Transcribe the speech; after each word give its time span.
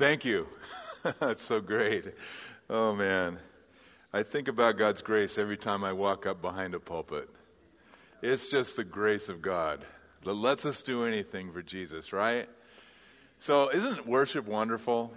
Thank 0.00 0.24
you. 0.24 0.46
That's 1.20 1.42
so 1.42 1.60
great. 1.60 2.06
Oh, 2.70 2.94
man. 2.94 3.38
I 4.14 4.22
think 4.22 4.48
about 4.48 4.78
God's 4.78 5.02
grace 5.02 5.36
every 5.36 5.58
time 5.58 5.84
I 5.84 5.92
walk 5.92 6.24
up 6.24 6.40
behind 6.40 6.72
a 6.72 6.80
pulpit. 6.80 7.28
It's 8.22 8.48
just 8.48 8.76
the 8.76 8.84
grace 8.84 9.28
of 9.28 9.42
God 9.42 9.84
that 10.22 10.32
lets 10.32 10.64
us 10.64 10.80
do 10.80 11.04
anything 11.04 11.52
for 11.52 11.60
Jesus, 11.60 12.14
right? 12.14 12.48
So, 13.40 13.68
isn't 13.68 14.06
worship 14.06 14.46
wonderful? 14.46 15.12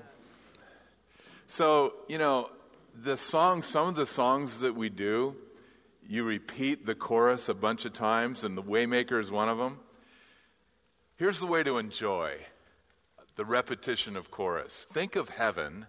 So, 1.48 1.94
you 2.10 2.18
know, 2.18 2.50
the 2.94 3.16
songs, 3.16 3.66
some 3.68 3.88
of 3.88 3.96
the 3.96 4.06
songs 4.06 4.60
that 4.60 4.76
we 4.76 4.90
do, 4.90 5.38
you 6.06 6.26
repeat 6.26 6.86
the 6.86 6.94
chorus 6.94 7.48
a 7.48 7.54
bunch 7.54 7.86
of 7.86 7.94
times, 7.94 8.44
and 8.44 8.58
the 8.58 8.64
Waymaker 8.64 9.18
is 9.22 9.32
one 9.32 9.48
of 9.48 9.58
them. 9.58 9.80
Here's 11.16 11.40
the 11.40 11.48
way 11.48 11.64
to 11.64 11.78
enjoy 11.78 12.36
the 13.36 13.46
repetition 13.46 14.16
of 14.16 14.32
chorus 14.32 14.88
think 14.92 15.16
of 15.16 15.30
heaven 15.30 15.86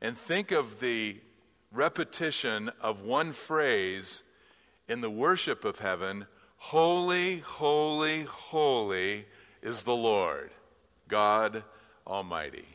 and 0.00 0.16
think 0.16 0.50
of 0.50 0.80
the 0.80 1.16
repetition 1.72 2.70
of 2.80 3.02
one 3.02 3.32
phrase 3.32 4.22
in 4.88 5.00
the 5.00 5.10
worship 5.10 5.64
of 5.64 5.78
heaven 5.78 6.26
Holy, 6.62 7.38
holy, 7.38 8.24
holy 8.24 9.24
is 9.62 9.82
the 9.84 9.96
Lord, 9.96 10.50
God 11.08 11.64
Almighty. 12.06 12.66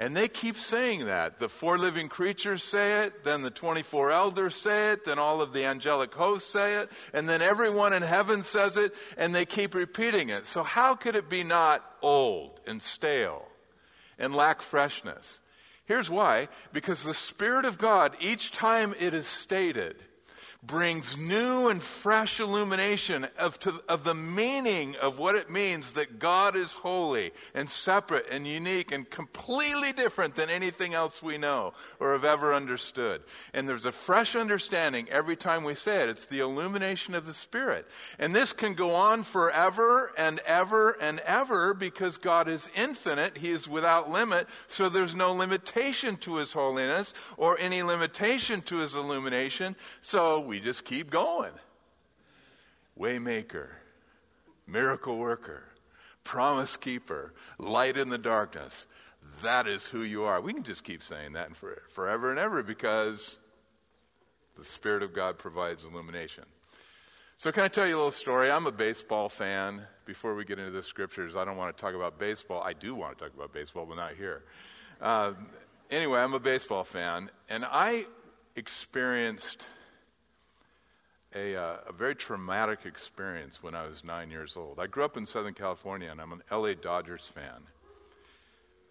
And 0.00 0.16
they 0.16 0.28
keep 0.28 0.56
saying 0.56 1.06
that. 1.06 1.40
The 1.40 1.48
four 1.48 1.76
living 1.76 2.08
creatures 2.08 2.62
say 2.62 3.02
it, 3.04 3.24
then 3.24 3.42
the 3.42 3.50
24 3.50 4.12
elders 4.12 4.54
say 4.54 4.92
it, 4.92 5.04
then 5.04 5.18
all 5.18 5.42
of 5.42 5.52
the 5.52 5.64
angelic 5.64 6.14
hosts 6.14 6.48
say 6.48 6.74
it, 6.76 6.90
and 7.12 7.28
then 7.28 7.42
everyone 7.42 7.92
in 7.92 8.02
heaven 8.02 8.44
says 8.44 8.76
it, 8.76 8.94
and 9.16 9.34
they 9.34 9.44
keep 9.44 9.74
repeating 9.74 10.28
it. 10.28 10.46
So, 10.46 10.62
how 10.62 10.94
could 10.94 11.16
it 11.16 11.28
be 11.28 11.42
not 11.42 11.84
old 12.00 12.60
and 12.64 12.80
stale 12.80 13.48
and 14.20 14.36
lack 14.36 14.62
freshness? 14.62 15.40
Here's 15.84 16.08
why 16.08 16.48
because 16.72 17.02
the 17.02 17.14
Spirit 17.14 17.64
of 17.64 17.76
God, 17.78 18.16
each 18.20 18.52
time 18.52 18.94
it 19.00 19.14
is 19.14 19.26
stated, 19.26 19.96
brings 20.60 21.16
new 21.16 21.68
and 21.68 21.80
fresh 21.80 22.40
illumination 22.40 23.28
of, 23.38 23.58
to, 23.60 23.80
of 23.88 24.02
the 24.02 24.14
meaning 24.14 24.96
of 24.96 25.16
what 25.16 25.36
it 25.36 25.48
means 25.48 25.92
that 25.92 26.18
God 26.18 26.56
is 26.56 26.72
holy 26.72 27.30
and 27.54 27.70
separate 27.70 28.26
and 28.28 28.44
unique 28.44 28.90
and 28.90 29.08
completely 29.08 29.92
different 29.92 30.34
than 30.34 30.50
anything 30.50 30.94
else 30.94 31.22
we 31.22 31.38
know 31.38 31.74
or 32.00 32.12
have 32.12 32.24
ever 32.24 32.52
understood. 32.52 33.22
And 33.54 33.68
there's 33.68 33.84
a 33.84 33.92
fresh 33.92 34.34
understanding 34.34 35.08
every 35.10 35.36
time 35.36 35.62
we 35.62 35.76
say 35.76 36.02
it. 36.02 36.08
It's 36.08 36.26
the 36.26 36.40
illumination 36.40 37.14
of 37.14 37.24
the 37.24 37.34
Spirit. 37.34 37.86
And 38.18 38.34
this 38.34 38.52
can 38.52 38.74
go 38.74 38.96
on 38.96 39.22
forever 39.22 40.12
and 40.18 40.40
ever 40.40 40.96
and 41.00 41.20
ever 41.20 41.72
because 41.72 42.18
God 42.18 42.48
is 42.48 42.68
infinite. 42.74 43.38
He 43.38 43.50
is 43.50 43.68
without 43.68 44.10
limit. 44.10 44.48
So 44.66 44.88
there's 44.88 45.14
no 45.14 45.32
limitation 45.32 46.16
to 46.16 46.36
His 46.36 46.52
holiness 46.52 47.14
or 47.36 47.56
any 47.60 47.84
limitation 47.84 48.60
to 48.62 48.78
His 48.78 48.96
illumination. 48.96 49.76
So 50.00 50.47
we 50.48 50.60
just 50.60 50.84
keep 50.84 51.10
going. 51.10 51.52
Waymaker, 52.98 53.68
miracle 54.66 55.18
worker, 55.18 55.62
promise 56.24 56.76
keeper, 56.76 57.34
light 57.58 57.98
in 57.98 58.08
the 58.08 58.18
darkness. 58.18 58.86
That 59.42 59.68
is 59.68 59.86
who 59.86 60.02
you 60.02 60.24
are. 60.24 60.40
We 60.40 60.54
can 60.54 60.64
just 60.64 60.82
keep 60.82 61.02
saying 61.02 61.34
that 61.34 61.54
for, 61.54 61.82
forever 61.90 62.30
and 62.30 62.38
ever 62.38 62.62
because 62.62 63.38
the 64.56 64.64
Spirit 64.64 65.02
of 65.02 65.12
God 65.12 65.38
provides 65.38 65.84
illumination. 65.84 66.44
So, 67.36 67.52
can 67.52 67.62
I 67.62 67.68
tell 67.68 67.86
you 67.86 67.94
a 67.94 67.98
little 67.98 68.10
story? 68.10 68.50
I'm 68.50 68.66
a 68.66 68.72
baseball 68.72 69.28
fan. 69.28 69.82
Before 70.06 70.34
we 70.34 70.46
get 70.46 70.58
into 70.58 70.72
the 70.72 70.82
scriptures, 70.82 71.36
I 71.36 71.44
don't 71.44 71.58
want 71.58 71.76
to 71.76 71.80
talk 71.80 71.94
about 71.94 72.18
baseball. 72.18 72.62
I 72.62 72.72
do 72.72 72.94
want 72.94 73.16
to 73.16 73.22
talk 73.22 73.34
about 73.34 73.52
baseball, 73.52 73.84
but 73.84 73.96
not 73.96 74.14
here. 74.14 74.42
Uh, 75.00 75.34
anyway, 75.90 76.20
I'm 76.20 76.32
a 76.32 76.40
baseball 76.40 76.82
fan, 76.82 77.30
and 77.50 77.66
I 77.66 78.06
experienced 78.56 79.66
a, 81.34 81.56
uh, 81.56 81.76
a, 81.88 81.92
very 81.92 82.14
traumatic 82.14 82.80
experience 82.86 83.62
when 83.62 83.74
I 83.74 83.86
was 83.86 84.04
nine 84.04 84.30
years 84.30 84.56
old. 84.56 84.78
I 84.78 84.86
grew 84.86 85.04
up 85.04 85.16
in 85.16 85.26
Southern 85.26 85.54
California, 85.54 86.10
and 86.10 86.20
I'm 86.20 86.32
an 86.32 86.42
LA 86.50 86.74
Dodgers 86.74 87.26
fan. 87.26 87.62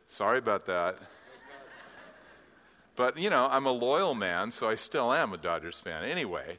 Sorry 0.07 0.37
about 0.37 0.65
that. 0.67 0.99
But, 2.95 3.17
you 3.19 3.29
know, 3.29 3.47
I'm 3.49 3.67
a 3.67 3.71
loyal 3.71 4.15
man, 4.15 4.49
so 4.49 4.67
I 4.67 4.75
still 4.75 5.13
am 5.13 5.31
a 5.31 5.37
Dodgers 5.37 5.79
fan. 5.79 6.03
Anyway, 6.03 6.57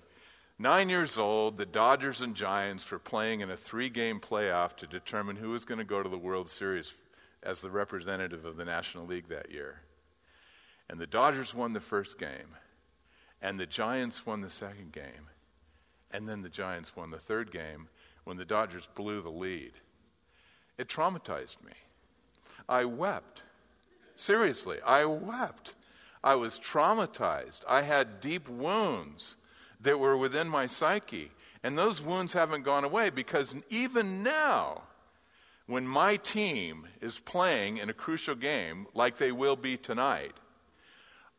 nine 0.57 0.89
years 0.89 1.19
old, 1.19 1.59
the 1.59 1.67
Dodgers 1.67 2.21
and 2.21 2.35
Giants 2.35 2.89
were 2.91 3.01
playing 3.01 3.41
in 3.41 3.51
a 3.51 3.57
three 3.57 3.89
game 3.89 4.21
playoff 4.21 4.77
to 4.77 4.87
determine 4.87 5.35
who 5.35 5.51
was 5.51 5.65
going 5.65 5.79
to 5.79 5.85
go 5.85 6.01
to 6.01 6.09
the 6.09 6.17
World 6.17 6.49
Series 6.49 6.95
as 7.43 7.61
the 7.61 7.71
representative 7.71 8.45
of 8.45 8.57
the 8.57 8.65
National 8.65 9.05
League 9.05 9.29
that 9.29 9.51
year. 9.51 9.81
And 10.89 11.01
the 11.01 11.09
Dodgers 11.09 11.55
won 11.55 11.73
the 11.73 11.81
first 11.81 12.19
game, 12.19 12.55
and 13.43 13.59
the 13.59 13.67
Giants 13.67 14.25
won 14.25 14.41
the 14.41 14.51
second 14.51 14.93
game 14.93 15.29
and 16.13 16.29
then 16.29 16.43
the 16.43 16.49
Giants 16.49 16.97
won 16.97 17.11
the 17.11 17.19
third 17.19 17.51
game 17.51 17.89
when 18.25 18.37
the 18.37 18.45
Dodgers 18.45 18.89
blew 18.95 19.23
the 19.23 19.31
lead. 19.31 19.73
It 20.77 20.89
traumatized 20.89 21.63
me. 21.65 21.73
I 22.69 22.85
wept. 22.85 23.43
Seriously, 24.17 24.79
I 24.85 25.05
wept. 25.05 25.75
I 26.23 26.35
was 26.35 26.59
traumatized. 26.59 27.61
I 27.69 27.83
had 27.83 28.21
deep 28.21 28.49
wounds 28.49 29.37
that 29.81 29.99
were 29.99 30.17
within 30.17 30.49
my 30.49 30.67
psyche. 30.67 31.31
And 31.63 31.77
those 31.77 32.01
wounds 32.01 32.33
haven't 32.33 32.63
gone 32.63 32.85
away 32.85 33.11
because 33.11 33.55
even 33.71 34.23
now, 34.23 34.83
when 35.67 35.87
my 35.87 36.17
team 36.17 36.87
is 37.01 37.19
playing 37.19 37.79
in 37.79 37.91
a 37.91 37.95
crucial 37.95 38.35
game 38.35 38.87
like 38.95 39.17
they 39.17 39.33
will 39.33 39.57
be 39.57 39.77
tonight, 39.77 40.33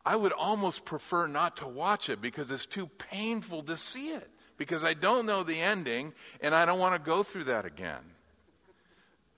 I 0.04 0.16
would 0.16 0.32
almost 0.32 0.84
prefer 0.84 1.26
not 1.26 1.58
to 1.58 1.66
watch 1.66 2.08
it 2.08 2.20
because 2.22 2.50
it's 2.50 2.66
too 2.66 2.86
painful 2.86 3.62
to 3.64 3.76
see 3.76 4.08
it 4.08 4.30
because 4.60 4.84
I 4.84 4.92
don't 4.92 5.24
know 5.24 5.42
the 5.42 5.58
ending 5.58 6.12
and 6.42 6.54
I 6.54 6.66
don't 6.66 6.78
want 6.78 6.92
to 6.92 7.00
go 7.00 7.22
through 7.22 7.44
that 7.44 7.64
again. 7.64 8.02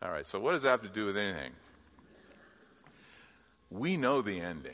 All 0.02 0.10
right, 0.10 0.26
so 0.26 0.40
what 0.40 0.50
does 0.50 0.64
that 0.64 0.70
have 0.70 0.82
to 0.82 0.88
do 0.88 1.06
with 1.06 1.16
anything? 1.16 1.52
We 3.70 3.96
know 3.96 4.20
the 4.20 4.40
ending. 4.40 4.72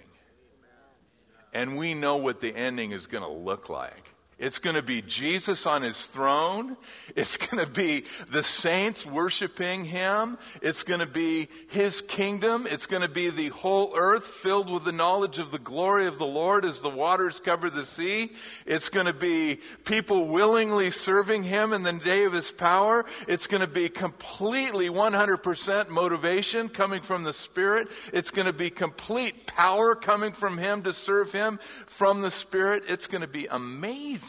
And 1.53 1.76
we 1.76 1.92
know 1.92 2.16
what 2.16 2.41
the 2.41 2.56
ending 2.56 2.92
is 2.92 3.06
going 3.06 3.25
to 3.25 3.31
look 3.31 3.69
like. 3.69 4.14
It's 4.38 4.60
going 4.60 4.76
to 4.76 4.82
be 4.82 5.03
Jesus 5.03 5.66
on 5.66 5.82
his 5.82 6.06
throne. 6.06 6.76
It's 7.16 7.37
going 7.37 7.65
to 7.65 7.71
be 7.71 8.04
the 8.31 8.44
saints 8.44 9.04
worshiping 9.04 9.84
him. 9.84 10.38
It's 10.62 10.84
going 10.84 11.00
to 11.00 11.06
be 11.06 11.49
his 11.69 12.00
kingdom. 12.03 12.69
It's 12.71 12.87
going 12.87 13.03
to 13.03 13.09
be 13.09 13.31
the 13.31 13.48
whole 13.48 13.94
earth 13.97 14.25
filled 14.25 14.71
with 14.71 14.84
the 14.84 14.93
knowledge 14.93 15.41
of 15.41 15.50
the 15.50 15.59
glory 15.59 16.06
of 16.06 16.19
the 16.19 16.27
Lord 16.27 16.65
as 16.65 16.81
the 16.81 16.88
waters 16.88 17.41
cover 17.41 17.69
the 17.69 17.84
sea. 17.84 18.31
It's 18.65 18.91
going 18.91 19.06
to 19.06 19.12
be 19.12 19.59
people 19.84 20.28
willingly 20.28 20.91
serving 20.91 21.43
him 21.43 21.72
in 21.72 21.82
the 21.82 21.94
day 21.94 22.22
of 22.22 22.32
his 22.32 22.53
power. 22.53 23.06
It's 23.27 23.48
going 23.48 23.62
to 23.62 23.66
be 23.66 23.88
completely 23.88 24.88
100% 24.88 25.88
motivation 25.88 26.69
coming 26.69 27.03
from 27.03 27.25
the 27.25 27.32
Spirit. 27.32 27.88
It's 28.12 28.31
going 28.31 28.47
to 28.47 28.53
be 28.53 28.71
complete 28.71 29.48
power 29.48 29.97
coming 29.97 30.32
from 30.32 30.59
him 30.59 30.84
to 30.84 30.93
serve 30.93 31.32
him 31.32 31.59
from 31.87 32.21
the 32.21 32.31
Spirit. 32.31 32.84
It's 32.87 33.09
going 33.09 33.22
to 33.22 33.27
be 33.27 33.48
amazing 33.48 34.28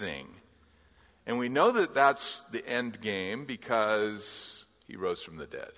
And 1.25 1.37
we 1.37 1.49
know 1.49 1.71
that 1.71 1.93
that's 1.93 2.43
the 2.51 2.67
end 2.67 3.01
game 3.01 3.45
because 3.45 4.65
he 4.87 4.95
rose 4.95 5.21
from 5.21 5.37
the 5.37 5.45
dead. 5.45 5.71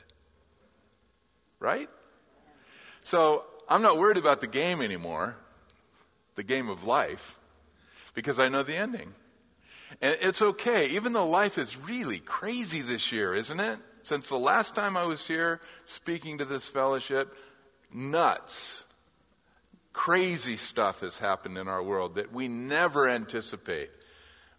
Right? 1.59 1.89
So 3.03 3.43
I'm 3.67 3.81
not 3.81 3.97
worried 3.97 4.17
about 4.17 4.41
the 4.41 4.47
game 4.47 4.81
anymore, 4.81 5.35
the 6.35 6.43
game 6.43 6.69
of 6.69 6.85
life, 6.85 7.37
because 8.13 8.39
I 8.39 8.47
know 8.47 8.63
the 8.63 8.75
ending. 8.75 9.13
And 10.01 10.17
it's 10.21 10.41
okay, 10.41 10.87
even 10.87 11.13
though 11.13 11.27
life 11.27 11.57
is 11.57 11.77
really 11.77 12.19
crazy 12.19 12.81
this 12.81 13.11
year, 13.11 13.35
isn't 13.35 13.59
it? 13.59 13.79
Since 14.03 14.29
the 14.29 14.39
last 14.39 14.73
time 14.73 14.97
I 14.97 15.05
was 15.05 15.27
here 15.27 15.61
speaking 15.85 16.37
to 16.37 16.45
this 16.45 16.67
fellowship, 16.67 17.35
nuts, 17.93 18.85
crazy 19.93 20.57
stuff 20.57 21.01
has 21.01 21.19
happened 21.19 21.57
in 21.57 21.67
our 21.67 21.83
world 21.83 22.15
that 22.15 22.31
we 22.31 22.47
never 22.47 23.07
anticipate 23.07 23.89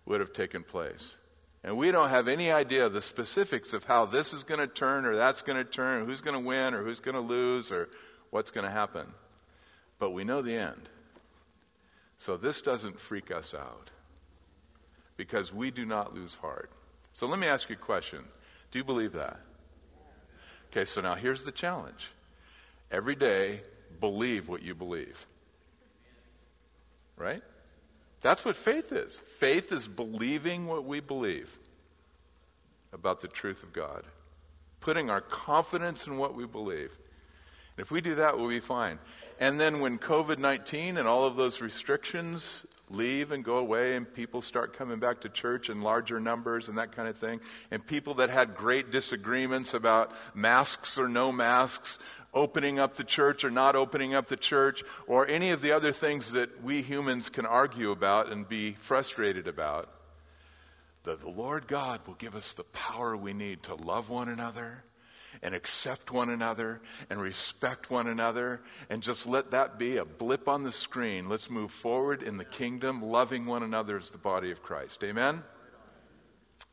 would 0.06 0.20
have 0.20 0.32
taken 0.32 0.62
place. 0.62 1.16
And 1.64 1.76
we 1.76 1.92
don't 1.92 2.08
have 2.08 2.26
any 2.26 2.50
idea 2.50 2.86
of 2.86 2.92
the 2.92 3.00
specifics 3.00 3.72
of 3.72 3.84
how 3.84 4.04
this 4.06 4.32
is 4.32 4.42
going 4.42 4.60
to 4.60 4.66
turn 4.66 5.04
or 5.04 5.14
that's 5.14 5.42
going 5.42 5.58
to 5.58 5.64
turn, 5.64 6.06
who's 6.06 6.20
going 6.20 6.34
to 6.34 6.44
win 6.44 6.74
or 6.74 6.82
who's 6.82 7.00
going 7.00 7.14
to 7.14 7.20
lose 7.20 7.70
or 7.70 7.88
what's 8.30 8.50
going 8.50 8.64
to 8.64 8.70
happen. 8.70 9.06
But 9.98 10.10
we 10.10 10.24
know 10.24 10.42
the 10.42 10.56
end. 10.56 10.88
So 12.18 12.36
this 12.36 12.62
doesn't 12.62 13.00
freak 13.00 13.30
us 13.30 13.54
out 13.54 13.90
because 15.16 15.52
we 15.52 15.70
do 15.70 15.84
not 15.84 16.14
lose 16.14 16.34
heart. 16.34 16.70
So 17.12 17.26
let 17.26 17.38
me 17.38 17.46
ask 17.46 17.70
you 17.70 17.76
a 17.76 17.78
question. 17.78 18.24
Do 18.70 18.78
you 18.78 18.84
believe 18.84 19.12
that? 19.12 19.38
Okay, 20.70 20.84
so 20.84 21.00
now 21.00 21.14
here's 21.14 21.44
the 21.44 21.52
challenge. 21.52 22.10
Every 22.90 23.14
day, 23.14 23.60
believe 24.00 24.48
what 24.48 24.62
you 24.62 24.74
believe. 24.74 25.26
Right? 27.16 27.42
That's 28.22 28.44
what 28.44 28.56
faith 28.56 28.92
is. 28.92 29.18
Faith 29.18 29.72
is 29.72 29.88
believing 29.88 30.66
what 30.66 30.84
we 30.84 31.00
believe 31.00 31.58
about 32.92 33.20
the 33.20 33.28
truth 33.28 33.62
of 33.62 33.72
God, 33.72 34.04
putting 34.80 35.10
our 35.10 35.20
confidence 35.20 36.06
in 36.06 36.16
what 36.16 36.34
we 36.34 36.46
believe. 36.46 36.96
And 37.76 37.84
if 37.84 37.90
we 37.90 38.00
do 38.00 38.16
that, 38.16 38.38
we'll 38.38 38.48
be 38.48 38.60
fine. 38.60 38.98
And 39.40 39.58
then 39.58 39.80
when 39.80 39.98
COVID 39.98 40.38
19 40.38 40.98
and 40.98 41.08
all 41.08 41.24
of 41.24 41.36
those 41.36 41.60
restrictions 41.60 42.64
leave 42.90 43.32
and 43.32 43.42
go 43.42 43.56
away, 43.56 43.96
and 43.96 44.12
people 44.12 44.42
start 44.42 44.76
coming 44.76 44.98
back 44.98 45.22
to 45.22 45.28
church 45.30 45.70
in 45.70 45.80
larger 45.80 46.20
numbers 46.20 46.68
and 46.68 46.76
that 46.78 46.92
kind 46.92 47.08
of 47.08 47.16
thing, 47.16 47.40
and 47.70 47.84
people 47.84 48.14
that 48.14 48.28
had 48.28 48.54
great 48.54 48.90
disagreements 48.90 49.72
about 49.72 50.12
masks 50.34 50.98
or 50.98 51.08
no 51.08 51.32
masks, 51.32 51.98
opening 52.34 52.78
up 52.78 52.96
the 52.96 53.04
church 53.04 53.44
or 53.44 53.50
not 53.50 53.76
opening 53.76 54.14
up 54.14 54.28
the 54.28 54.36
church, 54.36 54.82
or 55.06 55.26
any 55.28 55.50
of 55.50 55.60
the 55.62 55.72
other 55.72 55.92
things 55.92 56.32
that 56.32 56.62
we 56.62 56.82
humans 56.82 57.28
can 57.28 57.46
argue 57.46 57.90
about 57.90 58.30
and 58.32 58.48
be 58.48 58.72
frustrated 58.72 59.46
about, 59.46 59.88
that 61.04 61.20
the 61.20 61.28
Lord 61.28 61.66
God 61.66 62.00
will 62.06 62.14
give 62.14 62.34
us 62.34 62.52
the 62.52 62.64
power 62.64 63.16
we 63.16 63.32
need 63.32 63.62
to 63.64 63.74
love 63.74 64.08
one 64.08 64.28
another 64.28 64.84
and 65.42 65.54
accept 65.54 66.10
one 66.10 66.30
another 66.30 66.80
and 67.10 67.20
respect 67.20 67.90
one 67.90 68.06
another 68.06 68.60
and 68.90 69.02
just 69.02 69.26
let 69.26 69.50
that 69.50 69.78
be 69.78 69.96
a 69.96 70.04
blip 70.04 70.48
on 70.48 70.62
the 70.62 70.72
screen. 70.72 71.28
Let's 71.28 71.50
move 71.50 71.70
forward 71.70 72.22
in 72.22 72.36
the 72.36 72.44
kingdom, 72.44 73.02
loving 73.02 73.46
one 73.46 73.62
another 73.62 73.96
as 73.96 74.10
the 74.10 74.18
body 74.18 74.50
of 74.50 74.62
Christ. 74.62 75.02
Amen? 75.02 75.42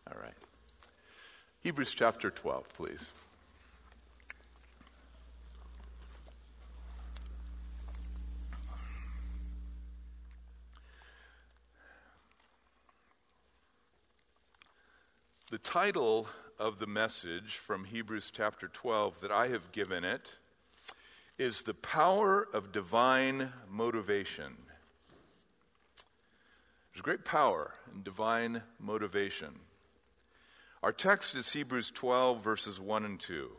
All 0.08 0.22
right. 0.22 0.34
Hebrews 1.62 1.94
chapter 1.94 2.30
12, 2.30 2.70
please. 2.70 3.12
The 15.52 15.58
title 15.58 16.28
of 16.60 16.78
the 16.78 16.86
message 16.86 17.56
from 17.56 17.84
Hebrews 17.84 18.30
chapter 18.32 18.68
12 18.68 19.22
that 19.22 19.32
I 19.32 19.48
have 19.48 19.72
given 19.72 20.04
it 20.04 20.32
is 21.40 21.64
the 21.64 21.74
power 21.74 22.48
of 22.54 22.72
divine 22.72 23.52
motivation. 23.68 24.56
There's 26.94 27.02
great 27.02 27.26
power 27.26 27.74
in 27.92 28.04
divine 28.04 28.62
motivation. 28.80 29.60
Our 30.84 30.92
text 30.92 31.34
is 31.34 31.52
Hebrews 31.52 31.90
12, 31.96 32.44
verses 32.44 32.80
1 32.80 33.06
and 33.06 33.20
2. 33.20 33.50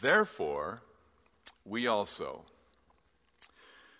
Therefore, 0.00 0.82
we 1.64 1.86
also, 1.86 2.46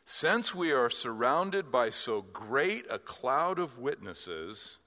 since 0.05 0.53
we 0.53 0.73
are 0.73 0.91
surrounded 0.91 1.71
by 1.71 1.91
so 1.91 2.23
great 2.23 2.85
a 2.91 2.99
cloud 2.99 3.61
of 3.61 3.79
witnesses, 3.79 4.79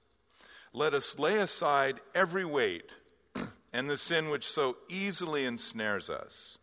let 0.72 0.94
us 0.94 1.18
lay 1.18 1.38
aside 1.38 2.00
every 2.14 2.44
weight 2.44 2.94
and 3.72 3.88
the 3.88 3.96
sin 3.96 4.30
which 4.30 4.46
so 4.46 4.76
easily 4.88 5.44
ensnares 5.44 6.10
us, 6.10 6.58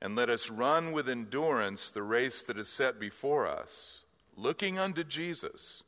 and 0.00 0.16
let 0.16 0.28
us 0.28 0.50
run 0.50 0.92
with 0.92 1.08
endurance 1.08 1.90
the 1.90 2.02
race 2.02 2.42
that 2.42 2.58
is 2.58 2.68
set 2.68 2.98
before 2.98 3.46
us, 3.46 4.04
looking 4.36 4.78
unto 4.78 5.04
Jesus, 5.04 5.82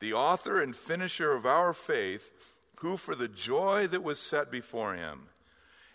the 0.00 0.12
author 0.12 0.62
and 0.62 0.74
finisher 0.74 1.32
of 1.32 1.44
our 1.44 1.72
faith, 1.72 2.30
who 2.76 2.96
for 2.96 3.14
the 3.14 3.28
joy 3.28 3.86
that 3.88 4.04
was 4.04 4.18
set 4.18 4.50
before 4.50 4.94
him 4.94 5.28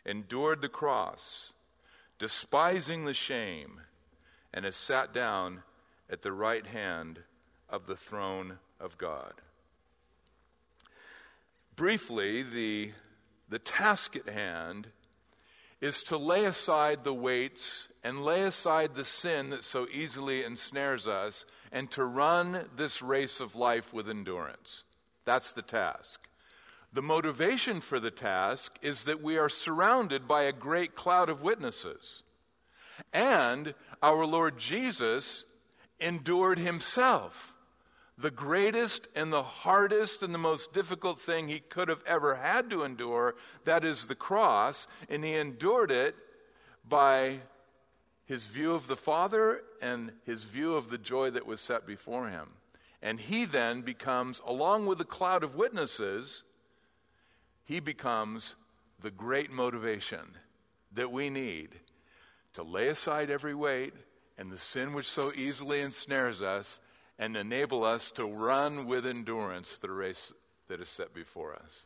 endured 0.05 0.61
the 0.61 0.69
cross, 0.69 1.53
despising 2.19 3.05
the 3.05 3.13
shame, 3.13 3.79
and 4.53 4.65
has 4.65 4.75
sat 4.75 5.13
down 5.13 5.63
at 6.09 6.21
the 6.21 6.31
right 6.31 6.67
hand 6.67 7.19
of 7.69 7.87
the 7.87 7.95
throne 7.95 8.59
of 8.79 8.97
God. 8.97 9.33
Briefly, 11.75 12.43
the, 12.43 12.91
the 13.49 13.59
task 13.59 14.15
at 14.15 14.29
hand 14.29 14.87
is 15.81 16.03
to 16.03 16.17
lay 16.17 16.45
aside 16.45 17.03
the 17.03 17.13
weights 17.13 17.87
and 18.03 18.23
lay 18.23 18.43
aside 18.43 18.93
the 18.93 19.03
sin 19.03 19.49
that 19.49 19.63
so 19.63 19.87
easily 19.91 20.43
ensnares 20.43 21.07
us 21.07 21.45
and 21.71 21.89
to 21.91 22.05
run 22.05 22.65
this 22.75 23.01
race 23.01 23.39
of 23.39 23.55
life 23.55 23.91
with 23.91 24.07
endurance. 24.07 24.83
That's 25.25 25.51
the 25.51 25.61
task. 25.61 26.27
The 26.93 27.01
motivation 27.01 27.81
for 27.81 27.99
the 27.99 28.11
task 28.11 28.77
is 28.83 29.05
that 29.05 29.23
we 29.23 29.37
are 29.37 29.49
surrounded 29.49 30.27
by 30.27 30.43
a 30.43 30.53
great 30.53 30.93
cloud 30.93 31.27
of 31.27 31.41
witnesses. 31.41 32.21
And 33.11 33.73
our 34.01 34.27
Lord 34.27 34.59
Jesus 34.59 35.43
endured 35.99 36.59
himself 36.59 37.52
the 38.23 38.31
greatest 38.31 39.09
and 39.17 39.33
the 39.33 39.43
hardest 39.43 40.23
and 40.23 40.33
the 40.33 40.39
most 40.39 40.71
difficult 40.71 41.19
thing 41.19 41.49
he 41.49 41.59
could 41.59 41.89
have 41.89 42.01
ever 42.07 42.35
had 42.35 42.69
to 42.69 42.83
endure 42.83 43.35
that 43.65 43.83
is 43.83 44.07
the 44.07 44.15
cross, 44.15 44.87
and 45.09 45.25
he 45.25 45.33
endured 45.33 45.91
it 45.91 46.15
by 46.87 47.37
his 48.25 48.45
view 48.45 48.73
of 48.73 48.87
the 48.87 48.95
Father 48.95 49.61
and 49.81 50.13
his 50.25 50.45
view 50.45 50.75
of 50.75 50.89
the 50.89 50.97
joy 50.97 51.31
that 51.31 51.45
was 51.45 51.59
set 51.59 51.85
before 51.85 52.29
him. 52.29 52.53
And 53.01 53.19
he 53.19 53.43
then 53.43 53.81
becomes, 53.81 54.41
along 54.47 54.85
with 54.85 54.99
the 54.99 55.03
cloud 55.03 55.43
of 55.43 55.55
witnesses, 55.55 56.43
he 57.65 57.81
becomes 57.81 58.55
the 59.01 59.11
great 59.11 59.51
motivation 59.51 60.37
that 60.93 61.11
we 61.11 61.29
need 61.29 61.71
to 62.53 62.63
lay 62.63 62.87
aside 62.87 63.29
every 63.29 63.53
weight 63.53 63.93
and 64.37 64.49
the 64.49 64.57
sin 64.57 64.93
which 64.93 65.09
so 65.09 65.33
easily 65.35 65.81
ensnares 65.81 66.41
us 66.41 66.79
and 67.19 67.37
enable 67.37 67.83
us 67.83 68.11
to 68.11 68.25
run 68.25 68.85
with 68.85 69.05
endurance 69.05 69.77
the 69.77 69.91
race 69.91 70.33
that 70.67 70.81
is 70.81 70.89
set 70.89 71.13
before 71.13 71.53
us. 71.53 71.85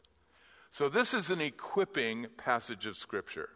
So, 0.71 0.89
this 0.89 1.13
is 1.13 1.29
an 1.29 1.41
equipping 1.41 2.27
passage 2.37 2.85
of 2.85 2.97
Scripture. 2.97 3.49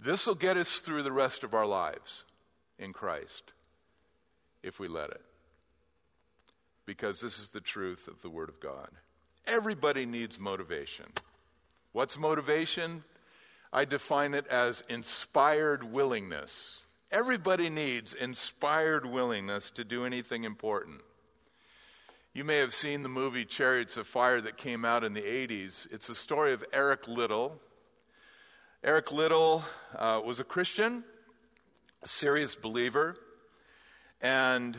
This 0.00 0.26
will 0.26 0.34
get 0.34 0.56
us 0.56 0.80
through 0.80 1.02
the 1.02 1.12
rest 1.12 1.44
of 1.44 1.54
our 1.54 1.66
lives 1.66 2.24
in 2.78 2.92
Christ 2.92 3.52
if 4.62 4.80
we 4.80 4.88
let 4.88 5.10
it. 5.10 5.22
Because 6.86 7.20
this 7.20 7.38
is 7.38 7.48
the 7.48 7.60
truth 7.60 8.08
of 8.08 8.20
the 8.22 8.28
Word 8.28 8.48
of 8.48 8.60
God. 8.60 8.88
Everybody 9.46 10.06
needs 10.06 10.38
motivation. 10.38 11.06
What's 11.92 12.18
motivation? 12.18 13.04
I 13.72 13.84
define 13.84 14.34
it 14.34 14.46
as 14.48 14.82
inspired 14.88 15.92
willingness. 15.92 16.83
Everybody 17.14 17.70
needs 17.70 18.12
inspired 18.12 19.06
willingness 19.06 19.70
to 19.70 19.84
do 19.84 20.04
anything 20.04 20.42
important. 20.42 21.00
You 22.32 22.42
may 22.42 22.56
have 22.56 22.74
seen 22.74 23.04
the 23.04 23.08
movie 23.08 23.44
Chariots 23.44 23.96
of 23.96 24.08
Fire 24.08 24.40
that 24.40 24.56
came 24.56 24.84
out 24.84 25.04
in 25.04 25.14
the 25.14 25.22
80s. 25.22 25.86
It's 25.92 26.08
a 26.08 26.14
story 26.16 26.52
of 26.52 26.64
Eric 26.72 27.06
Liddell. 27.06 27.60
Eric 28.82 29.12
Liddell 29.12 29.62
uh, 29.96 30.22
was 30.24 30.40
a 30.40 30.44
Christian, 30.44 31.04
a 32.02 32.08
serious 32.08 32.56
believer, 32.56 33.16
and 34.20 34.76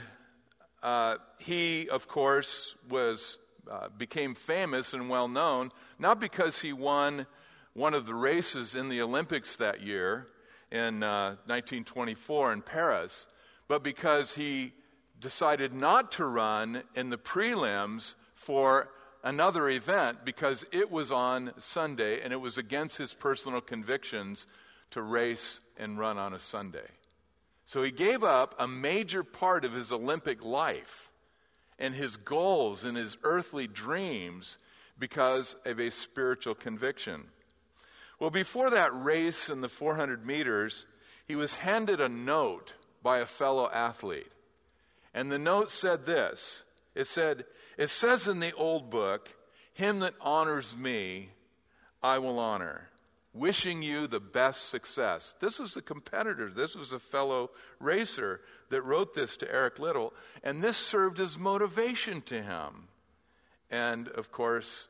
uh, 0.83 1.15
he, 1.39 1.87
of 1.87 2.09
course, 2.09 2.75
was 2.89 3.37
uh, 3.71 3.87
became 3.97 4.35
famous 4.35 4.93
and 4.93 5.09
well 5.09 5.29
known 5.29 5.71
not 5.99 6.19
because 6.19 6.59
he 6.59 6.73
won 6.73 7.27
one 7.75 7.93
of 7.93 8.05
the 8.05 8.13
races 8.13 8.75
in 8.75 8.89
the 8.89 9.01
Olympics 9.01 9.55
that 9.55 9.81
year, 9.81 10.27
in 10.71 11.03
uh, 11.03 11.35
1924 11.45 12.53
in 12.53 12.61
Paris, 12.61 13.27
but 13.67 13.83
because 13.83 14.33
he 14.33 14.73
decided 15.19 15.73
not 15.73 16.11
to 16.13 16.25
run 16.25 16.83
in 16.95 17.09
the 17.09 17.17
prelims 17.17 18.15
for 18.33 18.89
another 19.23 19.69
event 19.69 20.19
because 20.23 20.65
it 20.71 20.91
was 20.91 21.11
on 21.11 21.51
Sunday 21.57 22.21
and 22.21 22.31
it 22.31 22.39
was 22.39 22.57
against 22.57 22.97
his 22.97 23.13
personal 23.13 23.61
convictions 23.61 24.45
to 24.91 25.01
race 25.01 25.59
and 25.77 25.97
run 25.97 26.17
on 26.17 26.33
a 26.33 26.39
Sunday. 26.39 26.87
So 27.65 27.81
he 27.81 27.91
gave 27.91 28.23
up 28.23 28.55
a 28.59 28.67
major 28.67 29.23
part 29.23 29.65
of 29.65 29.73
his 29.73 29.91
Olympic 29.91 30.45
life 30.45 31.11
and 31.79 31.93
his 31.93 32.17
goals 32.17 32.83
and 32.83 32.95
his 32.95 33.17
earthly 33.23 33.67
dreams 33.67 34.59
because 34.99 35.55
of 35.65 35.79
a 35.79 35.89
spiritual 35.89 36.55
conviction. 36.55 37.23
Well, 38.19 38.29
before 38.29 38.69
that 38.69 38.91
race 38.93 39.49
in 39.49 39.61
the 39.61 39.69
400 39.69 40.25
meters, 40.25 40.85
he 41.25 41.35
was 41.35 41.55
handed 41.55 41.99
a 41.99 42.09
note 42.09 42.73
by 43.03 43.19
a 43.19 43.25
fellow 43.25 43.69
athlete. 43.71 44.31
And 45.13 45.31
the 45.31 45.39
note 45.39 45.69
said 45.69 46.05
this 46.05 46.63
it 46.95 47.07
said, 47.07 47.45
It 47.77 47.89
says 47.89 48.27
in 48.27 48.39
the 48.39 48.53
old 48.53 48.89
book, 48.89 49.29
Him 49.73 49.99
that 49.99 50.15
honors 50.21 50.75
me, 50.75 51.29
I 52.01 52.19
will 52.19 52.39
honor. 52.39 52.89
Wishing 53.33 53.81
you 53.81 54.07
the 54.07 54.21
best 54.21 54.69
success. 54.69 55.35
This 55.41 55.59
was 55.59 55.75
a 55.75 55.81
competitor. 55.81 56.49
This 56.49 56.73
was 56.73 56.93
a 56.93 56.99
fellow 56.99 57.51
racer 57.81 58.39
that 58.69 58.83
wrote 58.83 59.13
this 59.13 59.35
to 59.37 59.51
Eric 59.51 59.77
Liddell, 59.77 60.13
And 60.41 60.63
this 60.63 60.77
served 60.77 61.19
as 61.19 61.37
motivation 61.37 62.21
to 62.21 62.41
him. 62.41 62.87
And 63.69 64.07
of 64.07 64.31
course, 64.31 64.87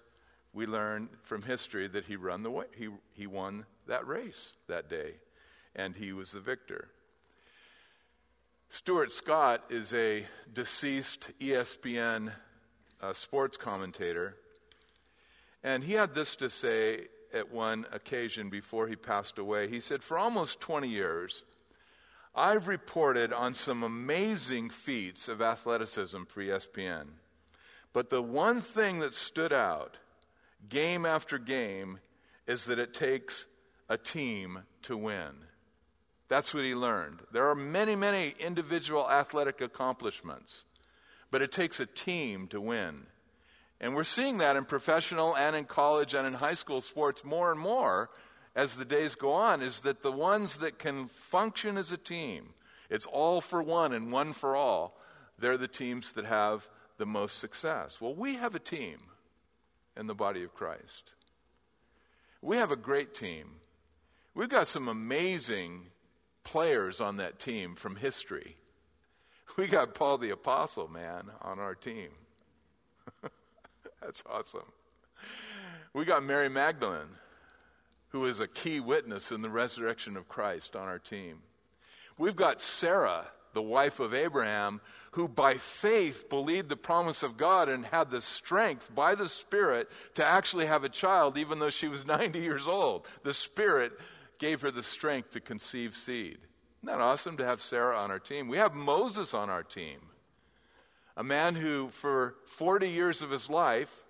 we 0.56 0.66
learn 0.66 1.10
from 1.22 1.42
history 1.42 1.88
that 1.90 2.06
he, 2.06 2.16
run 2.16 2.42
the 2.42 2.50
way, 2.50 2.66
he, 2.76 2.88
he 3.14 3.28
won 3.28 3.66
that 3.88 4.08
race 4.08 4.54
that 4.68 4.90
day, 4.90 5.16
and 5.76 5.96
he 5.96 6.14
was 6.14 6.32
the 6.32 6.40
victor. 6.40 6.88
Stuart 8.70 9.12
Scott 9.12 9.64
is 9.70 9.94
a 9.94 10.26
deceased 10.52 11.30
ESPN 11.40 12.32
uh, 13.02 13.14
sports 13.14 13.58
commentator, 13.58 14.38
and 15.62 15.84
he 15.84 15.94
had 15.94 16.16
this 16.16 16.38
to 16.38 16.50
say 16.50 17.08
at 17.34 17.52
one 17.52 17.86
occasion 17.92 18.50
before 18.50 18.88
he 18.88 18.96
passed 18.96 19.38
away. 19.38 19.68
He 19.68 19.82
said, 19.82 20.02
For 20.02 20.18
almost 20.18 20.62
20 20.62 20.88
years, 20.88 21.44
I've 22.34 22.70
reported 22.70 23.34
on 23.34 23.54
some 23.54 23.84
amazing 23.84 24.70
feats 24.70 25.28
of 25.28 25.42
athleticism 25.42 26.24
for 26.24 26.42
ESPN. 26.42 27.08
But 27.92 28.10
the 28.10 28.22
one 28.22 28.62
thing 28.62 29.00
that 29.00 29.14
stood 29.14 29.54
out, 29.54 29.98
game 30.70 31.06
after 31.06 31.38
game, 31.38 32.00
is 32.48 32.66
that 32.66 32.80
it 32.80 32.94
takes 32.94 33.48
a 33.90 33.98
team 33.98 34.60
to 34.84 34.98
win. 34.98 35.32
That's 36.28 36.54
what 36.54 36.64
he 36.64 36.74
learned. 36.74 37.20
There 37.32 37.50
are 37.50 37.56
many, 37.56 37.96
many 37.96 38.34
individual 38.40 39.10
athletic 39.10 39.62
accomplishments, 39.62 40.66
but 41.30 41.42
it 41.42 41.52
takes 41.52 41.80
a 41.80 41.86
team 41.86 42.48
to 42.48 42.60
win. 42.60 43.06
And 43.80 43.96
we're 43.96 44.04
seeing 44.04 44.40
that 44.40 44.56
in 44.56 44.66
professional 44.66 45.36
and 45.36 45.56
in 45.56 45.66
college 45.66 46.14
and 46.14 46.26
in 46.26 46.34
high 46.34 46.54
school 46.54 46.82
sports 46.82 47.24
more 47.24 47.52
and 47.52 47.60
more 47.60 48.10
as 48.56 48.76
the 48.76 48.86
days 48.86 49.16
go 49.16 49.34
on 49.34 49.62
is 49.62 49.82
that 49.82 50.02
the 50.02 50.12
ones 50.12 50.60
that 50.60 50.80
can 50.80 51.08
function 51.08 51.78
as 51.78 51.92
a 51.92 51.98
team, 51.98 52.54
it's 52.90 53.06
all 53.06 53.42
for 53.42 53.62
one 53.62 53.94
and 53.94 54.12
one 54.12 54.34
for 54.34 54.56
all, 54.56 54.98
they're 55.38 55.58
the 55.58 55.68
teams 55.68 56.14
that 56.14 56.26
have 56.26 56.68
the 56.98 57.06
most 57.06 57.40
success. 57.40 58.00
Well, 58.00 58.16
we 58.16 58.36
have 58.36 58.56
a 58.56 58.60
team 58.60 58.98
in 59.98 60.08
the 60.08 60.16
body 60.16 60.44
of 60.44 60.54
Christ. 60.54 61.14
We 62.42 62.58
have 62.58 62.72
a 62.72 62.76
great 62.76 63.14
team. 63.14 63.48
We've 64.34 64.50
got 64.50 64.68
some 64.68 64.88
amazing 64.88 65.88
players 66.44 67.02
on 67.02 67.18
that 67.18 67.40
team 67.40 67.76
from 67.76 67.96
history. 67.96 68.56
We 69.58 69.68
got 69.68 69.94
Paul 69.94 70.18
the 70.18 70.32
Apostle, 70.32 70.90
man, 70.90 71.32
on 71.42 71.60
our 71.60 71.76
team. 71.76 72.10
That's 74.02 74.22
awesome. 74.30 74.70
We 75.94 76.04
got 76.04 76.26
Mary 76.26 76.50
Magdalene, 76.50 77.16
who 78.10 78.26
is 78.26 78.42
a 78.42 78.50
key 78.50 78.82
witness 78.82 79.32
in 79.32 79.42
the 79.42 79.50
resurrection 79.50 80.18
of 80.18 80.28
Christ 80.28 80.76
on 80.76 80.90
our 80.90 81.00
team. 81.00 81.38
We've 82.18 82.36
got 82.36 82.60
Sarah, 82.60 83.28
the 83.54 83.62
wife 83.62 84.02
of 84.02 84.14
Abraham, 84.14 84.82
who 85.16 85.28
by 85.28 85.56
faith 85.56 86.30
believed 86.30 86.70
the 86.70 86.78
promise 86.78 87.24
of 87.24 87.38
God 87.38 87.68
and 87.68 87.86
had 87.86 88.12
the 88.12 88.22
strength 88.22 88.94
by 88.94 89.16
the 89.16 89.28
Spirit 89.28 89.90
to 90.14 90.26
actually 90.26 90.66
have 90.66 90.84
a 90.84 90.90
child, 90.90 91.38
even 91.38 91.60
though 91.60 91.70
she 91.70 91.88
was 91.88 92.06
90 92.08 92.40
years 92.40 92.68
old. 92.68 93.08
The 93.24 93.34
Spirit 93.34 93.94
gave 94.40 94.62
her 94.62 94.72
the 94.72 94.84
strength 94.84 95.32
to 95.32 95.40
conceive 95.40 95.96
seed. 95.96 96.38
Isn't 96.84 96.98
that 96.98 97.02
awesome 97.02 97.38
to 97.38 97.46
have 97.46 97.62
Sarah 97.62 97.98
on 97.98 98.12
our 98.12 98.20
team? 98.20 98.48
We 98.48 98.58
have 98.58 98.74
Moses 98.74 99.34
on 99.34 99.50
our 99.50 99.64
team 99.64 100.00
a 101.18 101.24
man 101.24 101.56
who, 101.56 101.90
for 101.90 102.36
40 102.46 102.90
years 102.90 103.22
of 103.22 103.30
his 103.30 103.50
life, 103.50 104.04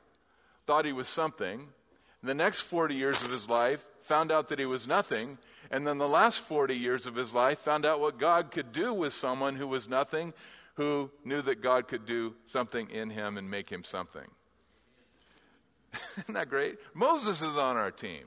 thought 0.66 0.86
he 0.86 0.94
was 0.94 1.08
something. 1.08 1.68
The 2.24 2.34
next 2.34 2.62
40 2.62 2.96
years 2.96 3.22
of 3.22 3.30
his 3.30 3.50
life 3.50 3.86
found 4.02 4.32
out 4.32 4.48
that 4.48 4.58
he 4.58 4.66
was 4.66 4.88
nothing. 4.88 5.38
And 5.70 5.86
then 5.86 6.00
the 6.00 6.08
last 6.08 6.40
40 6.40 6.76
years 6.76 7.06
of 7.06 7.16
his 7.16 7.34
life 7.34 7.60
found 7.60 7.86
out 7.86 8.00
what 8.00 8.18
God 8.18 8.52
could 8.52 8.72
do 8.72 8.94
with 8.94 9.14
someone 9.14 9.56
who 9.56 9.68
was 9.68 9.88
nothing, 9.88 10.34
who 10.76 11.12
knew 11.24 11.42
that 11.42 11.62
God 11.62 11.88
could 11.88 12.06
do 12.06 12.36
something 12.46 12.90
in 12.90 13.10
him 13.10 13.38
and 13.38 13.50
make 13.50 13.70
him 13.70 13.84
something. 13.84 14.28
Isn't 16.18 16.34
that 16.34 16.50
great? 16.50 16.78
Moses 16.94 17.42
is 17.42 17.58
on 17.58 17.78
our 17.78 17.92
team. 17.92 18.26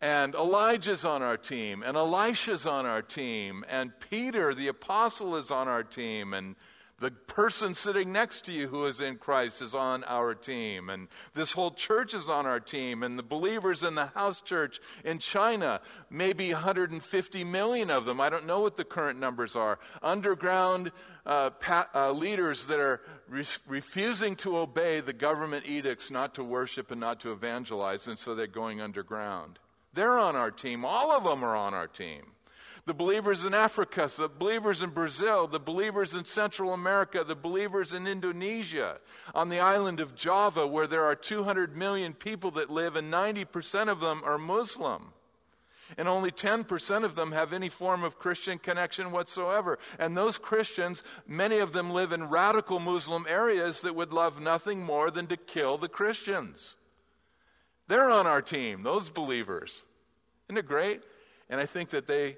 And 0.00 0.34
Elijah's 0.34 1.04
on 1.04 1.22
our 1.22 1.36
team. 1.36 1.82
And 1.84 1.96
Elisha's 1.96 2.66
on 2.66 2.84
our 2.84 3.02
team. 3.02 3.64
And 3.68 3.92
Peter, 4.10 4.54
the 4.54 4.68
apostle, 4.68 5.36
is 5.36 5.50
on 5.50 5.68
our 5.68 5.82
team. 5.82 6.34
And 6.34 6.56
the 6.98 7.10
person 7.10 7.74
sitting 7.74 8.10
next 8.10 8.46
to 8.46 8.52
you 8.52 8.68
who 8.68 8.86
is 8.86 9.02
in 9.02 9.16
Christ 9.16 9.60
is 9.60 9.74
on 9.74 10.02
our 10.04 10.34
team. 10.34 10.88
And 10.88 11.08
this 11.34 11.52
whole 11.52 11.70
church 11.70 12.14
is 12.14 12.30
on 12.30 12.46
our 12.46 12.58
team. 12.58 13.02
And 13.02 13.18
the 13.18 13.22
believers 13.22 13.82
in 13.82 13.94
the 13.94 14.06
house 14.06 14.40
church 14.40 14.80
in 15.04 15.18
China, 15.18 15.82
maybe 16.08 16.54
150 16.54 17.44
million 17.44 17.90
of 17.90 18.06
them. 18.06 18.18
I 18.18 18.30
don't 18.30 18.46
know 18.46 18.60
what 18.60 18.78
the 18.78 18.84
current 18.84 19.18
numbers 19.18 19.54
are. 19.54 19.78
Underground 20.02 20.90
uh, 21.26 21.50
pa- 21.50 21.90
uh, 21.94 22.12
leaders 22.12 22.66
that 22.68 22.80
are 22.80 23.02
re- 23.28 23.44
refusing 23.66 24.34
to 24.36 24.56
obey 24.56 25.00
the 25.00 25.12
government 25.12 25.68
edicts 25.68 26.10
not 26.10 26.34
to 26.36 26.44
worship 26.44 26.90
and 26.90 27.00
not 27.00 27.20
to 27.20 27.32
evangelize. 27.32 28.06
And 28.06 28.18
so 28.18 28.34
they're 28.34 28.46
going 28.46 28.80
underground. 28.80 29.58
They're 29.92 30.18
on 30.18 30.34
our 30.34 30.50
team. 30.50 30.86
All 30.86 31.12
of 31.12 31.24
them 31.24 31.44
are 31.44 31.56
on 31.56 31.74
our 31.74 31.88
team 31.88 32.32
the 32.86 32.94
believers 32.94 33.44
in 33.44 33.52
Africa, 33.52 34.08
the 34.16 34.28
believers 34.28 34.80
in 34.80 34.90
Brazil, 34.90 35.48
the 35.48 35.58
believers 35.58 36.14
in 36.14 36.24
Central 36.24 36.72
America, 36.72 37.24
the 37.24 37.34
believers 37.34 37.92
in 37.92 38.06
Indonesia, 38.06 39.00
on 39.34 39.48
the 39.48 39.58
island 39.58 39.98
of 39.98 40.14
Java, 40.14 40.68
where 40.68 40.86
there 40.86 41.04
are 41.04 41.16
200 41.16 41.76
million 41.76 42.14
people 42.14 42.52
that 42.52 42.70
live, 42.70 42.94
and 42.94 43.12
90% 43.12 43.88
of 43.88 44.00
them 44.00 44.22
are 44.24 44.38
Muslim. 44.38 45.12
And 45.98 46.08
only 46.08 46.30
10% 46.30 47.04
of 47.04 47.16
them 47.16 47.32
have 47.32 47.52
any 47.52 47.68
form 47.68 48.04
of 48.04 48.18
Christian 48.18 48.58
connection 48.58 49.10
whatsoever. 49.12 49.78
And 49.98 50.16
those 50.16 50.38
Christians, 50.38 51.02
many 51.26 51.58
of 51.58 51.72
them 51.72 51.90
live 51.90 52.12
in 52.12 52.28
radical 52.28 52.78
Muslim 52.78 53.26
areas 53.28 53.80
that 53.82 53.94
would 53.94 54.12
love 54.12 54.40
nothing 54.40 54.82
more 54.82 55.10
than 55.10 55.26
to 55.28 55.36
kill 55.36 55.76
the 55.76 55.88
Christians. 55.88 56.76
They're 57.88 58.10
on 58.10 58.26
our 58.26 58.42
team, 58.42 58.82
those 58.82 59.10
believers. 59.10 59.82
Isn't 60.48 60.58
it 60.58 60.66
great? 60.66 61.02
And 61.48 61.60
I 61.60 61.66
think 61.66 61.90
that 61.90 62.08
they 62.08 62.36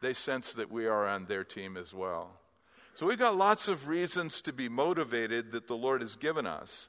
they 0.00 0.12
sense 0.12 0.52
that 0.54 0.70
we 0.70 0.86
are 0.86 1.06
on 1.06 1.26
their 1.26 1.44
team 1.44 1.76
as 1.76 1.94
well. 1.94 2.30
So 2.94 3.06
we've 3.06 3.18
got 3.18 3.36
lots 3.36 3.68
of 3.68 3.88
reasons 3.88 4.40
to 4.42 4.52
be 4.52 4.68
motivated 4.68 5.52
that 5.52 5.66
the 5.66 5.76
Lord 5.76 6.00
has 6.00 6.16
given 6.16 6.46
us. 6.46 6.88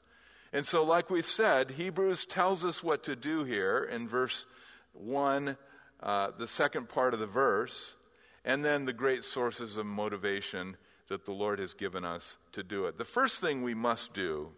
And 0.52 0.64
so, 0.64 0.82
like 0.82 1.10
we've 1.10 1.26
said, 1.26 1.72
Hebrews 1.72 2.24
tells 2.24 2.64
us 2.64 2.82
what 2.82 3.04
to 3.04 3.14
do 3.14 3.44
here 3.44 3.86
in 3.90 4.08
verse 4.08 4.46
1, 4.94 5.56
uh, 6.02 6.30
the 6.38 6.46
second 6.46 6.88
part 6.88 7.12
of 7.12 7.20
the 7.20 7.26
verse, 7.26 7.96
and 8.44 8.64
then 8.64 8.86
the 8.86 8.94
great 8.94 9.24
sources 9.24 9.76
of 9.76 9.84
motivation 9.84 10.78
that 11.08 11.26
the 11.26 11.32
Lord 11.32 11.58
has 11.58 11.74
given 11.74 12.04
us 12.04 12.38
to 12.52 12.62
do 12.62 12.86
it. 12.86 12.96
The 12.96 13.04
first 13.04 13.40
thing 13.40 13.62
we 13.62 13.74
must 13.74 14.14
do 14.14 14.48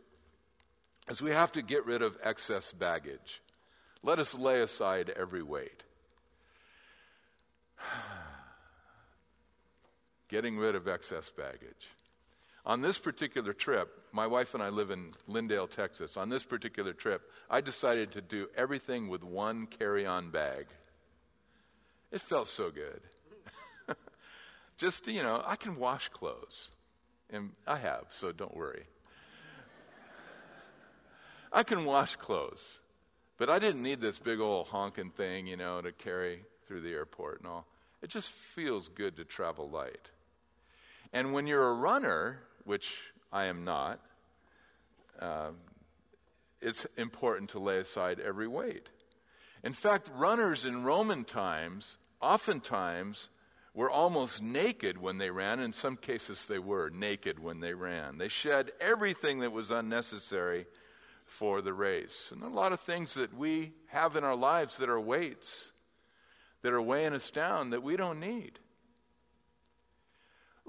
is 1.08 1.20
we 1.20 1.32
have 1.32 1.50
to 1.52 1.62
get 1.62 1.84
rid 1.86 2.02
of 2.02 2.16
excess 2.22 2.72
baggage. 2.72 3.42
Let 4.02 4.18
us 4.20 4.34
lay 4.34 4.60
aside 4.60 5.12
every 5.16 5.42
weight. 5.42 5.82
getting 10.30 10.56
rid 10.56 10.74
of 10.74 10.88
excess 10.88 11.30
baggage. 11.30 11.90
On 12.64 12.80
this 12.80 12.98
particular 12.98 13.52
trip, 13.52 13.90
my 14.12 14.26
wife 14.26 14.54
and 14.54 14.62
I 14.62 14.68
live 14.68 14.90
in 14.90 15.10
Lindale, 15.28 15.68
Texas. 15.68 16.16
On 16.16 16.28
this 16.28 16.44
particular 16.44 16.92
trip, 16.92 17.30
I 17.50 17.60
decided 17.60 18.12
to 18.12 18.20
do 18.20 18.48
everything 18.56 19.08
with 19.08 19.24
one 19.24 19.66
carry 19.66 20.06
on 20.06 20.30
bag. 20.30 20.66
It 22.12 22.20
felt 22.20 22.48
so 22.48 22.70
good. 22.70 23.00
Just, 24.78 25.08
you 25.08 25.22
know, 25.22 25.42
I 25.44 25.56
can 25.56 25.76
wash 25.76 26.08
clothes. 26.10 26.70
And 27.30 27.50
I 27.66 27.76
have, 27.76 28.06
so 28.10 28.32
don't 28.32 28.56
worry. 28.56 28.84
I 31.52 31.62
can 31.62 31.84
wash 31.84 32.16
clothes. 32.16 32.80
But 33.36 33.48
I 33.48 33.58
didn't 33.58 33.82
need 33.82 34.00
this 34.00 34.18
big 34.18 34.38
old 34.38 34.68
honking 34.68 35.10
thing, 35.10 35.46
you 35.46 35.56
know, 35.56 35.80
to 35.80 35.92
carry 35.92 36.40
through 36.66 36.82
the 36.82 36.92
airport 36.92 37.40
and 37.40 37.48
all. 37.48 37.66
It 38.02 38.10
just 38.10 38.30
feels 38.30 38.88
good 38.88 39.16
to 39.16 39.24
travel 39.24 39.68
light. 39.68 40.10
And 41.12 41.32
when 41.32 41.46
you're 41.46 41.68
a 41.68 41.74
runner, 41.74 42.40
which 42.64 42.96
I 43.32 43.46
am 43.46 43.64
not, 43.64 44.00
uh, 45.18 45.50
it's 46.60 46.86
important 46.96 47.50
to 47.50 47.58
lay 47.58 47.78
aside 47.78 48.20
every 48.20 48.46
weight. 48.46 48.88
In 49.64 49.72
fact, 49.72 50.10
runners 50.14 50.64
in 50.64 50.84
Roman 50.84 51.24
times 51.24 51.98
oftentimes 52.20 53.28
were 53.74 53.90
almost 53.90 54.42
naked 54.42 54.98
when 54.98 55.18
they 55.18 55.30
ran. 55.30 55.60
In 55.60 55.72
some 55.72 55.96
cases, 55.96 56.46
they 56.46 56.58
were 56.58 56.90
naked 56.90 57.38
when 57.38 57.60
they 57.60 57.74
ran. 57.74 58.18
They 58.18 58.28
shed 58.28 58.72
everything 58.80 59.40
that 59.40 59.52
was 59.52 59.70
unnecessary 59.70 60.66
for 61.24 61.60
the 61.62 61.72
race. 61.72 62.30
And 62.32 62.40
there 62.40 62.48
are 62.48 62.52
a 62.52 62.56
lot 62.56 62.72
of 62.72 62.80
things 62.80 63.14
that 63.14 63.36
we 63.36 63.72
have 63.88 64.16
in 64.16 64.24
our 64.24 64.34
lives 64.34 64.78
that 64.78 64.88
are 64.88 65.00
weights 65.00 65.72
that 66.62 66.72
are 66.72 66.82
weighing 66.82 67.12
us 67.12 67.30
down 67.30 67.70
that 67.70 67.82
we 67.82 67.96
don't 67.96 68.20
need. 68.20 68.58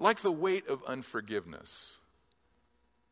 Like 0.02 0.22
the 0.22 0.32
weight 0.32 0.68
of 0.68 0.84
unforgiveness. 0.86 1.94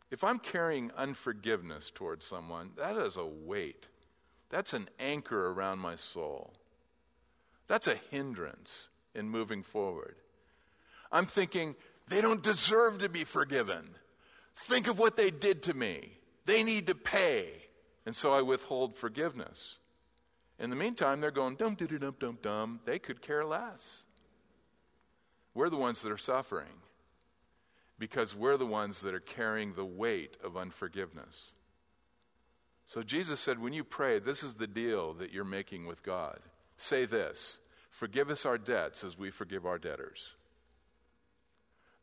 If 0.09 0.23
I'm 0.23 0.39
carrying 0.39 0.89
unforgiveness 0.97 1.91
towards 1.93 2.25
someone, 2.25 2.71
that 2.77 2.97
is 2.97 3.15
a 3.15 3.27
weight. 3.27 3.85
That's 4.49 4.73
an 4.73 4.89
anchor 4.99 5.51
around 5.51 5.77
my 5.77 5.95
soul. 5.95 6.51
That's 7.67 7.85
a 7.85 7.93
hindrance 8.09 8.89
in 9.13 9.29
moving 9.29 9.61
forward. 9.61 10.15
I'm 11.11 11.27
thinking, 11.27 11.75
they 12.07 12.21
don't 12.21 12.41
deserve 12.41 12.97
to 12.99 13.09
be 13.09 13.23
forgiven. 13.23 13.87
Think 14.55 14.87
of 14.87 14.97
what 14.97 15.15
they 15.15 15.29
did 15.29 15.61
to 15.63 15.75
me. 15.75 16.13
They 16.47 16.63
need 16.63 16.87
to 16.87 16.95
pay. 16.95 17.51
And 18.07 18.15
so 18.15 18.33
I 18.33 18.41
withhold 18.41 18.95
forgiveness. 18.95 19.77
In 20.57 20.71
the 20.71 20.75
meantime, 20.75 21.21
they're 21.21 21.29
going, 21.29 21.55
dum, 21.55 21.75
dum, 21.75 21.99
dum, 21.99 22.15
dum, 22.19 22.37
dum. 22.41 22.79
They 22.85 22.97
could 22.97 23.21
care 23.21 23.45
less. 23.45 24.01
We're 25.53 25.69
the 25.69 25.77
ones 25.77 26.01
that 26.01 26.11
are 26.11 26.17
suffering 26.17 26.81
because 27.97 28.35
we're 28.35 28.57
the 28.57 28.65
ones 28.65 29.01
that 29.01 29.13
are 29.13 29.19
carrying 29.19 29.73
the 29.73 29.85
weight 29.85 30.37
of 30.43 30.55
unforgiveness. 30.55 31.51
So 32.85 33.03
Jesus 33.03 33.39
said, 33.39 33.59
when 33.59 33.73
you 33.73 33.83
pray, 33.83 34.19
this 34.19 34.41
is 34.41 34.55
the 34.55 34.67
deal 34.67 35.13
that 35.15 35.31
you're 35.31 35.43
making 35.43 35.85
with 35.85 36.01
God. 36.01 36.39
Say 36.77 37.05
this 37.05 37.59
Forgive 37.91 38.29
us 38.29 38.45
our 38.45 38.57
debts 38.57 39.03
as 39.03 39.17
we 39.17 39.29
forgive 39.29 39.65
our 39.65 39.77
debtors. 39.77 40.33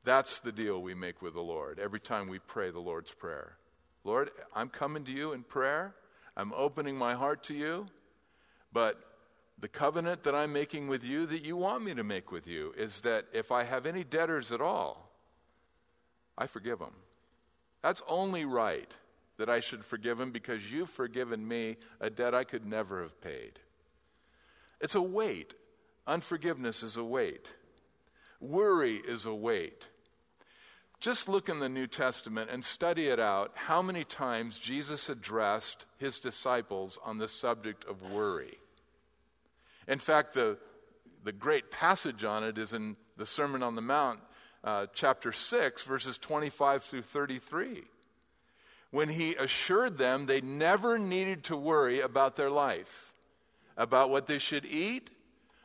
That's 0.04 0.38
the 0.38 0.52
deal 0.52 0.80
we 0.80 0.94
make 0.94 1.22
with 1.22 1.34
the 1.34 1.40
Lord 1.40 1.80
every 1.80 1.98
time 1.98 2.28
we 2.28 2.38
pray 2.38 2.70
the 2.70 2.78
Lord's 2.78 3.10
Prayer. 3.10 3.56
Lord, 4.04 4.30
I'm 4.54 4.68
coming 4.68 5.04
to 5.04 5.10
you 5.10 5.32
in 5.32 5.42
prayer. 5.42 5.94
I'm 6.36 6.52
opening 6.54 6.96
my 6.96 7.14
heart 7.14 7.42
to 7.44 7.54
you. 7.54 7.86
But 8.72 9.00
the 9.58 9.68
covenant 9.68 10.22
that 10.25 10.34
I'm 10.34 10.52
making 10.52 10.88
with 10.88 11.04
you, 11.04 11.26
that 11.26 11.44
you 11.44 11.56
want 11.56 11.84
me 11.84 11.94
to 11.94 12.04
make 12.04 12.30
with 12.30 12.46
you, 12.46 12.75
is 12.76 13.00
that 13.02 13.26
if 13.32 13.50
I 13.50 13.64
have 13.64 13.86
any 13.86 14.04
debtors 14.04 14.52
at 14.52 14.60
all, 14.60 15.10
I 16.36 16.46
forgive 16.46 16.78
them. 16.78 16.94
That's 17.82 18.02
only 18.06 18.44
right 18.44 18.90
that 19.38 19.48
I 19.48 19.60
should 19.60 19.84
forgive 19.84 20.18
them 20.18 20.30
because 20.30 20.72
you've 20.72 20.90
forgiven 20.90 21.46
me 21.46 21.76
a 22.00 22.10
debt 22.10 22.34
I 22.34 22.44
could 22.44 22.66
never 22.66 23.02
have 23.02 23.20
paid. 23.20 23.58
It's 24.80 24.94
a 24.94 25.00
weight. 25.00 25.54
Unforgiveness 26.06 26.82
is 26.82 26.96
a 26.96 27.04
weight. 27.04 27.48
Worry 28.40 28.96
is 28.96 29.25
a 29.25 29.34
weight. 29.34 29.86
Just 31.00 31.28
look 31.28 31.48
in 31.48 31.60
the 31.60 31.68
New 31.68 31.86
Testament 31.86 32.50
and 32.50 32.64
study 32.64 33.08
it 33.08 33.20
out 33.20 33.52
how 33.54 33.82
many 33.82 34.04
times 34.04 34.58
Jesus 34.58 35.08
addressed 35.08 35.86
his 35.98 36.18
disciples 36.18 36.98
on 37.04 37.18
the 37.18 37.28
subject 37.28 37.84
of 37.84 38.10
worry. 38.10 38.58
In 39.88 39.99
fact, 39.99 40.35
the, 40.35 40.59
the 41.25 41.33
great 41.33 41.71
passage 41.71 42.25
on 42.25 42.45
it 42.45 42.59
is 42.59 42.73
in 42.73 42.97
the 43.16 43.26
Sermon 43.26 43.62
on 43.62 43.75
the 43.75 43.83
Mount, 43.83 44.21
uh, 44.64 44.87
chapter 44.93 45.33
6, 45.33 45.83
verses 45.85 46.19
25 46.19 46.83
through 46.83 47.02
33, 47.02 47.85
when 48.90 49.09
he 49.09 49.35
assured 49.37 49.99
them 49.99 50.26
they 50.26 50.40
never 50.40 50.99
needed 50.99 51.45
to 51.45 51.57
worry 51.57 52.00
about 52.00 52.37
their 52.37 52.50
life, 52.50 53.12
about 53.76 54.11
what 54.11 54.26
they 54.26 54.38
should 54.38 54.64
eat, 54.64 55.11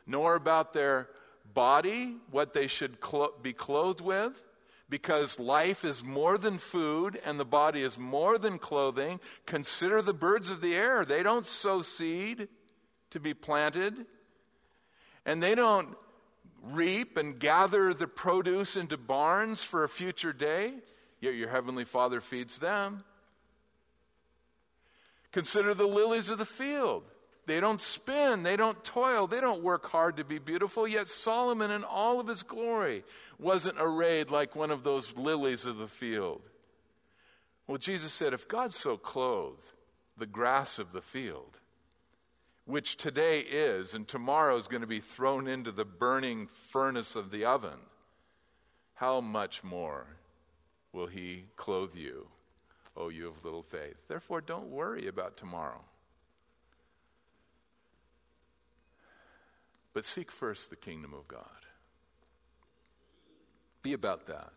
nor 0.06 0.34
about 0.34 0.72
their 0.72 1.08
body, 1.52 2.16
what 2.30 2.52
they 2.52 2.66
should 2.66 3.00
clo- 3.00 3.34
be 3.42 3.52
clothed 3.52 4.00
with 4.00 4.40
because 4.92 5.40
life 5.40 5.86
is 5.86 6.04
more 6.04 6.36
than 6.36 6.58
food 6.58 7.18
and 7.24 7.40
the 7.40 7.46
body 7.46 7.80
is 7.80 7.98
more 7.98 8.36
than 8.36 8.58
clothing. 8.58 9.18
Consider 9.46 10.02
the 10.02 10.12
birds 10.12 10.50
of 10.50 10.60
the 10.60 10.74
air. 10.74 11.06
They 11.06 11.22
don't 11.22 11.46
sow 11.46 11.80
seed 11.80 12.48
to 13.12 13.20
be 13.20 13.34
planted, 13.34 14.06
and 15.24 15.42
they 15.42 15.54
don't 15.54 15.96
reap 16.62 17.16
and 17.16 17.38
gather 17.38 17.92
the 17.94 18.06
produce 18.06 18.76
into 18.76 18.96
barns 18.96 19.62
for 19.62 19.84
a 19.84 19.88
future 19.88 20.32
day, 20.32 20.74
yet 21.20 21.34
your 21.34 21.48
heavenly 21.48 21.84
Father 21.84 22.20
feeds 22.20 22.58
them. 22.58 23.04
Consider 25.32 25.74
the 25.74 25.86
lilies 25.86 26.28
of 26.28 26.38
the 26.38 26.44
field. 26.44 27.04
They 27.46 27.58
don't 27.58 27.80
spin, 27.80 28.44
they 28.44 28.56
don't 28.56 28.84
toil, 28.84 29.26
they 29.26 29.40
don't 29.40 29.64
work 29.64 29.86
hard 29.90 30.18
to 30.18 30.24
be 30.24 30.38
beautiful. 30.38 30.86
Yet 30.86 31.08
Solomon, 31.08 31.72
in 31.72 31.82
all 31.82 32.20
of 32.20 32.28
his 32.28 32.44
glory, 32.44 33.02
wasn't 33.38 33.78
arrayed 33.80 34.30
like 34.30 34.54
one 34.54 34.70
of 34.70 34.84
those 34.84 35.16
lilies 35.16 35.64
of 35.64 35.78
the 35.78 35.88
field. 35.88 36.42
Well, 37.66 37.78
Jesus 37.78 38.12
said, 38.12 38.32
if 38.32 38.46
God 38.46 38.72
so 38.72 38.96
clothed 38.96 39.64
the 40.16 40.26
grass 40.26 40.78
of 40.78 40.92
the 40.92 41.00
field, 41.00 41.58
which 42.72 42.96
today 42.96 43.40
is 43.40 43.92
and 43.92 44.08
tomorrow 44.08 44.56
is 44.56 44.66
going 44.66 44.80
to 44.80 44.86
be 44.86 44.98
thrown 44.98 45.46
into 45.46 45.70
the 45.70 45.84
burning 45.84 46.46
furnace 46.46 47.14
of 47.14 47.30
the 47.30 47.44
oven, 47.44 47.78
how 48.94 49.20
much 49.20 49.62
more 49.62 50.06
will 50.90 51.06
He 51.06 51.44
clothe 51.56 51.94
you, 51.94 52.28
O 52.96 53.10
you 53.10 53.28
of 53.28 53.44
little 53.44 53.62
faith? 53.62 53.96
Therefore, 54.08 54.40
don't 54.40 54.70
worry 54.70 55.06
about 55.06 55.36
tomorrow. 55.36 55.82
But 59.92 60.06
seek 60.06 60.30
first 60.32 60.70
the 60.70 60.76
kingdom 60.76 61.12
of 61.12 61.28
God. 61.28 61.44
Be 63.82 63.92
about 63.92 64.28
that. 64.28 64.52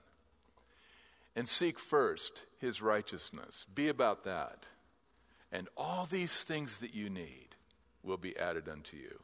And 1.36 1.50
seek 1.50 1.78
first 1.78 2.46
his 2.62 2.82
righteousness. 2.82 3.66
Be 3.76 3.90
about 3.90 4.24
that. 4.24 4.68
And 5.52 5.68
all 5.76 6.08
these 6.10 6.46
things 6.46 6.80
that 6.80 6.94
you 6.94 7.10
need 7.10 7.45
will 8.06 8.18
be 8.18 8.38
added 8.38 8.70
unto 8.70 8.98
you. 8.98 9.20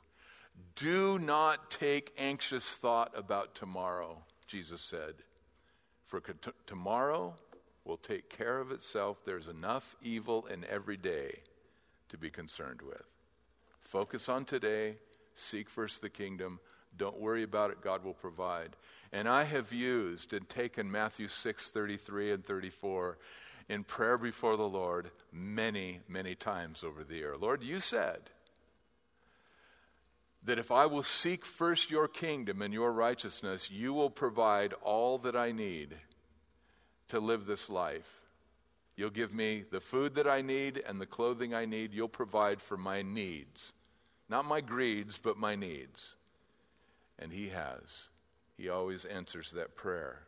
Do 0.75 1.19
not 1.19 1.71
take 1.71 2.13
anxious 2.17 2.65
thought 2.65 3.11
about 3.15 3.55
tomorrow, 3.55 4.17
Jesus 4.47 4.81
said. 4.81 5.15
For 6.07 6.19
t- 6.19 6.51
tomorrow 6.65 7.35
will 7.85 7.97
take 7.97 8.29
care 8.29 8.59
of 8.59 8.71
itself. 8.71 9.23
There's 9.25 9.47
enough 9.47 9.95
evil 10.01 10.45
in 10.47 10.65
every 10.65 10.97
day 10.97 11.39
to 12.09 12.17
be 12.17 12.29
concerned 12.29 12.81
with. 12.81 13.03
Focus 13.79 14.27
on 14.27 14.45
today 14.45 14.95
Seek 15.33 15.69
first 15.69 16.01
the 16.01 16.09
kingdom. 16.09 16.59
Don't 16.97 17.19
worry 17.19 17.43
about 17.43 17.71
it. 17.71 17.81
God 17.81 18.03
will 18.03 18.13
provide. 18.13 18.75
And 19.11 19.27
I 19.27 19.43
have 19.43 19.71
used 19.71 20.33
and 20.33 20.47
taken 20.47 20.91
Matthew 20.91 21.27
6 21.27 21.71
33 21.71 22.31
and 22.31 22.45
34 22.45 23.17
in 23.69 23.83
prayer 23.83 24.17
before 24.17 24.57
the 24.57 24.67
Lord 24.67 25.11
many, 25.31 25.99
many 26.07 26.35
times 26.35 26.83
over 26.83 27.03
the 27.03 27.15
year. 27.15 27.37
Lord, 27.37 27.63
you 27.63 27.79
said 27.79 28.19
that 30.43 30.59
if 30.59 30.71
I 30.71 30.85
will 30.87 31.03
seek 31.03 31.45
first 31.45 31.91
your 31.91 32.07
kingdom 32.07 32.61
and 32.61 32.73
your 32.73 32.91
righteousness, 32.91 33.69
you 33.69 33.93
will 33.93 34.09
provide 34.09 34.73
all 34.81 35.17
that 35.19 35.35
I 35.35 35.51
need 35.51 35.95
to 37.09 37.19
live 37.19 37.45
this 37.45 37.69
life. 37.69 38.21
You'll 38.95 39.09
give 39.09 39.33
me 39.33 39.63
the 39.69 39.79
food 39.79 40.15
that 40.15 40.27
I 40.27 40.41
need 40.41 40.83
and 40.87 40.99
the 40.99 41.05
clothing 41.05 41.53
I 41.53 41.65
need. 41.65 41.93
You'll 41.93 42.07
provide 42.07 42.61
for 42.61 42.77
my 42.77 43.01
needs. 43.01 43.73
Not 44.29 44.45
my 44.45 44.61
greeds, 44.61 45.17
but 45.17 45.37
my 45.37 45.55
needs. 45.55 46.15
And 47.19 47.31
He 47.31 47.49
has. 47.49 48.09
He 48.57 48.69
always 48.69 49.05
answers 49.05 49.51
that 49.51 49.75
prayer. 49.75 50.19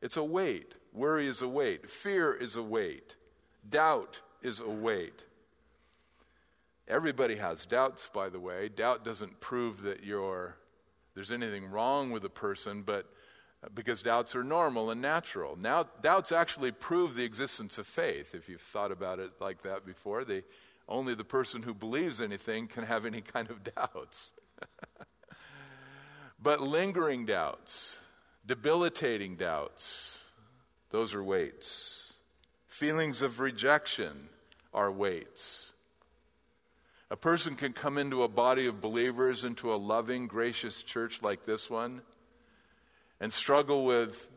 It's 0.00 0.16
a 0.16 0.24
weight. 0.24 0.74
Worry 0.92 1.26
is 1.26 1.42
a 1.42 1.48
weight. 1.48 1.88
Fear 1.88 2.34
is 2.34 2.56
a 2.56 2.62
weight. 2.62 3.16
Doubt 3.68 4.20
is 4.42 4.60
a 4.60 4.68
weight. 4.68 5.24
Everybody 6.90 7.36
has 7.36 7.66
doubts, 7.66 8.08
by 8.12 8.30
the 8.30 8.40
way. 8.40 8.68
Doubt 8.68 9.04
doesn't 9.04 9.38
prove 9.38 9.82
that 9.82 10.02
you're, 10.02 10.56
there's 11.14 11.30
anything 11.30 11.70
wrong 11.70 12.10
with 12.10 12.24
a 12.24 12.28
person, 12.28 12.82
but 12.82 13.06
uh, 13.62 13.68
because 13.72 14.02
doubts 14.02 14.34
are 14.34 14.42
normal 14.42 14.90
and 14.90 15.00
natural. 15.00 15.56
Now, 15.56 15.84
doubts 16.02 16.32
actually 16.32 16.72
prove 16.72 17.14
the 17.14 17.22
existence 17.22 17.78
of 17.78 17.86
faith. 17.86 18.34
If 18.34 18.48
you've 18.48 18.60
thought 18.60 18.90
about 18.90 19.20
it 19.20 19.30
like 19.40 19.62
that 19.62 19.86
before, 19.86 20.24
they 20.24 20.42
only 20.88 21.14
the 21.14 21.24
person 21.24 21.62
who 21.62 21.74
believes 21.74 22.20
anything 22.20 22.66
can 22.66 22.82
have 22.82 23.06
any 23.06 23.20
kind 23.20 23.48
of 23.50 23.62
doubts. 23.76 24.32
but 26.42 26.60
lingering 26.60 27.24
doubts, 27.24 28.00
debilitating 28.44 29.36
doubts, 29.36 30.24
those 30.90 31.14
are 31.14 31.22
weights. 31.22 32.12
Feelings 32.66 33.22
of 33.22 33.38
rejection 33.38 34.28
are 34.74 34.90
weights. 34.90 35.70
A 37.10 37.16
person 37.16 37.56
can 37.56 37.72
come 37.72 37.98
into 37.98 38.22
a 38.22 38.28
body 38.28 38.66
of 38.66 38.80
believers, 38.80 39.44
into 39.44 39.72
a 39.72 39.76
loving, 39.76 40.26
gracious 40.26 40.82
church 40.82 41.22
like 41.22 41.44
this 41.44 41.68
one, 41.68 42.02
and 43.20 43.32
struggle 43.32 43.84
with 43.84 44.28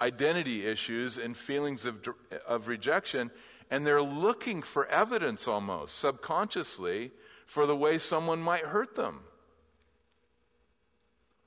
identity 0.00 0.66
issues 0.66 1.16
and 1.16 1.36
feelings 1.36 1.86
of, 1.86 2.06
of 2.46 2.68
rejection 2.68 3.30
and 3.70 3.86
they're 3.86 4.02
looking 4.02 4.62
for 4.62 4.86
evidence 4.86 5.48
almost 5.48 5.98
subconsciously 5.98 7.10
for 7.46 7.66
the 7.66 7.76
way 7.76 7.98
someone 7.98 8.40
might 8.40 8.64
hurt 8.64 8.94
them. 8.94 9.20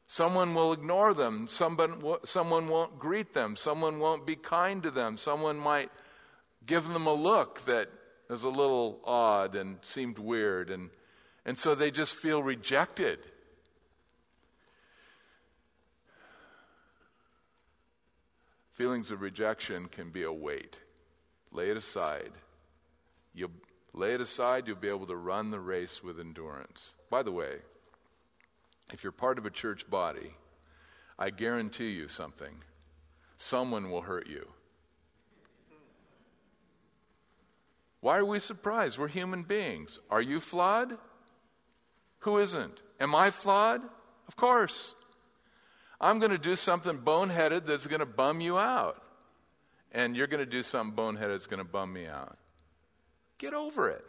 Someone 0.08 0.54
will 0.54 0.73
ignore 0.73 1.13
them. 1.13 1.47
Someone, 1.47 2.02
someone 2.25 2.67
won't 2.67 2.97
greet 2.97 3.34
them. 3.34 3.56
Someone 3.56 3.99
won't 3.99 4.25
be 4.25 4.36
kind 4.36 4.82
to 4.84 4.91
them. 4.91 5.17
Someone 5.17 5.58
might 5.58 5.91
give 6.65 6.88
them 6.89 7.06
a 7.06 7.13
look 7.13 7.62
that 7.65 7.89
is 8.30 8.44
a 8.44 8.50
little 8.50 9.00
odd 9.04 9.56
and 9.56 9.78
seemed 9.82 10.20
weird. 10.20 10.70
And, 10.70 10.89
and 11.46 11.58
so 11.58 11.76
they 11.76 11.92
just 11.92 12.15
feel 12.15 12.44
rejected. 12.44 13.20
Feelings 18.74 19.12
of 19.12 19.22
rejection 19.22 19.88
can 19.88 20.10
be 20.10 20.24
a 20.24 20.32
weight. 20.32 20.80
Lay 21.52 21.70
it 21.70 21.78
aside. 21.78 22.32
You'll 23.34 23.52
lay 23.94 24.13
it 24.13 24.22
aside, 24.22 24.68
you'll 24.68 24.78
be 24.78 24.88
able 24.88 25.08
to 25.08 25.15
run 25.15 25.52
the 25.52 25.60
race 25.60 26.04
with 26.04 26.20
endurance. 26.20 26.94
By 27.10 27.24
the 27.24 27.32
way, 27.32 27.58
if 28.94 29.04
you're 29.04 29.12
part 29.12 29.38
of 29.38 29.46
a 29.46 29.52
church 29.52 29.89
body, 29.89 30.36
I 31.18 31.30
guarantee 31.30 31.89
you 31.89 32.08
something. 32.08 32.63
Someone 33.38 33.89
will 33.89 34.02
hurt 34.02 34.28
you. 34.28 34.48
Why 38.02 38.18
are 38.18 38.26
we 38.26 38.40
surprised? 38.40 38.98
We're 38.98 39.08
human 39.08 39.44
beings. 39.44 40.00
Are 40.10 40.22
you 40.22 40.40
flawed? 40.40 40.98
Who 42.20 42.38
isn't? 42.38 42.80
Am 43.00 43.14
I 43.16 43.30
flawed? 43.30 43.82
Of 44.28 44.36
course. 44.36 44.96
I'm 46.00 46.20
going 46.20 46.32
to 46.32 46.38
do 46.38 46.56
something 46.56 47.00
boneheaded 47.00 47.66
that's 47.66 47.88
going 47.88 48.00
to 48.00 48.06
bum 48.06 48.40
you 48.40 48.58
out 48.58 49.04
and 49.92 50.16
you're 50.16 50.28
going 50.28 50.44
to 50.44 50.50
do 50.50 50.64
something 50.64 50.96
boneheaded 50.96 51.32
that's 51.32 51.48
going 51.48 51.60
to 51.60 51.70
bum 51.70 51.92
me 51.92 52.08
out. 52.08 52.38
Get 53.38 53.54
over 53.54 53.90
it. 53.90 54.06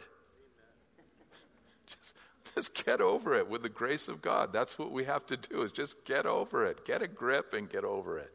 Just, 1.87 2.13
just 2.55 2.85
get 2.85 3.01
over 3.01 3.33
it 3.33 3.49
with 3.49 3.63
the 3.63 3.69
grace 3.69 4.07
of 4.07 4.21
God. 4.21 4.53
That's 4.53 4.77
what 4.77 4.91
we 4.91 5.05
have 5.05 5.25
to 5.27 5.37
do 5.37 5.63
is 5.63 5.71
just 5.71 6.05
get 6.05 6.25
over 6.25 6.65
it. 6.65 6.85
Get 6.85 7.01
a 7.01 7.07
grip 7.07 7.53
and 7.53 7.69
get 7.69 7.83
over 7.83 8.19
it. 8.19 8.31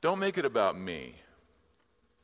Don't 0.00 0.18
make 0.18 0.38
it 0.38 0.44
about 0.44 0.78
me 0.78 1.14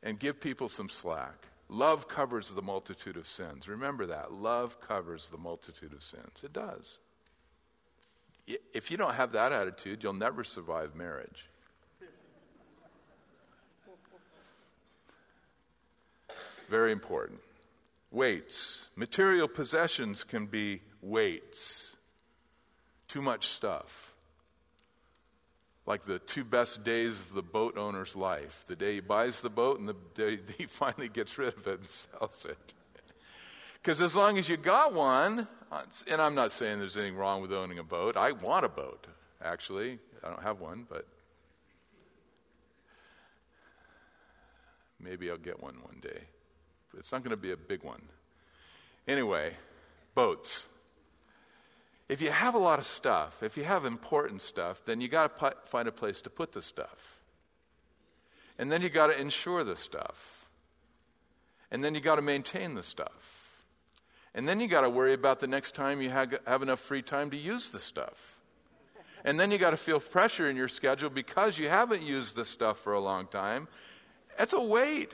and 0.01 0.19
give 0.19 0.39
people 0.39 0.69
some 0.69 0.89
slack. 0.89 1.47
Love 1.73 2.07
covers 2.07 2.49
the 2.49 2.61
multitude 2.61 3.17
of 3.17 3.25
sins. 3.25 3.67
Remember 3.67 4.05
that. 4.05 4.31
Love 4.31 4.79
covers 4.79 5.29
the 5.29 5.39
multitude 5.39 5.91
of 5.91 6.03
sins. 6.03 6.43
It 6.43 6.53
does. 6.53 6.99
If 8.45 8.91
you 8.91 8.97
don't 8.97 9.15
have 9.15 9.31
that 9.31 9.51
attitude, 9.51 10.03
you'll 10.03 10.13
never 10.13 10.43
survive 10.43 10.93
marriage. 10.93 11.49
Very 16.69 16.91
important. 16.91 17.39
Weights. 18.11 18.85
Material 18.95 19.47
possessions 19.47 20.23
can 20.23 20.45
be 20.45 20.79
weights. 21.01 21.95
Too 23.07 23.23
much 23.23 23.47
stuff 23.47 24.12
like 25.85 26.05
the 26.05 26.19
two 26.19 26.43
best 26.43 26.83
days 26.83 27.11
of 27.11 27.33
the 27.33 27.41
boat 27.41 27.77
owner's 27.77 28.15
life 28.15 28.63
the 28.67 28.75
day 28.75 28.95
he 28.95 28.99
buys 28.99 29.41
the 29.41 29.49
boat 29.49 29.79
and 29.79 29.87
the 29.87 29.95
day 30.15 30.39
he 30.57 30.65
finally 30.65 31.09
gets 31.09 31.37
rid 31.37 31.55
of 31.57 31.67
it 31.67 31.79
and 31.79 31.89
sells 31.89 32.45
it. 32.45 32.73
Because 33.81 33.99
as 33.99 34.15
long 34.15 34.37
as 34.37 34.47
you 34.47 34.55
got 34.55 34.93
one, 34.93 35.45
and 36.07 36.21
I'm 36.21 36.35
not 36.35 36.53
saying 36.53 36.79
there's 36.79 36.95
anything 36.95 37.17
wrong 37.17 37.41
with 37.41 37.51
owning 37.51 37.79
a 37.79 37.83
boat, 37.83 38.15
I 38.15 38.31
want 38.31 38.63
a 38.63 38.69
boat, 38.69 39.07
actually. 39.43 39.99
I 40.23 40.29
don't 40.29 40.41
have 40.41 40.61
one, 40.61 40.87
but 40.89 41.05
maybe 45.01 45.29
I'll 45.29 45.37
get 45.37 45.61
one 45.61 45.75
one 45.81 45.97
day. 46.01 46.21
It's 46.97 47.11
not 47.11 47.23
going 47.23 47.31
to 47.31 47.35
be 47.35 47.51
a 47.51 47.57
big 47.57 47.83
one. 47.83 48.03
Anyway, 49.05 49.51
boats 50.15 50.67
if 52.09 52.21
you 52.21 52.31
have 52.31 52.55
a 52.55 52.59
lot 52.59 52.79
of 52.79 52.85
stuff, 52.85 53.41
if 53.41 53.57
you 53.57 53.63
have 53.63 53.85
important 53.85 54.41
stuff, 54.41 54.83
then 54.85 55.01
you 55.01 55.07
got 55.07 55.39
to 55.39 55.53
find 55.65 55.87
a 55.87 55.91
place 55.91 56.21
to 56.21 56.29
put 56.29 56.51
the 56.51 56.61
stuff. 56.61 57.21
And 58.59 58.71
then 58.71 58.81
you 58.81 58.89
got 58.89 59.07
to 59.07 59.19
insure 59.19 59.63
the 59.63 59.75
stuff. 59.75 60.45
And 61.71 61.83
then 61.83 61.95
you 61.95 62.01
got 62.01 62.17
to 62.17 62.21
maintain 62.21 62.75
the 62.75 62.83
stuff. 62.83 63.63
And 64.35 64.47
then 64.47 64.59
you 64.59 64.67
got 64.67 64.81
to 64.81 64.89
worry 64.89 65.13
about 65.13 65.39
the 65.39 65.47
next 65.47 65.75
time 65.75 66.01
you 66.01 66.09
have, 66.09 66.37
have 66.45 66.61
enough 66.61 66.79
free 66.79 67.01
time 67.01 67.29
to 67.31 67.37
use 67.37 67.71
the 67.71 67.79
stuff. 67.79 68.39
And 69.25 69.39
then 69.39 69.51
you 69.51 69.57
got 69.57 69.71
to 69.71 69.77
feel 69.77 69.99
pressure 69.99 70.49
in 70.49 70.57
your 70.57 70.67
schedule 70.67 71.09
because 71.09 71.57
you 71.57 71.69
haven't 71.69 72.03
used 72.03 72.35
the 72.35 72.43
stuff 72.43 72.79
for 72.79 72.93
a 72.93 72.99
long 72.99 73.27
time. 73.27 73.67
It's 74.37 74.53
a 74.53 74.59
weight. 74.59 75.13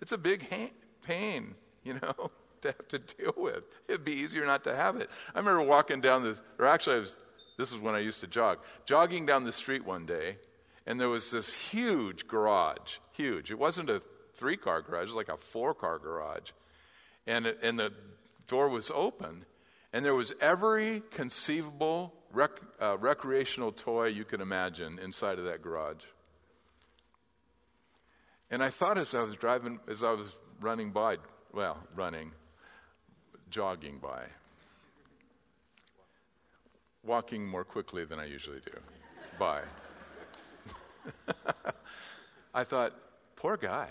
It's 0.00 0.12
a 0.12 0.18
big 0.18 0.48
ha- 0.48 0.70
pain, 1.02 1.54
you 1.82 1.94
know 1.94 2.30
to 2.62 2.68
have 2.68 2.88
to 2.88 2.98
deal 2.98 3.34
with. 3.36 3.64
It'd 3.88 4.04
be 4.04 4.12
easier 4.12 4.44
not 4.46 4.64
to 4.64 4.74
have 4.74 4.96
it. 4.96 5.10
I 5.34 5.38
remember 5.38 5.62
walking 5.62 6.00
down 6.00 6.22
this, 6.22 6.40
or 6.58 6.66
actually, 6.66 7.00
was, 7.00 7.16
this 7.58 7.70
is 7.70 7.78
when 7.78 7.94
I 7.94 7.98
used 7.98 8.20
to 8.20 8.26
jog, 8.26 8.58
jogging 8.86 9.26
down 9.26 9.44
the 9.44 9.52
street 9.52 9.84
one 9.84 10.06
day, 10.06 10.36
and 10.86 11.00
there 11.00 11.08
was 11.08 11.30
this 11.30 11.54
huge 11.54 12.26
garage, 12.26 12.98
huge. 13.12 13.50
It 13.50 13.58
wasn't 13.58 13.90
a 13.90 14.02
three 14.34 14.56
car 14.56 14.82
garage, 14.82 15.02
it 15.02 15.06
was 15.06 15.14
like 15.14 15.28
a 15.28 15.36
four 15.36 15.74
car 15.74 15.98
garage. 15.98 16.50
And, 17.26 17.46
it, 17.46 17.60
and 17.62 17.78
the 17.78 17.92
door 18.48 18.68
was 18.68 18.90
open, 18.92 19.44
and 19.92 20.04
there 20.04 20.14
was 20.14 20.32
every 20.40 21.02
conceivable 21.10 22.12
rec, 22.32 22.50
uh, 22.80 22.96
recreational 22.98 23.72
toy 23.72 24.06
you 24.06 24.24
could 24.24 24.40
imagine 24.40 24.98
inside 24.98 25.38
of 25.38 25.44
that 25.44 25.62
garage. 25.62 26.04
And 28.50 28.62
I 28.62 28.70
thought 28.70 28.98
as 28.98 29.14
I 29.14 29.22
was 29.22 29.36
driving, 29.36 29.80
as 29.88 30.02
I 30.02 30.12
was 30.12 30.36
running 30.60 30.90
by, 30.90 31.16
well, 31.54 31.78
running, 31.94 32.32
jogging 33.52 33.98
by, 33.98 34.24
walking 37.04 37.46
more 37.46 37.64
quickly 37.64 38.04
than 38.04 38.18
I 38.18 38.24
usually 38.24 38.60
do 38.64 38.72
by. 39.38 39.60
I 42.54 42.64
thought, 42.64 42.94
poor 43.36 43.56
guy. 43.56 43.88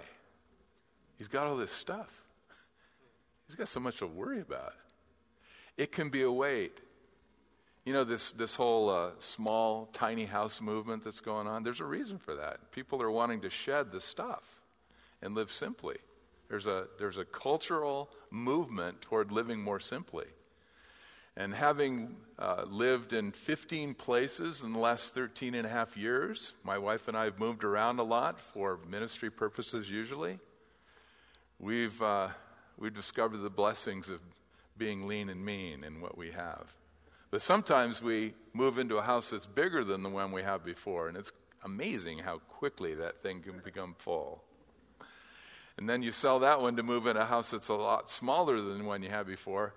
He's 1.17 1.28
got 1.28 1.45
all 1.45 1.56
this 1.56 1.71
stuff. 1.71 2.10
He's 3.47 3.56
got 3.56 3.67
so 3.67 3.80
much 3.80 3.97
to 4.00 4.08
worry 4.08 4.41
about. 4.41 4.74
It 5.78 5.91
can 5.91 6.10
be 6.10 6.24
a 6.24 6.32
weight. 6.32 6.80
You 7.86 7.93
know, 7.93 8.04
this, 8.04 8.32
this 8.32 8.56
whole 8.56 8.89
uh, 8.89 9.12
small, 9.19 9.88
tiny 9.93 10.26
house 10.26 10.62
movement 10.62 11.04
that's 11.04 11.21
going 11.21 11.47
on, 11.47 11.63
there's 11.63 11.80
a 11.80 11.86
reason 11.86 12.17
for 12.17 12.36
that. 12.36 12.71
People 12.71 13.02
are 13.02 13.12
wanting 13.12 13.41
to 13.41 13.50
shed 13.50 13.91
the 13.91 14.02
stuff 14.02 14.62
and 15.21 15.36
live 15.36 15.52
simply. 15.52 15.97
There's 16.52 16.68
a, 16.68 16.88
there's 17.00 17.18
a 17.18 17.24
cultural 17.24 18.10
movement 18.30 19.02
toward 19.02 19.32
living 19.32 19.62
more 19.62 19.80
simply. 19.80 20.26
And 21.38 21.54
having 21.54 22.18
uh, 22.38 22.66
lived 22.68 23.14
in 23.14 23.32
15 23.32 23.94
places 23.94 24.62
in 24.62 24.74
the 24.74 24.80
last 24.80 25.14
13 25.16 25.56
and 25.56 25.66
a 25.66 25.70
half 25.70 25.96
years, 25.96 26.54
my 26.66 26.78
wife 26.78 27.08
and 27.08 27.16
I 27.16 27.24
have 27.24 27.40
moved 27.40 27.64
around 27.64 28.00
a 28.00 28.04
lot 28.04 28.38
for 28.38 28.80
ministry 28.86 29.30
purposes 29.30 29.90
usually. 29.90 30.40
We've, 31.58 32.02
uh, 32.02 32.28
we've 32.78 32.94
discovered 32.94 33.38
the 33.38 33.50
blessings 33.50 34.10
of 34.10 34.20
being 34.78 35.08
lean 35.08 35.30
and 35.30 35.46
mean 35.46 35.86
in 35.86 36.02
what 36.02 36.18
we 36.18 36.32
have. 36.32 36.76
But 37.30 37.42
sometimes 37.42 38.04
we 38.04 38.34
move 38.52 38.78
into 38.78 38.98
a 38.98 39.02
house 39.02 39.30
that's 39.30 39.46
bigger 39.46 39.86
than 39.86 40.04
the 40.04 40.10
one 40.10 40.34
we 40.34 40.42
have 40.42 40.66
before, 40.66 41.08
and 41.08 41.16
it's 41.16 41.32
amazing 41.64 42.20
how 42.20 42.40
quickly 42.40 42.94
that 42.96 43.24
thing 43.24 43.40
can 43.40 43.60
become 43.64 43.96
full. 43.98 44.44
And 45.82 45.89
then 45.89 46.04
you 46.04 46.12
sell 46.12 46.41
that 46.41 46.62
one 46.62 46.76
to 46.76 46.84
move 46.84 47.08
in 47.08 47.17
a 47.17 47.26
house 47.26 47.50
that's 47.50 47.70
a 47.70 47.74
lot 47.74 48.08
smaller 48.08 48.62
than 48.62 48.78
the 48.78 48.84
one 48.84 49.02
you 49.02 49.10
had 49.10 49.26
before. 49.26 49.74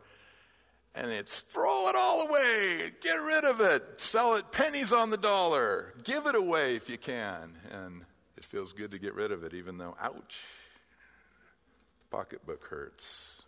And 0.95 1.11
it's 1.11 1.41
throw 1.41 1.89
it 1.89 1.97
all 1.97 2.29
away, 2.29 2.93
get 3.01 3.15
rid 3.23 3.45
of 3.45 3.63
it, 3.63 4.03
sell 4.03 4.35
it 4.35 4.53
pennies 4.53 4.93
on 4.93 5.09
the 5.09 5.17
dollar, 5.17 5.95
give 6.05 6.27
it 6.27 6.35
away 6.35 6.77
if 6.77 6.91
you 6.91 6.99
can. 6.99 7.57
And 7.71 8.03
it 8.37 8.45
feels 8.45 8.75
good 8.75 8.91
to 8.91 8.99
get 8.99 9.15
rid 9.15 9.33
of 9.33 9.45
it, 9.45 9.55
even 9.55 9.79
though, 9.79 9.97
ouch, 9.99 10.37
the 12.03 12.15
pocketbook 12.15 12.67
hurts, 12.67 13.41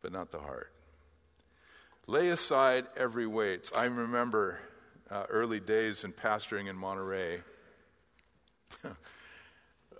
but 0.00 0.12
not 0.12 0.32
the 0.32 0.40
heart. 0.40 0.72
Lay 2.06 2.30
aside 2.30 2.86
every 2.96 3.26
weight. 3.26 3.70
I 3.76 3.84
remember 3.84 4.60
uh, 5.10 5.24
early 5.28 5.60
days 5.60 6.04
in 6.04 6.14
pastoring 6.14 6.70
in 6.70 6.76
Monterey. 6.76 7.42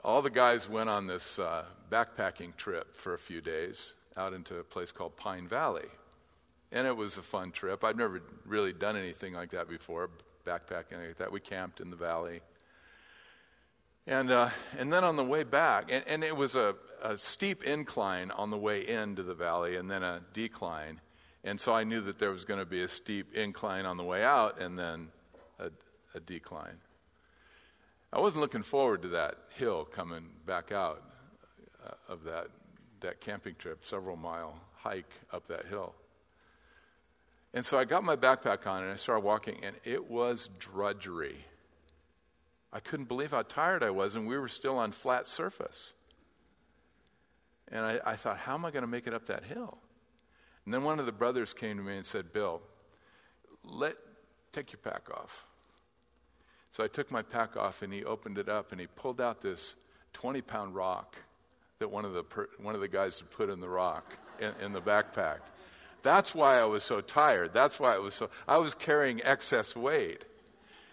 all 0.04 0.20
the 0.20 0.30
guys 0.30 0.68
went 0.68 0.90
on 0.90 1.06
this 1.06 1.38
uh, 1.38 1.64
backpacking 1.90 2.54
trip 2.56 2.94
for 2.94 3.14
a 3.14 3.18
few 3.18 3.40
days 3.40 3.94
out 4.16 4.34
into 4.34 4.58
a 4.58 4.62
place 4.62 4.92
called 4.92 5.16
Pine 5.16 5.48
Valley. 5.48 5.88
And 6.72 6.86
it 6.86 6.94
was 6.94 7.16
a 7.16 7.22
fun 7.22 7.52
trip. 7.52 7.82
I'd 7.82 7.96
never 7.96 8.20
really 8.44 8.72
done 8.72 8.96
anything 8.96 9.32
like 9.32 9.50
that 9.50 9.68
before, 9.68 10.10
backpacking 10.44 11.06
like 11.06 11.16
that. 11.16 11.32
We 11.32 11.40
camped 11.40 11.80
in 11.80 11.88
the 11.88 11.96
valley. 11.96 12.42
And, 14.06 14.30
uh, 14.30 14.50
and 14.78 14.92
then 14.92 15.04
on 15.04 15.16
the 15.16 15.24
way 15.24 15.44
back, 15.44 15.90
and, 15.90 16.04
and 16.06 16.22
it 16.22 16.36
was 16.36 16.54
a, 16.54 16.74
a 17.02 17.16
steep 17.16 17.64
incline 17.64 18.30
on 18.30 18.50
the 18.50 18.58
way 18.58 18.86
into 18.86 19.22
the 19.22 19.34
valley 19.34 19.76
and 19.76 19.90
then 19.90 20.02
a 20.02 20.20
decline. 20.34 21.00
And 21.44 21.58
so 21.58 21.72
I 21.72 21.84
knew 21.84 22.02
that 22.02 22.18
there 22.18 22.30
was 22.30 22.44
going 22.44 22.60
to 22.60 22.66
be 22.66 22.82
a 22.82 22.88
steep 22.88 23.34
incline 23.34 23.86
on 23.86 23.96
the 23.96 24.04
way 24.04 24.22
out 24.22 24.60
and 24.60 24.78
then 24.78 25.08
a, 25.58 25.70
a 26.14 26.20
decline. 26.20 26.76
I 28.14 28.20
wasn't 28.20 28.42
looking 28.42 28.62
forward 28.62 29.02
to 29.02 29.08
that 29.08 29.38
hill 29.56 29.84
coming 29.84 30.26
back 30.46 30.70
out 30.70 31.02
uh, 31.84 31.94
of 32.08 32.22
that, 32.22 32.46
that 33.00 33.20
camping 33.20 33.56
trip, 33.56 33.84
several 33.84 34.16
mile 34.16 34.54
hike 34.76 35.10
up 35.32 35.48
that 35.48 35.66
hill. 35.66 35.96
And 37.54 37.66
so 37.66 37.76
I 37.76 37.84
got 37.84 38.04
my 38.04 38.14
backpack 38.14 38.68
on 38.68 38.84
and 38.84 38.92
I 38.92 38.96
started 38.96 39.24
walking, 39.24 39.58
and 39.64 39.74
it 39.82 40.08
was 40.08 40.48
drudgery. 40.60 41.44
I 42.72 42.78
couldn't 42.78 43.06
believe 43.06 43.32
how 43.32 43.42
tired 43.42 43.82
I 43.82 43.90
was, 43.90 44.14
and 44.14 44.28
we 44.28 44.38
were 44.38 44.46
still 44.46 44.78
on 44.78 44.92
flat 44.92 45.26
surface. 45.26 45.92
And 47.66 47.84
I, 47.84 47.98
I 48.06 48.14
thought, 48.14 48.38
how 48.38 48.54
am 48.54 48.64
I 48.64 48.70
going 48.70 48.84
to 48.84 48.88
make 48.88 49.08
it 49.08 49.14
up 49.14 49.26
that 49.26 49.42
hill? 49.42 49.76
And 50.64 50.72
then 50.72 50.84
one 50.84 51.00
of 51.00 51.06
the 51.06 51.12
brothers 51.12 51.52
came 51.52 51.78
to 51.78 51.82
me 51.82 51.96
and 51.96 52.06
said, 52.06 52.32
Bill, 52.32 52.62
let 53.64 53.96
take 54.52 54.70
your 54.70 54.78
pack 54.78 55.10
off. 55.10 55.46
So 56.74 56.82
I 56.82 56.88
took 56.88 57.12
my 57.12 57.22
pack 57.22 57.56
off 57.56 57.82
and 57.82 57.92
he 57.92 58.04
opened 58.04 58.36
it 58.36 58.48
up 58.48 58.72
and 58.72 58.80
he 58.80 58.88
pulled 58.88 59.20
out 59.20 59.40
this 59.40 59.76
20 60.14 60.42
pound 60.42 60.74
rock 60.74 61.14
that 61.78 61.88
one 61.88 62.04
of 62.04 62.14
the, 62.14 62.24
per, 62.24 62.48
one 62.58 62.74
of 62.74 62.80
the 62.80 62.88
guys 62.88 63.20
had 63.20 63.30
put 63.30 63.48
in 63.48 63.60
the 63.60 63.68
rock 63.68 64.16
in, 64.40 64.52
in 64.60 64.72
the 64.72 64.80
backpack. 64.80 65.38
That's 66.02 66.34
why 66.34 66.58
I 66.58 66.64
was 66.64 66.82
so 66.82 67.00
tired. 67.00 67.54
That's 67.54 67.78
why 67.78 67.94
I 67.94 67.98
was 67.98 68.14
so, 68.14 68.28
I 68.48 68.56
was 68.56 68.74
carrying 68.74 69.22
excess 69.22 69.76
weight. 69.76 70.24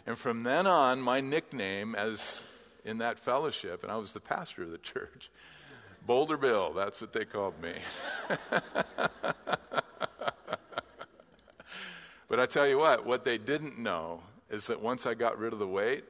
And 0.06 0.16
from 0.20 0.44
then 0.44 0.68
on, 0.68 1.02
my 1.02 1.20
nickname 1.20 1.96
as 1.96 2.40
in 2.86 3.00
that 3.00 3.18
fellowship, 3.18 3.82
and 3.82 3.92
I 3.92 3.98
was 3.98 4.12
the 4.12 4.20
pastor 4.20 4.62
of 4.62 4.70
the 4.70 4.78
church, 4.84 5.32
Boulder 6.06 6.38
Bill, 6.38 6.74
that's 6.74 7.02
what 7.02 7.12
they 7.12 7.26
called 7.26 7.60
me. 7.60 7.74
but 12.28 12.40
I 12.40 12.46
tell 12.46 12.68
you 12.68 12.78
what, 12.78 13.04
what 13.04 13.26
they 13.26 13.40
didn't 13.40 13.80
know 13.80 14.22
is 14.52 14.68
that 14.68 14.82
once 14.82 15.08
I 15.08 15.16
got 15.16 15.40
rid 15.40 15.54
of 15.54 15.60
the 15.60 15.68
weight, 15.68 16.04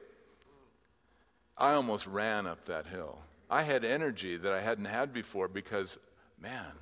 I 1.56 1.72
almost 1.72 2.06
ran 2.06 2.46
up 2.46 2.64
that 2.66 2.86
hill. 2.86 3.20
I 3.48 3.62
had 3.62 3.84
energy 3.84 4.36
that 4.36 4.52
I 4.52 4.60
hadn't 4.60 4.86
had 4.86 5.12
before 5.12 5.48
because 5.48 5.98
man, 6.40 6.72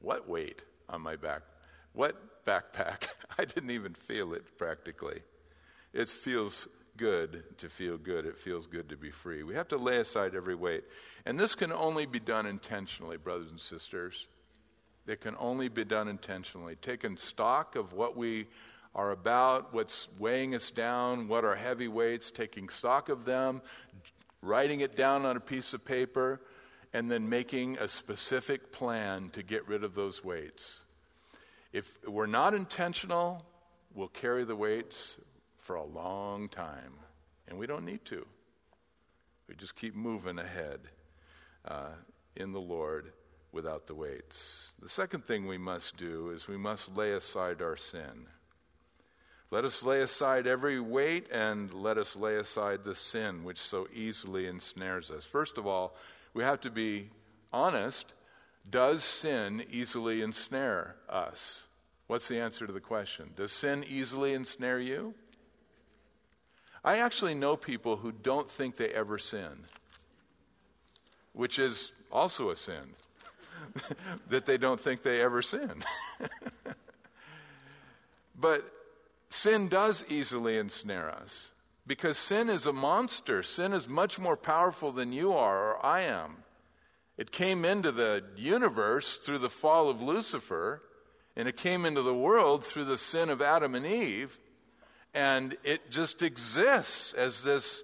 what 0.00 0.28
weight 0.28 0.62
on 0.88 1.00
my 1.00 1.16
back? 1.16 1.42
What 1.92 2.44
backpack? 2.44 3.06
I 3.38 3.44
didn't 3.44 3.70
even 3.70 3.94
feel 3.94 4.34
it 4.34 4.58
practically. 4.58 5.20
It 5.92 6.08
feels 6.08 6.66
good 6.96 7.44
to 7.58 7.68
feel 7.68 7.96
good. 7.96 8.26
It 8.26 8.36
feels 8.36 8.66
good 8.66 8.88
to 8.88 8.96
be 8.96 9.10
free. 9.10 9.42
We 9.44 9.54
have 9.54 9.68
to 9.68 9.76
lay 9.76 9.98
aside 9.98 10.34
every 10.34 10.54
weight. 10.54 10.84
And 11.24 11.38
this 11.38 11.54
can 11.54 11.72
only 11.72 12.06
be 12.06 12.18
done 12.18 12.46
intentionally, 12.46 13.16
brothers 13.16 13.50
and 13.50 13.60
sisters. 13.60 14.26
It 15.06 15.20
can 15.20 15.36
only 15.38 15.68
be 15.68 15.84
done 15.84 16.08
intentionally. 16.08 16.76
Taking 16.76 17.16
stock 17.16 17.76
of 17.76 17.92
what 17.92 18.16
we 18.16 18.46
are 18.94 19.10
about, 19.10 19.72
what's 19.72 20.08
weighing 20.18 20.54
us 20.54 20.70
down, 20.70 21.28
what 21.28 21.44
are 21.44 21.54
heavy 21.54 21.88
weights, 21.88 22.30
taking 22.30 22.68
stock 22.68 23.08
of 23.08 23.24
them, 23.24 23.62
writing 24.42 24.80
it 24.80 24.96
down 24.96 25.24
on 25.24 25.36
a 25.36 25.40
piece 25.40 25.72
of 25.72 25.84
paper, 25.84 26.40
and 26.92 27.10
then 27.10 27.28
making 27.28 27.78
a 27.78 27.88
specific 27.88 28.70
plan 28.70 29.30
to 29.30 29.42
get 29.42 29.66
rid 29.66 29.82
of 29.82 29.94
those 29.94 30.22
weights. 30.22 30.80
If 31.72 31.96
we're 32.06 32.26
not 32.26 32.52
intentional, 32.52 33.46
we'll 33.94 34.08
carry 34.08 34.44
the 34.44 34.56
weights 34.56 35.16
for 35.58 35.76
a 35.76 35.84
long 35.84 36.48
time, 36.48 36.92
and 37.48 37.58
we 37.58 37.66
don't 37.66 37.84
need 37.84 38.04
to. 38.06 38.26
We 39.48 39.54
just 39.54 39.74
keep 39.74 39.94
moving 39.94 40.38
ahead 40.38 40.80
uh, 41.66 41.90
in 42.36 42.52
the 42.52 42.60
Lord 42.60 43.12
without 43.52 43.86
the 43.86 43.94
weights. 43.94 44.74
The 44.80 44.88
second 44.88 45.24
thing 45.24 45.46
we 45.46 45.58
must 45.58 45.96
do 45.96 46.30
is 46.30 46.48
we 46.48 46.56
must 46.56 46.94
lay 46.94 47.12
aside 47.12 47.62
our 47.62 47.76
sin. 47.76 48.26
Let 49.52 49.66
us 49.66 49.82
lay 49.82 50.00
aside 50.00 50.46
every 50.46 50.80
weight 50.80 51.26
and 51.30 51.74
let 51.74 51.98
us 51.98 52.16
lay 52.16 52.36
aside 52.36 52.84
the 52.84 52.94
sin 52.94 53.44
which 53.44 53.60
so 53.60 53.86
easily 53.94 54.46
ensnares 54.46 55.10
us. 55.10 55.26
First 55.26 55.58
of 55.58 55.66
all, 55.66 55.94
we 56.32 56.42
have 56.42 56.62
to 56.62 56.70
be 56.70 57.10
honest. 57.52 58.14
Does 58.70 59.04
sin 59.04 59.62
easily 59.70 60.22
ensnare 60.22 60.96
us? 61.06 61.66
What's 62.06 62.28
the 62.28 62.40
answer 62.40 62.66
to 62.66 62.72
the 62.72 62.80
question? 62.80 63.34
Does 63.36 63.52
sin 63.52 63.84
easily 63.86 64.32
ensnare 64.32 64.80
you? 64.80 65.12
I 66.82 67.00
actually 67.00 67.34
know 67.34 67.54
people 67.54 67.98
who 67.98 68.10
don't 68.10 68.50
think 68.50 68.76
they 68.76 68.88
ever 68.88 69.18
sin, 69.18 69.66
which 71.34 71.58
is 71.58 71.92
also 72.10 72.48
a 72.48 72.56
sin, 72.56 72.94
that 74.30 74.46
they 74.46 74.56
don't 74.56 74.80
think 74.80 75.02
they 75.02 75.20
ever 75.20 75.42
sin. 75.42 75.84
but 78.40 78.64
sin 79.42 79.68
does 79.68 80.04
easily 80.08 80.56
ensnare 80.56 81.10
us 81.10 81.50
because 81.84 82.16
sin 82.16 82.48
is 82.48 82.64
a 82.64 82.72
monster. 82.72 83.42
Sin 83.42 83.72
is 83.72 83.88
much 83.88 84.16
more 84.18 84.36
powerful 84.36 84.92
than 84.92 85.12
you 85.12 85.32
are 85.32 85.72
or 85.72 85.84
I 85.84 86.02
am. 86.02 86.44
It 87.18 87.32
came 87.32 87.64
into 87.64 87.90
the 87.90 88.22
universe 88.36 89.16
through 89.16 89.38
the 89.38 89.50
fall 89.50 89.90
of 89.90 90.00
Lucifer, 90.00 90.80
and 91.36 91.48
it 91.48 91.56
came 91.56 91.84
into 91.84 92.02
the 92.02 92.14
world 92.14 92.64
through 92.64 92.84
the 92.84 92.96
sin 92.96 93.30
of 93.30 93.42
Adam 93.42 93.74
and 93.74 93.84
Eve. 93.84 94.38
And 95.12 95.56
it 95.64 95.90
just 95.90 96.22
exists 96.22 97.12
as 97.12 97.42
this 97.42 97.82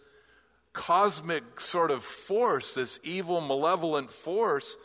cosmic 0.72 1.60
sort 1.60 1.90
of 1.90 2.04
force, 2.04 2.74
this 2.74 3.00
evil, 3.02 3.40
malevolent 3.40 4.10
force 4.10 4.76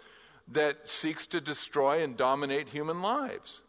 that 0.49 0.89
seeks 0.89 1.27
to 1.27 1.39
destroy 1.39 2.03
and 2.03 2.17
dominate 2.17 2.69
human 2.69 3.03
lives. 3.03 3.61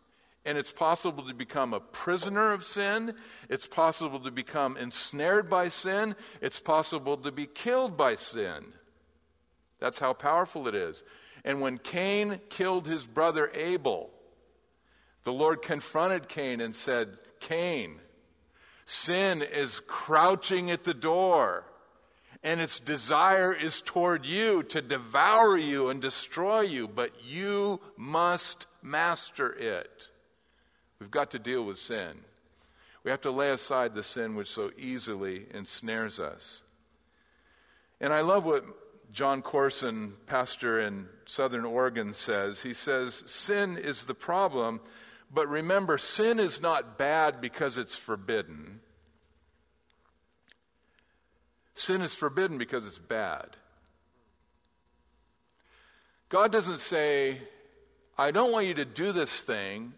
And 0.45 0.59
it's 0.59 0.73
possible 0.73 1.25
to 1.27 1.35
become 1.35 1.73
a 1.73 1.81
prisoner 1.81 2.53
of 2.53 2.65
sin. 2.65 3.15
It's 3.49 3.67
possible 3.67 4.21
to 4.21 4.31
become 4.31 4.77
ensnared 4.77 5.49
by 5.49 5.69
sin. 5.69 6.17
It's 6.43 6.61
possible 6.61 7.17
to 7.19 7.33
be 7.33 7.47
killed 7.47 7.97
by 7.97 8.17
sin. 8.17 8.73
That's 9.81 9.99
how 9.99 10.13
powerful 10.13 10.69
it 10.69 10.75
is. 10.75 11.03
And 11.45 11.61
when 11.61 11.79
Cain 11.79 12.41
killed 12.51 12.87
his 12.87 13.07
brother 13.07 13.51
Abel, 13.55 14.11
the 15.25 15.33
Lord 15.33 15.63
confronted 15.63 16.29
Cain 16.29 16.61
and 16.61 16.75
said, 16.75 17.17
Cain, 17.41 18.01
Sin 18.87 19.41
is 19.41 19.81
crouching 19.81 20.71
at 20.71 20.85
the 20.85 20.95
door, 20.95 21.65
and 22.43 22.61
its 22.61 22.79
desire 22.79 23.55
is 23.55 23.81
toward 23.81 24.27
you 24.27 24.63
to 24.65 24.83
devour 24.83 25.57
you 25.57 25.89
and 25.89 26.03
destroy 26.03 26.61
you, 26.61 26.87
but 26.87 27.11
you 27.25 27.81
must 27.97 28.67
master 28.83 29.51
it. 29.53 30.09
We've 31.05 31.11
got 31.11 31.33
to 31.33 31.39
deal 31.39 31.63
with 31.63 31.77
sin. 31.77 32.23
We 33.03 33.11
have 33.11 33.21
to 33.21 33.31
lay 33.31 33.51
aside 33.51 33.95
the 33.95 34.03
sin 34.03 34.37
which 34.37 34.49
so 34.49 34.71
easily 34.79 35.45
ensnares 35.53 36.19
us. 36.19 36.63
And 38.01 38.11
I 38.11 38.23
love 38.23 38.47
what 38.47 38.65
Jon 39.13 39.43
Courson, 39.43 40.15
pastor 40.25 40.81
in 40.81 41.11
Southern 41.27 41.67
Oregon, 41.67 42.15
says. 42.15 42.63
He 42.63 42.73
says, 42.73 43.23
Sin 43.27 43.77
is 43.77 44.07
the 44.07 44.15
problem 44.15 44.81
but 45.31 45.47
remember, 45.49 45.99
sin 45.99 46.41
is 46.41 46.63
not 46.63 46.97
bad 46.97 47.43
because 47.43 47.77
it's 47.77 47.97
forbidden. 47.97 48.81
Sin 51.75 52.01
is 52.01 52.15
forbidden 52.15 52.57
because 52.57 52.87
it's 52.87 52.99
bad. 52.99 53.49
God 56.31 56.51
doesn't 56.51 56.79
say, 56.79 57.43
I 58.17 58.31
don't 58.31 58.53
want 58.53 58.69
you 58.69 58.75
to 58.75 58.87
do 58.87 59.13
this 59.13 59.43
thing 59.43 59.93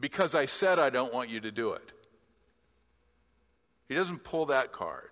because 0.00 0.34
I 0.34 0.46
said 0.46 0.78
I 0.78 0.90
don't 0.90 1.12
want 1.12 1.30
you 1.30 1.40
to 1.40 1.52
do 1.52 1.72
it. 1.72 1.92
He 3.88 3.94
doesn't 3.94 4.24
pull 4.24 4.46
that 4.46 4.72
card. 4.72 5.10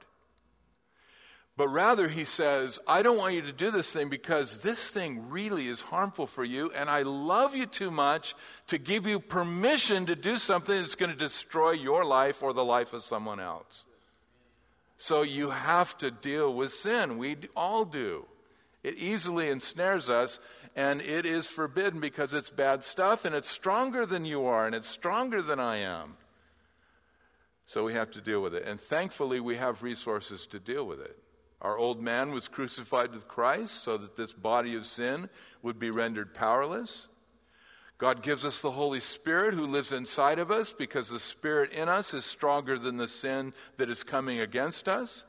But 1.59 1.71
rather, 1.71 2.09
he 2.09 2.23
says, 2.23 2.79
I 2.87 3.03
don't 3.03 3.19
want 3.19 3.35
you 3.35 3.43
to 3.43 3.53
do 3.53 3.73
this 3.73 3.93
thing 3.93 4.09
because 4.09 4.61
this 4.61 4.91
thing 4.91 5.29
really 5.29 5.67
is 5.67 5.83
harmful 5.83 6.29
for 6.29 6.45
you, 6.45 6.71
and 6.71 6.89
I 6.89 7.03
love 7.03 7.57
you 7.57 7.67
too 7.67 7.91
much 7.91 8.37
to 8.69 8.79
give 8.79 9.09
you 9.09 9.19
permission 9.19 10.07
to 10.07 10.15
do 10.15 10.37
something 10.37 10.77
that's 10.77 10.95
going 10.95 11.11
to 11.11 11.19
destroy 11.19 11.73
your 11.73 12.05
life 12.05 12.45
or 12.45 12.53
the 12.53 12.65
life 12.65 12.93
of 12.93 13.03
someone 13.03 13.41
else. 13.41 13.85
So 14.99 15.23
you 15.23 15.51
have 15.51 15.99
to 15.99 16.13
deal 16.13 16.55
with 16.55 16.73
sin. 16.73 17.19
We 17.19 17.37
all 17.57 17.85
do. 17.85 18.27
It 18.85 18.95
easily 18.95 19.51
ensnares 19.51 20.09
us, 20.09 20.39
and 20.79 21.01
it 21.01 21.27
is 21.27 21.49
forbidden 21.49 21.99
because 21.99 22.33
it's 22.33 22.51
bad 22.51 22.85
stuff, 22.85 23.25
and 23.25 23.35
it's 23.35 23.51
stronger 23.51 24.07
than 24.07 24.25
you 24.25 24.47
are, 24.47 24.65
and 24.65 24.77
it's 24.77 24.87
stronger 24.87 25.43
than 25.43 25.59
I 25.59 25.79
am. 25.79 26.17
So 27.67 27.85
we 27.85 27.95
have 27.95 28.13
to 28.13 28.21
deal 28.21 28.41
with 28.41 28.55
it. 28.55 28.63
And 28.65 28.81
thankfully, 28.81 29.41
we 29.41 29.57
have 29.57 29.83
resources 29.83 30.47
to 30.47 30.61
deal 30.61 30.87
with 30.87 31.01
it. 31.01 31.19
Our 31.61 31.77
old 31.77 32.01
man 32.01 32.31
was 32.31 32.47
crucified 32.47 33.13
with 33.13 33.27
Christ 33.27 33.83
so 33.83 33.97
that 33.97 34.15
this 34.15 34.33
body 34.33 34.77
of 34.77 34.87
sin 34.87 35.29
would 35.65 35.81
be 35.81 35.91
rendered 35.91 36.33
powerless. 36.33 37.09
God 37.99 38.23
gives 38.23 38.45
us 38.45 38.61
the 38.61 38.71
Holy 38.71 39.01
Spirit 39.01 39.55
who 39.55 39.67
lives 39.67 39.91
inside 39.91 40.39
of 40.39 40.53
us 40.53 40.73
because 40.73 41.09
the 41.09 41.19
Spirit 41.19 41.73
in 41.73 41.89
us 41.89 42.15
is 42.15 42.25
stronger 42.25 42.79
than 42.79 42.99
the 42.99 43.09
sin 43.09 43.53
that 43.79 43.91
is 43.91 44.05
coming 44.05 44.39
against 44.39 44.89
us. 44.89 45.25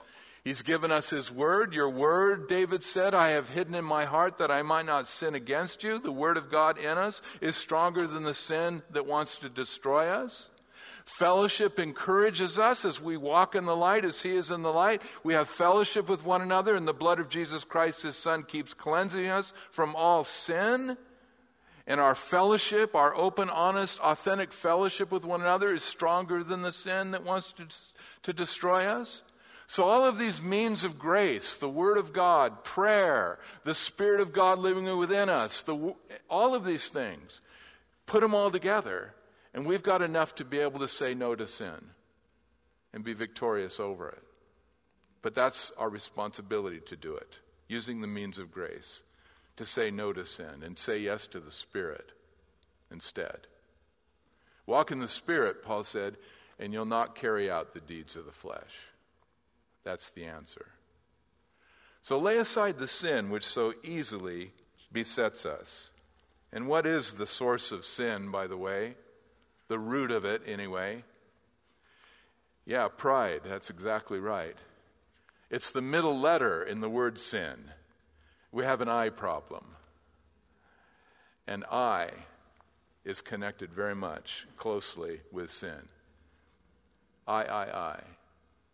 He's 0.49 0.63
given 0.63 0.91
us 0.91 1.11
His 1.11 1.31
Word. 1.31 1.73
Your 1.73 1.91
Word, 1.91 2.47
David 2.47 2.81
said, 2.81 3.13
I 3.13 3.29
have 3.29 3.49
hidden 3.49 3.75
in 3.75 3.85
my 3.85 4.05
heart 4.05 4.39
that 4.39 4.49
I 4.49 4.63
might 4.63 4.87
not 4.87 5.05
sin 5.05 5.35
against 5.35 5.83
you. 5.83 5.99
The 5.99 6.11
Word 6.11 6.37
of 6.37 6.49
God 6.49 6.79
in 6.79 6.97
us 6.97 7.21
is 7.39 7.55
stronger 7.55 8.07
than 8.07 8.23
the 8.23 8.33
sin 8.33 8.81
that 8.89 9.05
wants 9.05 9.37
to 9.37 9.49
destroy 9.49 10.07
us. 10.07 10.49
Fellowship 11.05 11.77
encourages 11.77 12.57
us 12.57 12.83
as 12.83 12.99
we 12.99 13.15
walk 13.15 13.53
in 13.53 13.65
the 13.65 13.75
light, 13.75 14.03
as 14.03 14.23
He 14.23 14.35
is 14.35 14.49
in 14.49 14.63
the 14.63 14.73
light. 14.73 15.03
We 15.23 15.35
have 15.35 15.47
fellowship 15.47 16.09
with 16.09 16.25
one 16.25 16.41
another, 16.41 16.75
and 16.75 16.87
the 16.87 16.93
blood 16.93 17.19
of 17.19 17.29
Jesus 17.29 17.63
Christ, 17.63 18.01
His 18.01 18.15
Son, 18.15 18.41
keeps 18.41 18.73
cleansing 18.73 19.27
us 19.27 19.53
from 19.69 19.95
all 19.95 20.23
sin. 20.23 20.97
And 21.85 22.01
our 22.01 22.15
fellowship, 22.15 22.95
our 22.95 23.15
open, 23.15 23.51
honest, 23.51 23.99
authentic 23.99 24.51
fellowship 24.51 25.11
with 25.11 25.25
one 25.25 25.41
another 25.41 25.71
is 25.71 25.83
stronger 25.83 26.43
than 26.43 26.63
the 26.63 26.71
sin 26.71 27.11
that 27.11 27.23
wants 27.23 27.51
to, 27.51 27.67
to 28.23 28.33
destroy 28.33 28.85
us. 28.85 29.21
So, 29.69 29.83
all 29.83 30.03
of 30.03 30.17
these 30.17 30.41
means 30.41 30.83
of 30.83 30.97
grace, 30.97 31.57
the 31.57 31.69
Word 31.69 31.99
of 31.99 32.11
God, 32.11 32.63
prayer, 32.63 33.37
the 33.65 33.75
Spirit 33.75 34.19
of 34.19 34.33
God 34.33 34.57
living 34.57 34.97
within 34.97 35.29
us, 35.29 35.61
the, 35.61 35.93
all 36.27 36.55
of 36.55 36.65
these 36.65 36.89
things, 36.89 37.39
put 38.07 38.21
them 38.21 38.33
all 38.33 38.49
together 38.49 39.13
and 39.53 39.67
we've 39.67 39.83
got 39.83 40.01
enough 40.01 40.33
to 40.35 40.43
be 40.43 40.57
able 40.57 40.79
to 40.79 40.87
say 40.87 41.13
no 41.13 41.35
to 41.35 41.45
sin 41.45 41.91
and 42.93 43.03
be 43.03 43.13
victorious 43.13 43.79
over 43.79 44.09
it. 44.09 44.23
But 45.21 45.35
that's 45.35 45.71
our 45.77 45.89
responsibility 45.89 46.79
to 46.87 46.95
do 46.95 47.13
it, 47.15 47.37
using 47.67 48.01
the 48.01 48.07
means 48.07 48.39
of 48.39 48.51
grace 48.51 49.03
to 49.57 49.67
say 49.67 49.91
no 49.91 50.13
to 50.13 50.25
sin 50.25 50.63
and 50.63 50.79
say 50.79 50.97
yes 50.97 51.27
to 51.27 51.39
the 51.39 51.51
Spirit 51.51 52.11
instead. 52.91 53.45
Walk 54.65 54.89
in 54.89 54.99
the 54.99 55.07
Spirit, 55.07 55.63
Paul 55.63 55.83
said, 55.83 56.17
and 56.57 56.73
you'll 56.73 56.85
not 56.85 57.13
carry 57.13 57.51
out 57.51 57.75
the 57.75 57.81
deeds 57.81 58.15
of 58.15 58.25
the 58.25 58.31
flesh. 58.31 58.88
That's 59.83 60.11
the 60.11 60.25
answer. 60.25 60.67
So 62.01 62.17
lay 62.17 62.37
aside 62.37 62.77
the 62.77 62.87
sin 62.87 63.29
which 63.29 63.45
so 63.45 63.73
easily 63.83 64.51
besets 64.91 65.45
us. 65.45 65.91
And 66.51 66.67
what 66.67 66.85
is 66.85 67.13
the 67.13 67.27
source 67.27 67.71
of 67.71 67.85
sin, 67.85 68.31
by 68.31 68.47
the 68.47 68.57
way? 68.57 68.95
the 69.69 69.79
root 69.79 70.11
of 70.11 70.25
it 70.25 70.41
anyway. 70.45 71.03
Yeah, 72.65 72.89
pride, 72.89 73.41
that's 73.45 73.69
exactly 73.69 74.19
right. 74.19 74.57
It's 75.49 75.71
the 75.71 75.81
middle 75.81 76.19
letter 76.19 76.63
in 76.63 76.81
the 76.81 76.89
word 76.89 77.19
sin. 77.19 77.55
We 78.51 78.65
have 78.65 78.81
an 78.81 78.89
I 78.89 79.09
problem. 79.09 79.63
And 81.47 81.63
I 81.71 82.09
is 83.05 83.21
connected 83.21 83.73
very 83.73 83.95
much 83.95 84.45
closely 84.57 85.21
with 85.31 85.49
sin. 85.49 85.87
I, 87.27 87.43
I, 87.43 87.77
I. 87.77 87.99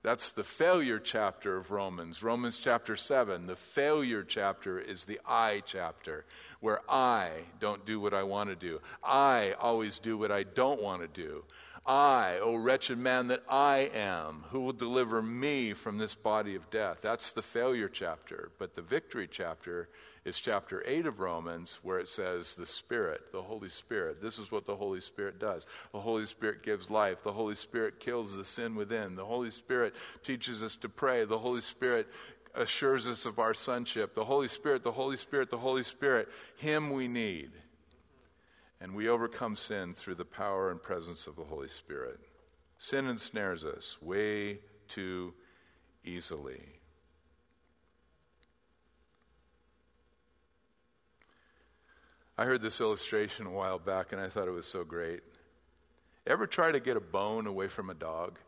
That's 0.06 0.34
the 0.34 0.44
failure 0.44 1.00
chapter 1.00 1.58
of 1.58 1.72
Romans. 1.72 2.22
Romans 2.22 2.60
chapter 2.60 2.96
7, 2.96 3.48
the 3.48 3.56
failure 3.56 4.24
chapter 4.24 4.80
is 4.80 5.06
the 5.06 5.20
I 5.26 5.64
chapter, 5.66 6.26
where 6.60 6.82
I 6.88 7.32
don't 7.60 7.88
do 7.88 8.00
what 8.00 8.14
I 8.14 8.22
want 8.22 8.52
to 8.52 8.56
do. 8.56 8.82
I 9.04 9.56
always 9.60 9.98
do 9.98 10.16
what 10.16 10.32
I 10.32 10.44
don't 10.44 10.80
want 10.80 11.02
to 11.02 11.08
do. 11.08 11.44
I, 11.88 12.38
O 12.40 12.54
wretched 12.54 13.00
man 13.00 13.30
that 13.30 13.42
I 13.50 13.90
am, 13.96 14.44
who 14.52 14.60
will 14.60 14.74
deliver 14.74 15.24
me 15.24 15.74
from 15.74 15.98
this 15.98 16.14
body 16.14 16.54
of 16.54 16.70
death? 16.70 17.00
That's 17.02 17.32
the 17.32 17.42
failure 17.42 17.90
chapter. 17.90 18.52
But 18.60 18.76
the 18.76 18.84
victory 18.84 19.28
chapter 19.28 19.90
is 20.26 20.40
chapter 20.40 20.84
8 20.86 21.06
of 21.06 21.20
Romans, 21.20 21.80
where 21.84 22.00
it 22.00 22.08
says, 22.08 22.56
the 22.56 22.66
Spirit, 22.66 23.32
the 23.32 23.44
Holy 23.44 23.70
Spirit. 23.70 24.22
This 24.22 24.40
is 24.40 24.52
what 24.52 24.66
the 24.66 24.76
Holy 24.76 25.00
Spirit 25.00 25.40
does. 25.40 25.68
The 25.92 26.00
Holy 26.00 26.26
Spirit 26.26 26.64
gives 26.64 26.90
life. 26.90 27.24
The 27.24 27.32
Holy 27.32 27.54
Spirit 27.54 28.00
kills 28.00 28.36
the 28.36 28.44
sin 28.44 28.74
within. 28.74 29.16
The 29.16 29.24
Holy 29.24 29.52
Spirit 29.52 29.94
teaches 30.24 30.64
us 30.64 30.76
to 30.78 30.90
pray. 30.90 31.26
The 31.26 31.38
Holy 31.38 31.62
Spirit 31.62 32.08
assures 32.56 33.08
us 33.08 33.28
of 33.28 33.38
our 33.38 33.54
sonship. 33.54 34.16
The 34.16 34.26
Holy 34.26 34.48
Spirit, 34.48 34.82
the 34.82 34.92
Holy 34.92 35.18
Spirit, 35.18 35.52
the 35.52 35.58
Holy 35.58 35.84
Spirit. 35.84 36.28
Him 36.58 36.90
we 36.90 37.08
need. 37.08 37.52
And 38.82 38.96
we 38.96 39.10
overcome 39.10 39.56
sin 39.56 39.94
through 39.94 40.16
the 40.16 40.26
power 40.26 40.72
and 40.72 40.82
presence 40.82 41.28
of 41.28 41.36
the 41.36 41.44
Holy 41.44 41.70
Spirit. 41.70 42.20
Sin 42.80 43.08
ensnares 43.08 43.64
us 43.64 43.98
way 44.02 44.60
too 44.88 45.34
easily. 46.04 46.62
I 52.38 52.46
heard 52.46 52.62
this 52.62 52.82
illustration 52.82 53.46
a 53.46 53.52
while 53.52 53.80
back 53.80 54.12
and 54.12 54.22
I 54.22 54.28
thought 54.28 54.48
it 54.48 54.52
was 54.52 54.68
so 54.68 54.84
great. 54.84 55.22
Ever 56.28 56.48
try 56.48 56.72
to 56.72 56.80
get 56.80 56.98
a 56.98 57.02
bone 57.02 57.48
away 57.48 57.68
from 57.68 57.90
a 57.90 57.94
dog? 57.94 58.40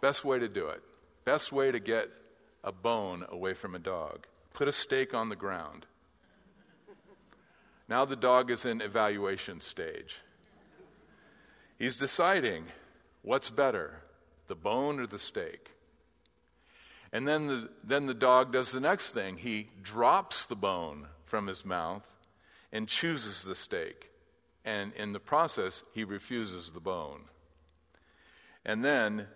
Best 0.00 0.24
way 0.24 0.38
to 0.38 0.48
do 0.48 0.68
it. 0.68 0.82
Best 1.24 1.52
way 1.52 1.70
to 1.70 1.78
get 1.78 2.10
a 2.64 2.72
bone 2.72 3.24
away 3.28 3.54
from 3.54 3.74
a 3.74 3.78
dog. 3.78 4.26
Put 4.52 4.68
a 4.68 4.72
steak 4.72 5.14
on 5.14 5.28
the 5.28 5.36
ground. 5.36 5.86
Now 7.88 8.04
the 8.04 8.16
dog 8.16 8.50
is 8.50 8.64
in 8.64 8.80
evaluation 8.80 9.60
stage. 9.60 10.20
He's 11.78 11.96
deciding 11.96 12.64
what's 13.22 13.50
better, 13.50 14.00
the 14.46 14.54
bone 14.54 15.00
or 15.00 15.06
the 15.06 15.18
steak. 15.18 15.70
And 17.14 17.28
then 17.28 17.46
the, 17.46 17.68
then 17.84 18.06
the 18.06 18.12
dog 18.12 18.52
does 18.52 18.72
the 18.72 18.80
next 18.80 19.12
thing. 19.12 19.36
He 19.36 19.68
drops 19.80 20.46
the 20.46 20.56
bone 20.56 21.06
from 21.26 21.46
his 21.46 21.64
mouth 21.64 22.04
and 22.72 22.88
chooses 22.88 23.42
the 23.42 23.54
steak. 23.54 24.10
And 24.64 24.92
in 24.94 25.12
the 25.12 25.20
process, 25.20 25.84
he 25.92 26.02
refuses 26.02 26.72
the 26.72 26.80
bone. 26.80 27.20
And 28.64 28.84
then 28.84 29.28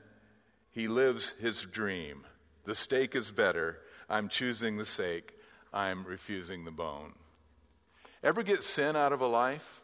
he 0.72 0.88
lives 0.88 1.34
his 1.40 1.62
dream. 1.62 2.26
The 2.64 2.74
steak 2.74 3.14
is 3.14 3.30
better. 3.30 3.78
I'm 4.10 4.28
choosing 4.28 4.76
the 4.76 4.84
steak. 4.84 5.34
I'm 5.72 6.04
refusing 6.04 6.64
the 6.64 6.72
bone. 6.72 7.12
Ever 8.24 8.42
get 8.42 8.64
sin 8.64 8.96
out 8.96 9.12
of 9.12 9.20
a 9.20 9.28
life? 9.28 9.82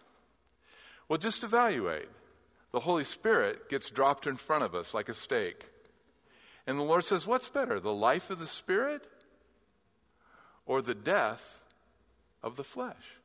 Well, 1.09 1.19
just 1.19 1.45
evaluate. 1.45 2.09
The 2.73 2.81
Holy 2.81 3.05
Spirit 3.05 3.69
gets 3.69 3.89
dropped 3.89 4.27
in 4.27 4.37
front 4.37 4.65
of 4.65 4.75
us 4.75 4.95
like 4.95 5.09
a 5.09 5.15
steak. 5.15 5.67
And 6.67 6.79
the 6.79 6.83
Lord 6.85 7.05
says, 7.05 7.27
What's 7.27 7.49
better, 7.49 7.79
the 7.79 7.93
life 7.93 8.31
of 8.31 8.39
the 8.39 8.47
Spirit 8.47 9.07
or 10.67 10.81
the 10.81 10.95
death 10.95 11.65
of 12.43 12.57
the 12.57 12.65
flesh? 12.65 13.19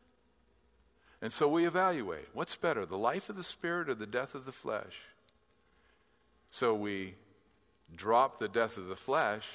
And 1.21 1.34
so 1.34 1.47
we 1.47 1.65
evaluate 1.65 2.30
what's 2.34 2.56
better, 2.56 2.86
the 2.86 2.97
life 2.97 3.30
of 3.30 3.36
the 3.36 3.43
Spirit 3.43 3.89
or 3.89 3.95
the 3.95 4.08
death 4.08 4.36
of 4.36 4.45
the 4.45 4.52
flesh? 4.52 5.02
So 6.49 6.73
we 6.73 7.15
drop 7.95 8.39
the 8.39 8.47
death 8.47 8.78
of 8.78 8.88
the 8.88 8.95
flesh 8.95 9.47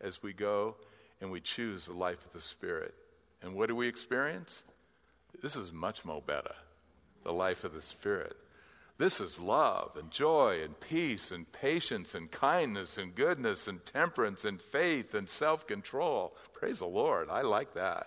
as 0.00 0.22
we 0.22 0.32
go 0.32 0.76
and 1.20 1.30
we 1.30 1.40
choose 1.40 1.86
the 1.86 1.92
life 1.92 2.24
of 2.24 2.32
the 2.32 2.40
Spirit. 2.40 2.94
And 3.42 3.54
what 3.54 3.68
do 3.68 3.76
we 3.76 3.88
experience? 3.88 4.62
This 5.42 5.56
is 5.56 5.72
much 5.72 6.04
more 6.04 6.22
better, 6.22 6.54
the 7.24 7.32
life 7.32 7.64
of 7.64 7.74
the 7.74 7.82
Spirit. 7.82 8.36
This 8.98 9.20
is 9.20 9.40
love 9.40 9.96
and 9.96 10.10
joy 10.10 10.60
and 10.62 10.78
peace 10.78 11.32
and 11.32 11.50
patience 11.50 12.14
and 12.14 12.30
kindness 12.30 12.98
and 12.98 13.14
goodness 13.14 13.66
and 13.66 13.84
temperance 13.84 14.44
and 14.44 14.60
faith 14.60 15.14
and 15.14 15.28
self 15.28 15.66
control. 15.66 16.36
Praise 16.52 16.78
the 16.78 16.86
Lord. 16.86 17.28
I 17.30 17.42
like 17.42 17.74
that. 17.74 18.06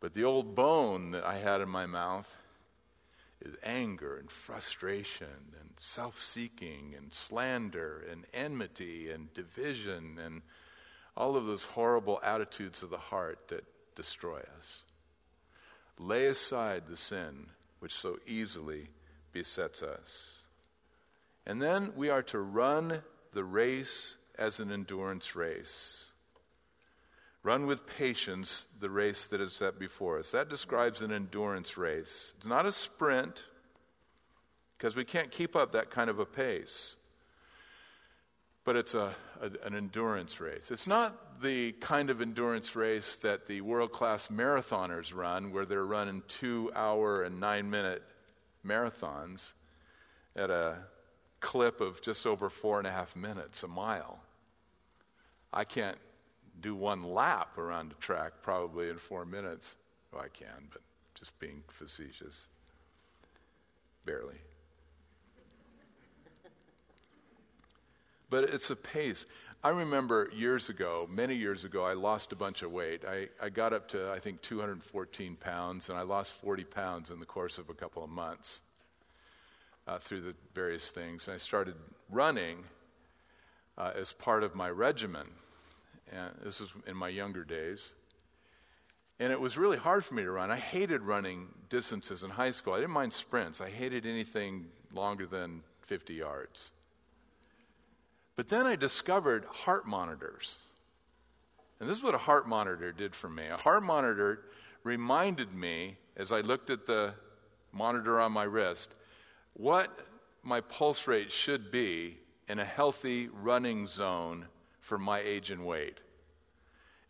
But 0.00 0.14
the 0.14 0.24
old 0.24 0.54
bone 0.54 1.12
that 1.12 1.24
I 1.24 1.38
had 1.38 1.60
in 1.60 1.68
my 1.68 1.86
mouth 1.86 2.36
is 3.40 3.54
anger 3.62 4.16
and 4.16 4.30
frustration 4.30 5.54
and 5.60 5.70
self 5.78 6.20
seeking 6.20 6.94
and 6.96 7.14
slander 7.14 8.04
and 8.10 8.24
enmity 8.34 9.10
and 9.10 9.32
division 9.34 10.18
and 10.24 10.42
all 11.16 11.36
of 11.36 11.46
those 11.46 11.64
horrible 11.64 12.20
attitudes 12.24 12.82
of 12.82 12.90
the 12.90 12.98
heart 12.98 13.48
that 13.48 13.64
destroy 13.94 14.40
us. 14.58 14.82
Lay 15.98 16.26
aside 16.26 16.84
the 16.88 16.96
sin 16.96 17.46
which 17.80 17.94
so 17.94 18.18
easily 18.26 18.88
besets 19.32 19.82
us. 19.82 20.42
And 21.46 21.60
then 21.60 21.92
we 21.96 22.10
are 22.10 22.22
to 22.24 22.38
run 22.38 23.02
the 23.32 23.44
race 23.44 24.16
as 24.38 24.60
an 24.60 24.70
endurance 24.70 25.34
race. 25.34 26.06
Run 27.42 27.66
with 27.66 27.86
patience 27.86 28.66
the 28.78 28.90
race 28.90 29.26
that 29.26 29.40
is 29.40 29.52
set 29.52 29.78
before 29.78 30.18
us. 30.18 30.30
That 30.30 30.48
describes 30.48 31.02
an 31.02 31.10
endurance 31.10 31.76
race. 31.76 32.32
It's 32.36 32.46
not 32.46 32.66
a 32.66 32.72
sprint, 32.72 33.44
because 34.78 34.94
we 34.94 35.04
can't 35.04 35.30
keep 35.30 35.56
up 35.56 35.72
that 35.72 35.90
kind 35.90 36.08
of 36.08 36.18
a 36.18 36.26
pace 36.26 36.96
but 38.64 38.76
it's 38.76 38.94
a, 38.94 39.14
a, 39.40 39.66
an 39.66 39.74
endurance 39.74 40.40
race. 40.40 40.70
It's 40.70 40.86
not 40.86 41.40
the 41.42 41.72
kind 41.72 42.10
of 42.10 42.20
endurance 42.20 42.76
race 42.76 43.16
that 43.16 43.46
the 43.46 43.60
world 43.60 43.92
class 43.92 44.28
marathoners 44.28 45.14
run, 45.14 45.52
where 45.52 45.66
they're 45.66 45.84
running 45.84 46.22
two 46.28 46.70
hour 46.74 47.22
and 47.22 47.40
nine 47.40 47.70
minute 47.70 48.02
marathons 48.66 49.52
at 50.36 50.50
a 50.50 50.78
clip 51.40 51.80
of 51.80 52.00
just 52.00 52.26
over 52.26 52.48
four 52.48 52.78
and 52.78 52.86
a 52.86 52.90
half 52.90 53.16
minutes 53.16 53.62
a 53.62 53.68
mile. 53.68 54.20
I 55.52 55.64
can't 55.64 55.98
do 56.60 56.74
one 56.74 57.02
lap 57.02 57.58
around 57.58 57.92
a 57.92 57.94
track 57.96 58.32
probably 58.42 58.88
in 58.88 58.96
four 58.96 59.24
minutes. 59.24 59.76
Well, 60.12 60.22
I 60.22 60.28
can, 60.28 60.68
but 60.70 60.80
just 61.14 61.38
being 61.38 61.62
facetious. 61.68 62.46
Barely. 64.06 64.38
but 68.32 68.44
it's 68.44 68.70
a 68.70 68.76
pace. 68.76 69.26
I 69.64 69.68
remember 69.68 70.28
years 70.34 70.70
ago, 70.70 71.08
many 71.08 71.36
years 71.36 71.64
ago, 71.64 71.84
I 71.84 71.92
lost 71.92 72.32
a 72.32 72.36
bunch 72.36 72.62
of 72.62 72.72
weight. 72.72 73.04
I, 73.08 73.28
I 73.40 73.48
got 73.48 73.72
up 73.72 73.86
to, 73.90 74.10
I 74.10 74.18
think, 74.18 74.42
214 74.42 75.36
pounds, 75.36 75.88
and 75.88 75.96
I 75.96 76.02
lost 76.02 76.32
40 76.32 76.64
pounds 76.64 77.10
in 77.10 77.20
the 77.20 77.26
course 77.26 77.58
of 77.58 77.70
a 77.70 77.74
couple 77.74 78.02
of 78.02 78.10
months 78.10 78.60
uh, 79.86 79.98
through 79.98 80.22
the 80.22 80.34
various 80.52 80.90
things. 80.90 81.28
And 81.28 81.34
I 81.34 81.36
started 81.36 81.76
running 82.10 82.64
uh, 83.78 83.92
as 83.94 84.12
part 84.12 84.42
of 84.42 84.56
my 84.56 84.68
regimen. 84.68 85.28
And 86.10 86.30
this 86.42 86.58
was 86.58 86.70
in 86.88 86.96
my 86.96 87.08
younger 87.08 87.44
days. 87.44 87.92
And 89.20 89.32
it 89.32 89.40
was 89.40 89.56
really 89.56 89.76
hard 89.76 90.04
for 90.04 90.14
me 90.14 90.24
to 90.24 90.30
run. 90.32 90.50
I 90.50 90.56
hated 90.56 91.02
running 91.02 91.46
distances 91.68 92.24
in 92.24 92.30
high 92.30 92.50
school. 92.50 92.72
I 92.72 92.80
didn't 92.80 92.90
mind 92.90 93.12
sprints. 93.12 93.60
I 93.60 93.70
hated 93.70 94.06
anything 94.06 94.66
longer 94.92 95.24
than 95.24 95.62
50 95.82 96.14
yards. 96.14 96.72
But 98.36 98.48
then 98.48 98.66
I 98.66 98.76
discovered 98.76 99.44
heart 99.44 99.86
monitors. 99.86 100.56
And 101.80 101.88
this 101.88 101.98
is 101.98 102.04
what 102.04 102.14
a 102.14 102.18
heart 102.18 102.48
monitor 102.48 102.92
did 102.92 103.14
for 103.14 103.28
me. 103.28 103.46
A 103.46 103.56
heart 103.56 103.82
monitor 103.82 104.44
reminded 104.84 105.52
me, 105.52 105.96
as 106.16 106.32
I 106.32 106.40
looked 106.40 106.70
at 106.70 106.86
the 106.86 107.14
monitor 107.72 108.20
on 108.20 108.32
my 108.32 108.44
wrist, 108.44 108.94
what 109.54 110.06
my 110.42 110.60
pulse 110.60 111.06
rate 111.06 111.30
should 111.30 111.70
be 111.70 112.18
in 112.48 112.58
a 112.58 112.64
healthy 112.64 113.28
running 113.28 113.86
zone 113.86 114.46
for 114.80 114.98
my 114.98 115.20
age 115.20 115.50
and 115.50 115.64
weight. 115.64 115.98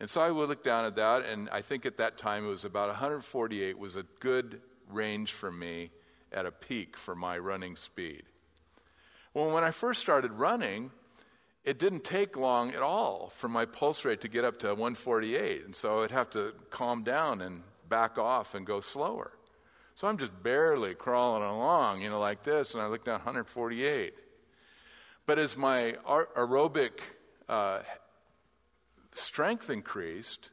And 0.01 0.11
so 0.11 0.21
I 0.21 0.31
would 0.31 0.49
look 0.49 0.65
down 0.65 0.85
at 0.85 0.97
that, 0.97 1.25
and 1.25 1.49
I 1.51 1.63
think 1.63 1.87
at 1.87 1.97
that 1.99 2.19
time 2.19 2.45
it 2.45 2.49
was 2.49 2.65
about 2.65 2.89
148 2.89 3.79
was 3.79 3.97
a 3.97 4.03
good 4.21 4.61
range 4.89 5.33
for 5.33 5.51
me 5.51 5.91
at 6.33 6.45
a 6.45 6.51
peak 6.51 6.97
for 6.97 7.15
my 7.15 7.39
running 7.39 7.77
speed. 7.77 8.25
Well, 9.33 9.51
when 9.51 9.65
I 9.65 9.71
first 9.71 10.01
started 10.01 10.33
running, 10.33 10.91
it 11.65 11.79
didn't 11.79 12.03
take 12.03 12.37
long 12.37 12.71
at 12.73 12.83
all 12.83 13.29
for 13.29 13.49
my 13.49 13.65
pulse 13.65 14.05
rate 14.05 14.21
to 14.23 14.29
get 14.29 14.45
up 14.45 14.59
to 14.59 14.69
148. 14.69 15.65
And 15.65 15.75
so 15.75 16.03
I'd 16.03 16.11
have 16.11 16.31
to 16.31 16.53
calm 16.71 17.05
down 17.05 17.41
and 17.41 17.63
back 17.89 18.19
off 18.19 18.55
and 18.55 18.67
go 18.67 18.81
slower. 18.81 19.33
So 19.95 20.09
I'm 20.09 20.19
just 20.19 20.33
barely 20.43 20.95
crawling 20.95 21.43
along, 21.43 22.03
you 22.03 22.11
know, 22.11 22.19
like 22.19 22.43
this, 22.43 22.75
and 22.75 22.83
I 22.83 22.87
look 22.87 23.05
down 23.05 23.17
148. 23.17 24.15
But 25.27 25.39
as 25.39 25.57
my 25.57 25.95
aerobic 26.07 27.01
uh, 27.49 27.81
strength 29.15 29.71
increased, 29.71 30.51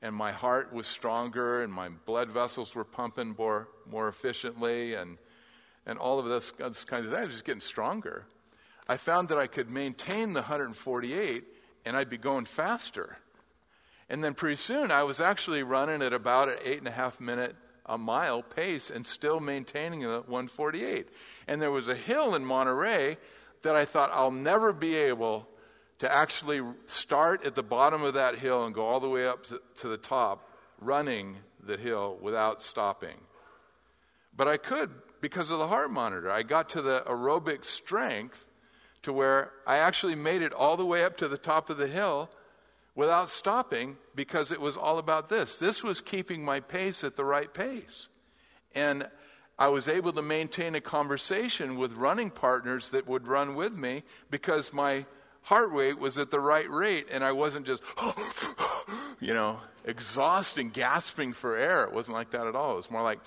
and 0.00 0.14
my 0.14 0.30
heart 0.30 0.72
was 0.72 0.86
stronger, 0.86 1.62
and 1.62 1.72
my 1.72 1.88
blood 1.88 2.30
vessels 2.30 2.74
were 2.74 2.84
pumping 2.84 3.34
more, 3.36 3.68
more 3.90 4.08
efficiently, 4.08 4.94
and, 4.94 5.18
and 5.84 5.98
all 5.98 6.18
of 6.20 6.26
this, 6.26 6.52
this 6.52 6.84
kind 6.84 7.04
of 7.04 7.10
thing. 7.10 7.20
I 7.20 7.24
was 7.24 7.34
just 7.34 7.44
getting 7.44 7.60
stronger. 7.60 8.26
I 8.88 8.96
found 8.96 9.28
that 9.28 9.38
I 9.38 9.46
could 9.46 9.70
maintain 9.70 10.32
the 10.32 10.40
148 10.40 11.44
and 11.84 11.96
I'd 11.96 12.10
be 12.10 12.18
going 12.18 12.46
faster. 12.46 13.18
And 14.08 14.24
then 14.24 14.34
pretty 14.34 14.56
soon 14.56 14.90
I 14.90 15.02
was 15.02 15.20
actually 15.20 15.62
running 15.62 16.02
at 16.02 16.12
about 16.12 16.48
an 16.48 16.56
eight 16.64 16.78
and 16.78 16.88
a 16.88 16.92
half 16.92 17.20
minute 17.20 17.54
a 17.88 17.98
mile 17.98 18.42
pace 18.42 18.90
and 18.90 19.06
still 19.06 19.40
maintaining 19.40 20.00
the 20.00 20.22
148. 20.26 21.08
And 21.46 21.60
there 21.60 21.70
was 21.70 21.88
a 21.88 21.94
hill 21.94 22.34
in 22.34 22.44
Monterey 22.44 23.16
that 23.62 23.74
I 23.74 23.84
thought 23.84 24.10
I'll 24.12 24.30
never 24.30 24.72
be 24.72 24.94
able 24.94 25.48
to 25.98 26.12
actually 26.12 26.60
start 26.86 27.44
at 27.44 27.54
the 27.54 27.62
bottom 27.62 28.02
of 28.02 28.14
that 28.14 28.38
hill 28.38 28.66
and 28.66 28.74
go 28.74 28.86
all 28.86 29.00
the 29.00 29.08
way 29.08 29.26
up 29.26 29.46
to, 29.76 29.88
the 29.88 29.96
top, 29.96 30.48
running 30.80 31.36
the 31.62 31.76
hill 31.76 32.18
without 32.20 32.62
stopping. 32.62 33.16
But 34.36 34.46
I 34.46 34.58
could 34.58 34.90
because 35.20 35.50
of 35.50 35.58
the 35.58 35.66
heart 35.66 35.90
monitor. 35.90 36.30
I 36.30 36.44
got 36.44 36.68
to 36.70 36.82
the 36.82 37.02
aerobic 37.08 37.64
strength 37.64 38.47
to 39.02 39.12
where 39.12 39.52
I 39.66 39.78
actually 39.78 40.14
made 40.14 40.42
it 40.42 40.52
all 40.52 40.76
the 40.76 40.86
way 40.86 41.04
up 41.04 41.16
to 41.18 41.28
the 41.28 41.38
top 41.38 41.70
of 41.70 41.76
the 41.76 41.86
hill 41.86 42.30
without 42.94 43.28
stopping 43.28 43.96
because 44.14 44.50
it 44.50 44.60
was 44.60 44.76
all 44.76 44.98
about 44.98 45.28
this. 45.28 45.58
This 45.58 45.82
was 45.82 46.00
keeping 46.00 46.44
my 46.44 46.60
pace 46.60 47.04
at 47.04 47.16
the 47.16 47.24
right 47.24 47.52
pace. 47.52 48.08
And 48.74 49.08
I 49.58 49.68
was 49.68 49.86
able 49.88 50.12
to 50.12 50.22
maintain 50.22 50.74
a 50.74 50.80
conversation 50.80 51.76
with 51.76 51.92
running 51.92 52.30
partners 52.30 52.90
that 52.90 53.06
would 53.06 53.28
run 53.28 53.54
with 53.54 53.72
me 53.72 54.02
because 54.30 54.72
my 54.72 55.06
heart 55.42 55.70
rate 55.70 55.98
was 55.98 56.18
at 56.18 56.30
the 56.30 56.40
right 56.40 56.68
rate 56.68 57.06
and 57.10 57.22
I 57.22 57.32
wasn't 57.32 57.66
just, 57.66 57.82
you 59.20 59.32
know, 59.32 59.60
exhausting, 59.84 60.70
gasping 60.70 61.32
for 61.32 61.56
air. 61.56 61.84
It 61.84 61.92
wasn't 61.92 62.16
like 62.16 62.30
that 62.32 62.46
at 62.48 62.56
all. 62.56 62.72
It 62.72 62.76
was 62.76 62.90
more 62.90 63.02
like, 63.02 63.20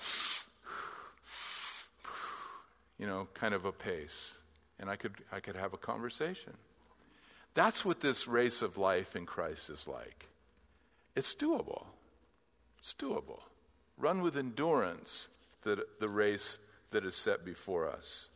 you 2.98 3.06
know, 3.06 3.26
kind 3.32 3.54
of 3.54 3.64
a 3.64 3.72
pace 3.72 4.32
and 4.78 4.90
I 4.90 4.96
could, 4.96 5.14
I 5.30 5.40
could 5.40 5.56
have 5.56 5.72
a 5.72 5.78
conversation. 5.78 6.52
That's 7.54 7.84
what 7.84 8.00
this 8.00 8.26
race 8.26 8.62
of 8.62 8.78
life 8.78 9.14
in 9.14 9.26
Christ 9.26 9.70
is 9.70 9.86
like. 9.86 10.28
It's 11.14 11.34
doable. 11.34 11.84
It's 12.78 12.94
doable. 12.94 13.40
Run 13.98 14.22
with 14.22 14.36
endurance 14.36 15.28
the, 15.62 15.86
the 16.00 16.08
race 16.08 16.58
that 16.90 17.04
is 17.04 17.14
set 17.14 17.44
before 17.44 17.88
us. 17.88 18.28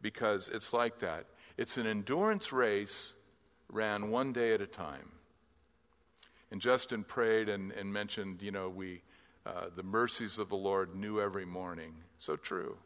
Because 0.00 0.48
it's 0.48 0.72
like 0.72 1.00
that. 1.00 1.26
It's 1.56 1.76
an 1.76 1.86
endurance 1.86 2.52
race 2.52 3.12
ran 3.68 4.10
one 4.10 4.32
day 4.32 4.52
at 4.54 4.60
a 4.60 4.66
time. 4.66 5.10
And 6.50 6.60
Justin 6.60 7.02
prayed 7.02 7.48
and, 7.48 7.72
and 7.72 7.92
mentioned, 7.92 8.40
you 8.42 8.52
know, 8.52 8.68
we, 8.68 9.02
uh, 9.44 9.66
the 9.74 9.82
mercies 9.82 10.38
of 10.38 10.48
the 10.48 10.56
Lord 10.56 10.94
new 10.94 11.20
every 11.20 11.44
morning. 11.44 11.94
So 12.18 12.36
true. 12.36 12.76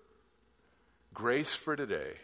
Grace 1.12 1.54
for 1.54 1.76
today 1.76 2.14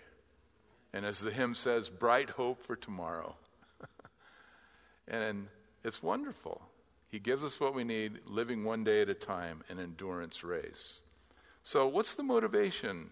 and 0.95 1.05
as 1.05 1.18
the 1.18 1.32
hymn 1.32 1.57
says, 1.57 1.88
bright 1.88 2.30
hope 2.30 2.62
for 2.62 2.76
tomorrow. 2.76 3.34
and 5.09 5.49
it's 5.82 6.01
wonderful. 6.01 6.62
He 7.09 7.18
gives 7.18 7.42
us 7.42 7.59
what 7.59 7.74
we 7.74 7.82
need, 7.82 8.20
living 8.28 8.62
one 8.64 8.84
day 8.84 9.03
at 9.03 9.09
a 9.09 9.14
time, 9.14 9.64
an 9.68 9.80
endurance 9.80 10.45
race. 10.45 11.01
So, 11.64 11.88
what's 11.88 12.14
the 12.14 12.22
motivation 12.22 13.11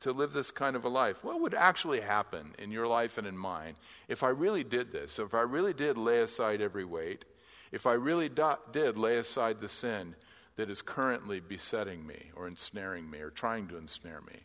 to 0.00 0.12
live 0.12 0.32
this 0.32 0.50
kind 0.50 0.74
of 0.74 0.86
a 0.86 0.88
life? 0.88 1.22
What 1.22 1.42
would 1.42 1.52
actually 1.52 2.00
happen 2.00 2.54
in 2.58 2.70
your 2.70 2.86
life 2.86 3.18
and 3.18 3.26
in 3.26 3.36
mine 3.36 3.74
if 4.08 4.22
I 4.22 4.28
really 4.28 4.64
did 4.64 4.90
this? 4.90 5.18
If 5.18 5.34
I 5.34 5.42
really 5.42 5.74
did 5.74 5.98
lay 5.98 6.20
aside 6.20 6.62
every 6.62 6.86
weight, 6.86 7.26
if 7.72 7.86
I 7.86 7.92
really 7.92 8.30
do- 8.30 8.56
did 8.72 8.96
lay 8.96 9.18
aside 9.18 9.60
the 9.60 9.68
sin 9.68 10.16
that 10.56 10.70
is 10.70 10.80
currently 10.80 11.40
besetting 11.40 12.06
me 12.06 12.30
or 12.34 12.48
ensnaring 12.48 13.10
me 13.10 13.18
or 13.20 13.28
trying 13.28 13.68
to 13.68 13.76
ensnare 13.76 14.22
me? 14.22 14.44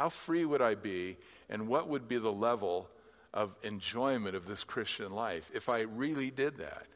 How 0.00 0.08
free 0.08 0.46
would 0.46 0.62
I 0.62 0.76
be, 0.76 1.18
and 1.50 1.68
what 1.68 1.88
would 1.88 2.08
be 2.08 2.16
the 2.16 2.32
level 2.32 2.88
of 3.34 3.54
enjoyment 3.62 4.34
of 4.34 4.46
this 4.46 4.64
Christian 4.64 5.12
life 5.12 5.50
if 5.52 5.68
I 5.68 5.80
really 5.80 6.30
did 6.30 6.56
that? 6.56 6.86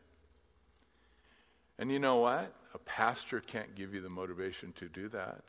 And 1.79 1.93
you 1.93 1.99
know 1.99 2.17
what? 2.17 2.55
A 2.73 2.79
pastor 2.79 3.41
can't 3.41 3.75
give 3.75 3.93
you 3.93 4.01
the 4.01 4.09
motivation 4.09 4.73
to 4.77 4.89
do 4.89 5.11
that. 5.11 5.43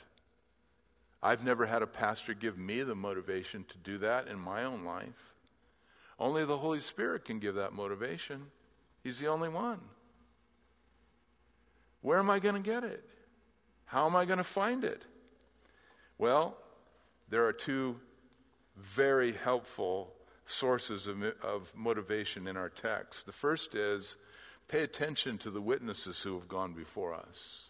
I've 1.24 1.45
never 1.45 1.66
had 1.66 1.82
a 1.82 1.88
pastor 1.88 2.34
give 2.34 2.58
me 2.58 2.84
the 2.84 2.93
motivation 2.93 3.64
to 3.70 3.78
do 3.78 3.99
that 3.99 4.28
in 4.28 4.38
my 4.38 4.66
own 4.66 4.84
life. 4.84 5.34
Only 6.20 6.43
the 6.43 6.58
Holy 6.58 6.82
Spirit 6.82 7.24
can 7.24 7.39
give 7.39 7.56
that 7.56 7.72
motivation. 7.72 8.47
He's 9.01 9.22
the 9.22 9.28
only 9.28 9.47
one. 9.47 9.80
Where 12.01 12.20
am 12.20 12.30
I 12.30 12.39
going 12.39 12.56
to 12.56 12.70
get 12.70 12.84
it? 12.84 13.06
How 13.86 14.08
am 14.08 14.16
I 14.18 14.26
going 14.26 14.39
to 14.39 14.43
find 14.43 14.84
it? 14.84 15.03
Well, 16.18 16.58
there 17.30 17.45
are 17.45 17.53
two 17.53 17.99
very 18.78 19.32
helpful 19.32 20.13
sources 20.45 21.07
of, 21.07 21.23
of 21.43 21.71
motivation 21.76 22.47
in 22.47 22.57
our 22.57 22.69
text. 22.69 23.26
The 23.26 23.32
first 23.32 23.76
is 23.76 24.15
pay 24.67 24.82
attention 24.82 25.38
to 25.39 25.51
the 25.51 25.61
witnesses 25.61 26.21
who 26.21 26.36
have 26.36 26.47
gone 26.47 26.73
before 26.73 27.13
us. 27.13 27.69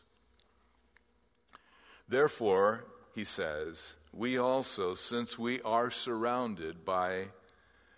Therefore, 2.07 2.85
he 3.13 3.23
says, 3.23 3.95
we 4.13 4.37
also, 4.37 4.93
since 4.93 5.39
we 5.39 5.61
are 5.61 5.89
surrounded 5.89 6.85
by 6.85 7.25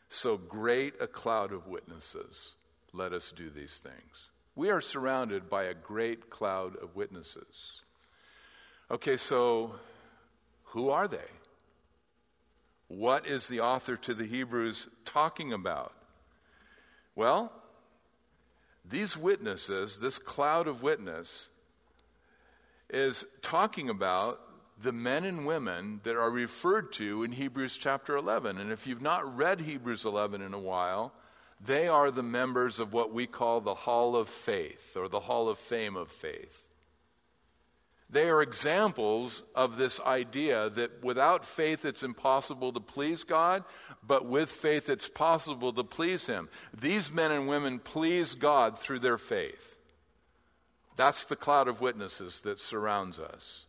so 0.09 0.37
great 0.37 0.93
a 0.99 1.07
cloud 1.07 1.51
of 1.51 1.67
witnesses, 1.67 2.55
let 2.93 3.13
us 3.13 3.31
do 3.31 3.49
these 3.49 3.77
things. 3.77 4.29
We 4.55 4.69
are 4.69 4.81
surrounded 4.81 5.49
by 5.49 5.65
a 5.65 5.73
great 5.73 6.29
cloud 6.29 6.75
of 6.77 6.95
witnesses. 6.95 7.81
Okay, 8.89 9.17
so 9.17 9.75
who 10.63 10.89
are 10.89 11.07
they? 11.07 11.17
What 12.87 13.27
is 13.27 13.47
the 13.47 13.61
author 13.61 13.97
to 13.97 14.13
the 14.13 14.25
Hebrews 14.25 14.87
talking 15.05 15.51
about? 15.51 15.93
Well, 17.15 17.51
these 18.85 19.17
witnesses, 19.17 19.97
this 19.97 20.17
cloud 20.19 20.67
of 20.67 20.81
witness, 20.81 21.49
is 22.89 23.25
talking 23.41 23.89
about 23.89 24.39
the 24.81 24.93
men 24.93 25.25
and 25.25 25.45
women 25.45 25.99
that 26.03 26.15
are 26.15 26.29
referred 26.29 26.93
to 26.93 27.23
in 27.23 27.31
Hebrews 27.31 27.77
chapter 27.77 28.15
11. 28.15 28.59
And 28.59 28.71
if 28.71 28.85
you've 28.87 29.01
not 29.01 29.35
read 29.35 29.61
Hebrews 29.61 30.05
11 30.05 30.41
in 30.41 30.53
a 30.53 30.59
while, 30.59 31.11
they 31.59 31.87
are 31.87 32.11
the 32.11 32.23
members 32.23 32.79
of 32.79 32.93
what 32.93 33.11
we 33.11 33.25
call 33.25 33.59
the 33.59 33.73
Hall 33.73 34.15
of 34.15 34.29
Faith 34.29 34.95
or 34.95 35.09
the 35.09 35.19
Hall 35.19 35.49
of 35.49 35.57
Fame 35.57 35.97
of 35.97 36.09
Faith. 36.09 36.66
They 38.09 38.29
are 38.29 38.41
examples 38.41 39.43
of 39.53 39.77
this 39.77 39.99
idea 39.99 40.69
that 40.71 41.03
without 41.03 41.43
faith 41.43 41.83
it's 41.83 42.03
impossible 42.03 42.71
to 42.71 42.79
please 42.79 43.25
God, 43.25 43.65
but 44.05 44.25
with 44.25 44.49
faith 44.49 44.89
it's 44.89 45.09
possible 45.09 45.73
to 45.73 45.83
please 45.83 46.25
Him. 46.25 46.47
These 46.79 47.11
men 47.11 47.31
and 47.31 47.49
women 47.49 47.79
please 47.79 48.33
God 48.33 48.79
through 48.79 48.99
their 48.99 49.17
faith. 49.17 49.77
That's 50.95 51.25
the 51.25 51.35
cloud 51.35 51.67
of 51.67 51.81
witnesses 51.81 52.41
that 52.41 52.59
surrounds 52.59 53.19
us. 53.19 53.65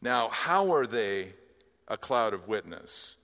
Now, 0.00 0.28
how 0.28 0.72
are 0.72 0.86
they 0.86 1.32
a 1.88 1.96
cloud 1.96 2.34
of 2.34 2.46
witness? 2.48 3.16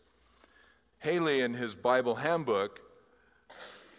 Halley, 0.99 1.41
in 1.41 1.55
his 1.55 1.75
Bible 1.75 2.17
handbook, 2.17 2.81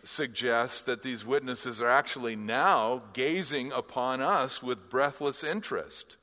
suggests 0.03 0.83
that 0.83 1.01
these 1.01 1.25
witnesses 1.25 1.81
are 1.81 1.87
actually 1.87 2.35
now 2.35 3.03
gazing 3.13 3.71
upon 3.71 4.21
us 4.21 4.61
with 4.61 4.89
breathless 4.89 5.43
interest, 5.43 6.17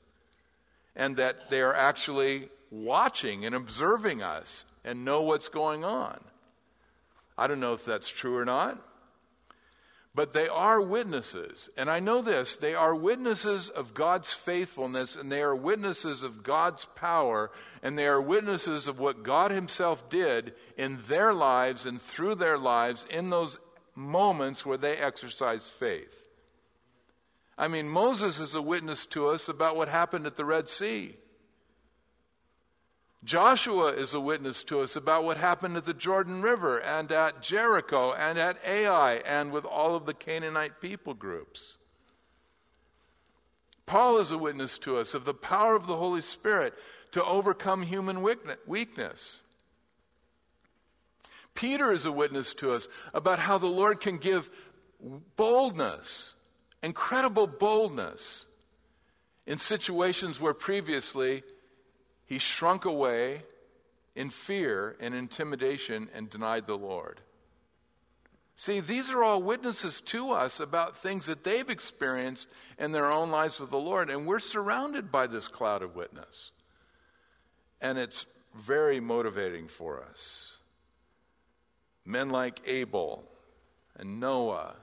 and 0.95 1.17
that 1.17 1.51
they 1.51 1.61
are 1.63 1.75
actually 1.75 2.49
watching 2.71 3.45
and 3.45 3.55
observing 3.55 4.23
us 4.23 4.65
and 4.85 5.05
know 5.05 5.23
what's 5.23 5.49
going 5.49 5.85
on. 5.85 6.21
I 7.37 7.47
don't 7.47 7.61
know 7.61 7.75
if 7.75 7.85
that's 7.85 8.09
true 8.09 8.37
or 8.37 8.45
not, 8.45 8.79
but 10.15 10.33
they 10.33 10.49
are 10.49 10.81
witnesses. 10.81 11.71
And 11.77 11.89
I 11.89 12.01
know 12.01 12.21
this 12.21 12.57
they 12.57 12.75
are 12.75 12.95
witnesses 12.95 13.69
of 13.69 13.95
God's 13.95 14.33
faithfulness, 14.33 15.17
and 15.17 15.31
they 15.31 15.41
are 15.41 15.57
witnesses 15.57 16.23
of 16.23 16.43
God's 16.43 16.85
power, 16.97 17.51
and 17.83 17.99
they 17.99 18.07
are 18.07 18.21
witnesses 18.21 18.87
of 18.87 18.99
what 18.99 19.23
God 19.23 19.51
Himself 19.51 20.11
did 20.11 20.55
in 20.77 20.99
their 21.09 21.33
lives 21.33 21.87
and 21.87 22.01
through 22.01 22.35
their 22.35 22.59
lives 22.59 23.07
in 23.09 23.31
those 23.31 23.59
moments 24.01 24.65
where 24.65 24.79
they 24.79 24.97
exercise 24.97 25.69
faith. 25.69 26.27
I 27.59 27.69
mean, 27.69 27.89
Moses 27.89 28.41
is 28.41 28.55
a 28.55 28.63
witness 28.63 29.05
to 29.07 29.29
us 29.29 29.49
about 29.49 29.77
what 29.77 29.89
happened 29.89 30.27
at 30.27 30.37
the 30.37 30.45
Red 30.45 30.69
Sea. 30.69 31.17
Joshua 33.23 33.89
is 33.89 34.15
a 34.15 34.21
witness 34.21 34.65
to 34.65 34.81
us 34.81 34.97
about 34.97 35.25
what 35.25 35.37
happened 35.37 35.77
at 35.77 35.85
the 35.85 35.93
Jordan 35.93 36.41
River 36.41 36.79
and 36.79 37.13
at 37.13 37.43
Jericho 37.43 38.15
and 38.15 38.39
at 38.39 38.57
Ai 38.67 39.17
and 39.17 39.53
with 39.53 39.67
all 39.67 39.95
of 39.95 40.07
the 40.07 40.15
Canaanite 40.15 40.81
people 40.81 41.13
groups. 41.13 41.77
Paul 43.85 44.19
is 44.19 44.31
a 44.31 44.39
witness 44.39 44.79
to 44.79 44.97
us 44.97 45.13
of 45.13 45.27
the 45.27 45.35
power 45.35 45.77
of 45.77 45.87
the 45.87 45.97
Holy 45.97 46.23
Spirit 46.23 46.75
to 47.13 47.23
overcome 47.23 47.83
human 47.83 48.23
weakness. 48.67 49.41
Peter 51.55 51.93
is 51.93 52.05
a 52.05 52.13
witness 52.13 52.55
to 52.55 52.73
us 52.73 52.89
about 53.13 53.39
how 53.39 53.59
the 53.59 53.67
Lord 53.67 54.01
can 54.01 54.17
give 54.19 54.51
boldness 55.37 56.35
incredible 56.83 57.47
boldness 57.47 58.47
in 59.47 59.59
situations 59.59 60.41
where 60.41 60.55
previously 60.55 61.43
he 62.27 62.39
shrunk 62.39 62.85
away 62.85 63.43
in 64.15 64.31
fear 64.31 64.97
and 65.01 65.15
intimidation 65.15 66.09
and 66.15 66.31
denied 66.31 66.67
the 66.67 66.79
Lord. 66.79 67.21
See, 68.57 68.81
these 68.81 69.11
are 69.11 69.23
all 69.23 69.43
witnesses 69.43 70.03
to 70.03 70.33
us 70.33 70.61
about 70.61 70.97
things 70.97 71.27
that 71.27 71.45
they've 71.45 71.71
experienced 71.71 72.53
in 72.79 72.93
their 72.93 73.11
own 73.11 73.31
lives 73.31 73.59
with 73.59 73.71
the 73.71 73.79
Lord, 73.79 74.11
and 74.11 74.27
we're 74.27 74.39
surrounded 74.39 75.11
by 75.11 75.27
this 75.27 75.49
cloud 75.49 75.83
of 75.83 75.97
witness. 75.97 76.53
And 77.81 77.97
it's 77.97 78.27
very 78.55 79.01
motivating 79.01 79.67
for 79.67 80.03
us. 80.03 80.59
Men 82.05 82.31
like 82.31 82.61
Abel 82.67 83.25
and 83.97 84.21
Noah 84.21 84.75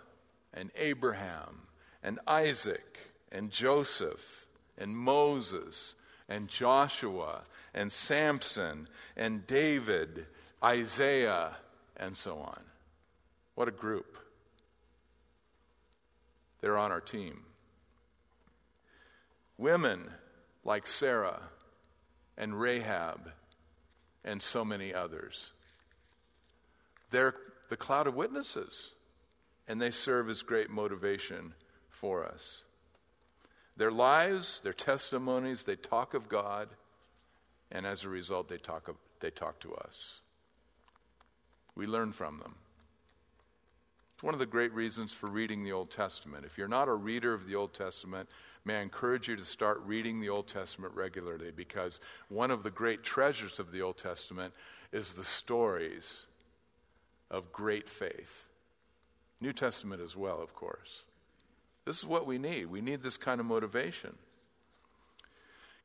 and 0.53 0.71
Abraham 0.75 1.67
and 2.03 2.19
Isaac 2.27 2.99
and 3.31 3.51
Joseph 3.51 4.45
and 4.77 4.95
Moses 4.95 5.95
and 6.29 6.47
Joshua 6.47 7.41
and 7.73 7.91
Samson 7.91 8.87
and 9.15 9.45
David, 9.47 10.25
Isaiah, 10.63 11.55
and 11.95 12.15
so 12.15 12.37
on. 12.37 12.61
What 13.55 13.67
a 13.67 13.71
group. 13.71 14.17
They're 16.61 16.77
on 16.77 16.91
our 16.91 17.01
team. 17.01 17.41
Women 19.57 20.09
like 20.63 20.85
Sarah 20.85 21.41
and 22.37 22.59
Rahab 22.59 23.31
and 24.23 24.41
so 24.41 24.63
many 24.63 24.93
others. 24.93 25.53
They're 27.11 27.35
the 27.69 27.77
cloud 27.77 28.07
of 28.07 28.15
witnesses, 28.15 28.93
and 29.67 29.81
they 29.81 29.91
serve 29.91 30.29
as 30.29 30.43
great 30.43 30.69
motivation 30.69 31.53
for 31.89 32.25
us. 32.25 32.63
Their 33.75 33.91
lives, 33.91 34.59
their 34.63 34.73
testimonies, 34.73 35.63
they 35.63 35.75
talk 35.75 36.13
of 36.13 36.29
God, 36.29 36.69
and 37.71 37.85
as 37.85 38.03
a 38.03 38.09
result, 38.09 38.47
they 38.47 38.57
talk, 38.57 38.87
of, 38.87 38.95
they 39.19 39.29
talk 39.29 39.59
to 39.59 39.75
us. 39.75 40.21
We 41.75 41.85
learn 41.85 42.11
from 42.11 42.39
them. 42.39 42.55
It's 44.15 44.23
one 44.23 44.33
of 44.33 44.39
the 44.39 44.47
great 44.47 44.73
reasons 44.73 45.13
for 45.13 45.29
reading 45.29 45.63
the 45.63 45.73
Old 45.73 45.91
Testament. 45.91 46.43
If 46.43 46.57
you're 46.57 46.67
not 46.67 46.87
a 46.87 46.93
reader 46.93 47.35
of 47.35 47.45
the 47.45 47.53
Old 47.53 47.75
Testament, 47.75 48.29
may 48.65 48.77
I 48.77 48.81
encourage 48.81 49.27
you 49.27 49.35
to 49.35 49.45
start 49.45 49.83
reading 49.85 50.19
the 50.19 50.29
Old 50.29 50.47
Testament 50.47 50.95
regularly 50.95 51.51
because 51.55 51.99
one 52.29 52.49
of 52.49 52.63
the 52.63 52.71
great 52.71 53.03
treasures 53.03 53.59
of 53.59 53.71
the 53.71 53.83
Old 53.83 53.99
Testament 53.99 54.55
is 54.91 55.13
the 55.13 55.23
stories 55.23 56.25
of 57.29 57.51
great 57.51 57.89
faith. 57.89 58.49
New 59.39 59.53
Testament 59.53 60.01
as 60.01 60.15
well, 60.15 60.41
of 60.41 60.55
course. 60.55 61.03
This 61.85 61.99
is 61.99 62.05
what 62.05 62.25
we 62.25 62.37
need. 62.37 62.67
We 62.67 62.81
need 62.81 63.01
this 63.01 63.17
kind 63.17 63.39
of 63.39 63.45
motivation. 63.45 64.17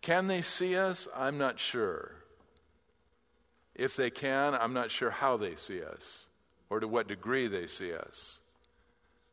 Can 0.00 0.26
they 0.26 0.42
see 0.42 0.76
us? 0.76 1.06
I'm 1.14 1.38
not 1.38 1.60
sure. 1.60 2.12
If 3.74 3.96
they 3.96 4.10
can, 4.10 4.54
I'm 4.54 4.72
not 4.72 4.90
sure 4.90 5.10
how 5.10 5.36
they 5.36 5.54
see 5.54 5.82
us 5.82 6.26
or 6.70 6.80
to 6.80 6.88
what 6.88 7.06
degree 7.08 7.46
they 7.46 7.66
see 7.66 7.94
us. 7.94 8.40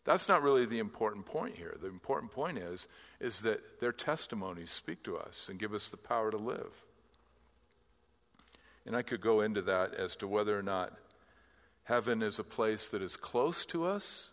That's 0.06 0.28
not 0.28 0.44
really 0.44 0.66
the 0.66 0.80
important 0.80 1.26
point 1.26 1.56
here. 1.56 1.76
The 1.82 1.88
important 1.88 2.32
point 2.32 2.58
is, 2.58 2.88
is 3.20 3.42
that 3.42 3.80
their 3.80 3.92
testimonies 3.92 4.70
speak 4.70 5.04
to 5.04 5.18
us 5.18 5.48
and 5.50 5.60
give 5.60 5.74
us 5.74 5.90
the 5.90 5.98
power 5.98 6.32
to 6.32 6.38
live. 6.38 6.72
And 8.86 8.96
I 8.96 9.02
could 9.02 9.22
go 9.22 9.42
into 9.42 9.62
that 9.64 9.94
as 9.94 10.16
to 10.18 10.28
whether 10.28 10.58
or 10.58 10.64
not 10.64 10.94
heaven 11.90 12.22
is 12.22 12.40
a 12.40 12.44
place 12.44 12.88
that 12.88 13.02
is 13.02 13.18
close 13.18 13.66
to 13.66 13.86
us 13.86 14.30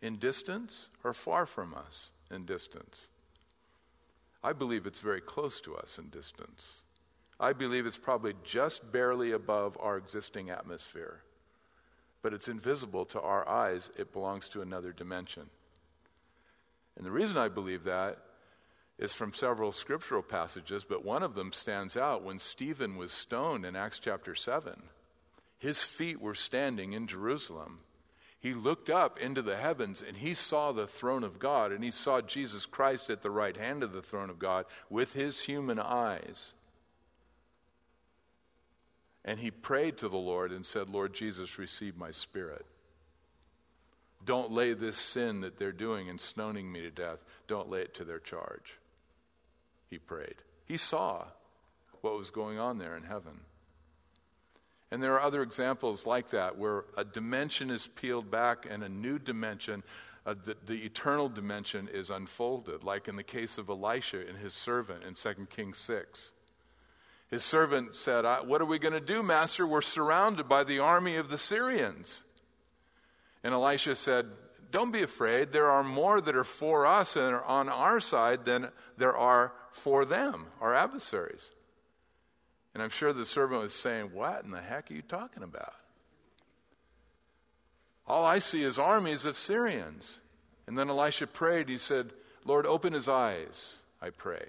in 0.00 0.16
distance 0.16 0.88
or 1.04 1.12
far 1.12 1.44
from 1.44 1.74
us 1.74 2.10
in 2.30 2.46
distance. 2.46 3.10
I 4.42 4.54
believe 4.54 4.86
it's 4.86 5.00
very 5.00 5.20
close 5.20 5.60
to 5.62 5.76
us 5.76 5.98
in 5.98 6.08
distance. 6.08 6.80
I 7.38 7.52
believe 7.52 7.84
it's 7.84 7.98
probably 7.98 8.32
just 8.42 8.90
barely 8.90 9.32
above 9.32 9.76
our 9.78 9.98
existing 9.98 10.48
atmosphere 10.48 11.20
but 12.22 12.34
it's 12.34 12.48
invisible 12.48 13.04
to 13.06 13.20
our 13.20 13.48
eyes. 13.48 13.90
It 13.96 14.12
belongs 14.12 14.48
to 14.50 14.62
another 14.62 14.92
dimension. 14.92 15.48
And 16.96 17.06
the 17.06 17.10
reason 17.10 17.36
I 17.36 17.48
believe 17.48 17.84
that 17.84 18.18
is 18.98 19.14
from 19.14 19.32
several 19.32 19.70
scriptural 19.70 20.22
passages, 20.22 20.84
but 20.84 21.04
one 21.04 21.22
of 21.22 21.34
them 21.34 21.52
stands 21.52 21.96
out 21.96 22.24
when 22.24 22.40
Stephen 22.40 22.96
was 22.96 23.12
stoned 23.12 23.64
in 23.64 23.76
Acts 23.76 24.00
chapter 24.00 24.34
7. 24.34 24.82
His 25.58 25.82
feet 25.82 26.20
were 26.20 26.34
standing 26.34 26.92
in 26.92 27.06
Jerusalem. 27.06 27.78
He 28.40 28.54
looked 28.54 28.88
up 28.88 29.18
into 29.18 29.42
the 29.42 29.56
heavens 29.56 30.02
and 30.06 30.16
he 30.16 30.34
saw 30.34 30.70
the 30.70 30.86
throne 30.86 31.24
of 31.24 31.40
God 31.40 31.72
and 31.72 31.82
he 31.82 31.90
saw 31.90 32.20
Jesus 32.20 32.66
Christ 32.66 33.10
at 33.10 33.22
the 33.22 33.30
right 33.30 33.56
hand 33.56 33.82
of 33.82 33.92
the 33.92 34.02
throne 34.02 34.30
of 34.30 34.38
God 34.38 34.66
with 34.88 35.12
his 35.12 35.40
human 35.40 35.80
eyes. 35.80 36.52
And 39.24 39.40
he 39.40 39.50
prayed 39.50 39.98
to 39.98 40.08
the 40.08 40.16
Lord 40.16 40.52
and 40.52 40.64
said, 40.64 40.88
Lord 40.88 41.12
Jesus, 41.12 41.58
receive 41.58 41.96
my 41.96 42.12
spirit. 42.12 42.64
Don't 44.24 44.52
lay 44.52 44.72
this 44.72 44.96
sin 44.96 45.40
that 45.40 45.58
they're 45.58 45.72
doing 45.72 46.08
and 46.08 46.20
stoning 46.20 46.70
me 46.70 46.80
to 46.82 46.90
death, 46.90 47.18
don't 47.46 47.68
lay 47.68 47.80
it 47.80 47.94
to 47.94 48.04
their 48.04 48.18
charge. 48.18 48.78
He 49.90 49.98
prayed. 49.98 50.36
He 50.66 50.76
saw 50.76 51.24
what 52.02 52.16
was 52.16 52.30
going 52.30 52.58
on 52.58 52.78
there 52.78 52.96
in 52.96 53.02
heaven. 53.02 53.40
And 54.90 55.02
there 55.02 55.14
are 55.14 55.20
other 55.20 55.42
examples 55.42 56.06
like 56.06 56.30
that 56.30 56.56
where 56.56 56.84
a 56.96 57.04
dimension 57.04 57.70
is 57.70 57.86
peeled 57.86 58.30
back 58.30 58.66
and 58.68 58.82
a 58.82 58.88
new 58.88 59.18
dimension, 59.18 59.82
uh, 60.24 60.34
the, 60.42 60.56
the, 60.66 60.84
eternal 60.84 61.28
dimension, 61.28 61.88
is 61.92 62.08
unfolded, 62.08 62.84
like 62.84 63.06
in 63.06 63.16
the 63.16 63.22
case 63.22 63.58
of 63.58 63.68
Elisha 63.68 64.26
and 64.26 64.38
his 64.38 64.54
servant 64.54 65.04
in 65.04 65.14
2 65.14 65.46
Kings 65.50 65.78
6. 65.78 66.32
His 67.30 67.44
servant 67.44 67.94
said, 67.94 68.24
What 68.46 68.62
are 68.62 68.66
we 68.66 68.78
going 68.78 68.94
to 68.94 69.00
do, 69.00 69.22
Master? 69.22 69.66
We're 69.66 69.82
surrounded 69.82 70.48
by 70.48 70.64
the 70.64 70.78
army 70.78 71.16
of 71.16 71.28
the 71.28 71.38
Syrians. 71.38 72.24
And 73.44 73.52
Elisha 73.52 73.94
said, 73.94 74.26
Don't 74.70 74.90
be 74.90 75.02
afraid. 75.02 75.52
There 75.52 75.68
are 75.68 75.84
more 75.84 76.22
that 76.22 76.34
are 76.34 76.44
for 76.44 76.86
us 76.86 77.16
and 77.16 77.26
are 77.26 77.44
on 77.44 77.68
our 77.68 78.00
side 78.00 78.46
than 78.46 78.70
there 78.96 79.16
are 79.16 79.52
for 79.70 80.06
them, 80.06 80.46
our 80.62 80.74
adversaries. 80.74 81.50
And 82.78 82.84
I'm 82.84 82.90
sure 82.90 83.12
the 83.12 83.24
servant 83.24 83.60
was 83.60 83.74
saying, 83.74 84.10
What 84.12 84.44
in 84.44 84.52
the 84.52 84.60
heck 84.60 84.88
are 84.88 84.94
you 84.94 85.02
talking 85.02 85.42
about? 85.42 85.74
All 88.06 88.24
I 88.24 88.38
see 88.38 88.62
is 88.62 88.78
armies 88.78 89.24
of 89.24 89.36
Syrians. 89.36 90.20
And 90.68 90.78
then 90.78 90.88
Elisha 90.88 91.26
prayed. 91.26 91.68
He 91.68 91.76
said, 91.76 92.12
Lord, 92.44 92.66
open 92.66 92.92
his 92.92 93.08
eyes, 93.08 93.78
I 94.00 94.10
pray. 94.10 94.46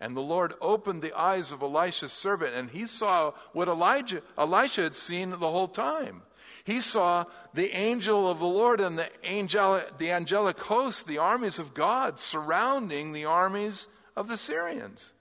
And 0.00 0.16
the 0.16 0.22
Lord 0.22 0.54
opened 0.58 1.02
the 1.02 1.12
eyes 1.12 1.52
of 1.52 1.60
Elisha's 1.60 2.12
servant, 2.12 2.54
and 2.54 2.70
he 2.70 2.86
saw 2.86 3.32
what 3.52 3.68
Elijah, 3.68 4.22
Elisha 4.38 4.84
had 4.84 4.94
seen 4.94 5.28
the 5.28 5.36
whole 5.36 5.68
time. 5.68 6.22
He 6.64 6.80
saw 6.80 7.26
the 7.52 7.76
angel 7.76 8.26
of 8.26 8.38
the 8.38 8.46
Lord 8.46 8.80
and 8.80 8.98
the 8.98 9.10
angelic, 9.22 9.98
the 9.98 10.12
angelic 10.12 10.58
host, 10.60 11.06
the 11.06 11.18
armies 11.18 11.58
of 11.58 11.74
God, 11.74 12.18
surrounding 12.18 13.12
the 13.12 13.26
armies 13.26 13.86
of 14.16 14.28
the 14.28 14.38
Syrians. 14.38 15.12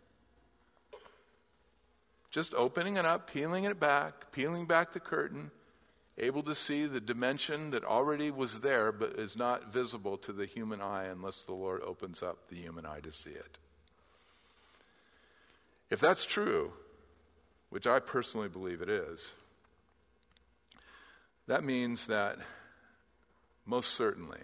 Just 2.35 2.53
opening 2.53 2.97
it 2.97 3.05
up, 3.05 3.31
peeling 3.31 3.63
it 3.63 3.79
back, 3.79 4.29
peeling 4.33 4.65
back 4.65 4.91
the 4.91 4.99
curtain, 4.99 5.51
able 6.17 6.43
to 6.43 6.53
see 6.53 6.85
the 6.85 6.99
dimension 6.99 7.69
that 7.69 7.85
already 7.85 8.29
was 8.29 8.59
there 8.59 8.91
but 8.91 9.17
is 9.17 9.37
not 9.37 9.71
visible 9.71 10.17
to 10.17 10.33
the 10.33 10.45
human 10.45 10.81
eye 10.81 11.05
unless 11.05 11.43
the 11.43 11.53
Lord 11.53 11.81
opens 11.81 12.21
up 12.21 12.49
the 12.49 12.57
human 12.57 12.85
eye 12.85 12.99
to 12.99 13.11
see 13.13 13.29
it. 13.29 13.57
If 15.89 16.01
that's 16.01 16.25
true, 16.25 16.73
which 17.69 17.87
I 17.87 17.99
personally 18.01 18.49
believe 18.49 18.81
it 18.81 18.89
is, 18.89 19.31
that 21.47 21.63
means 21.63 22.07
that 22.07 22.37
most 23.65 23.91
certainly 23.91 24.43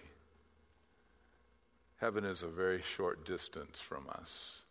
heaven 1.98 2.24
is 2.24 2.42
a 2.42 2.48
very 2.48 2.80
short 2.80 3.26
distance 3.26 3.82
from 3.82 4.08
us. 4.08 4.61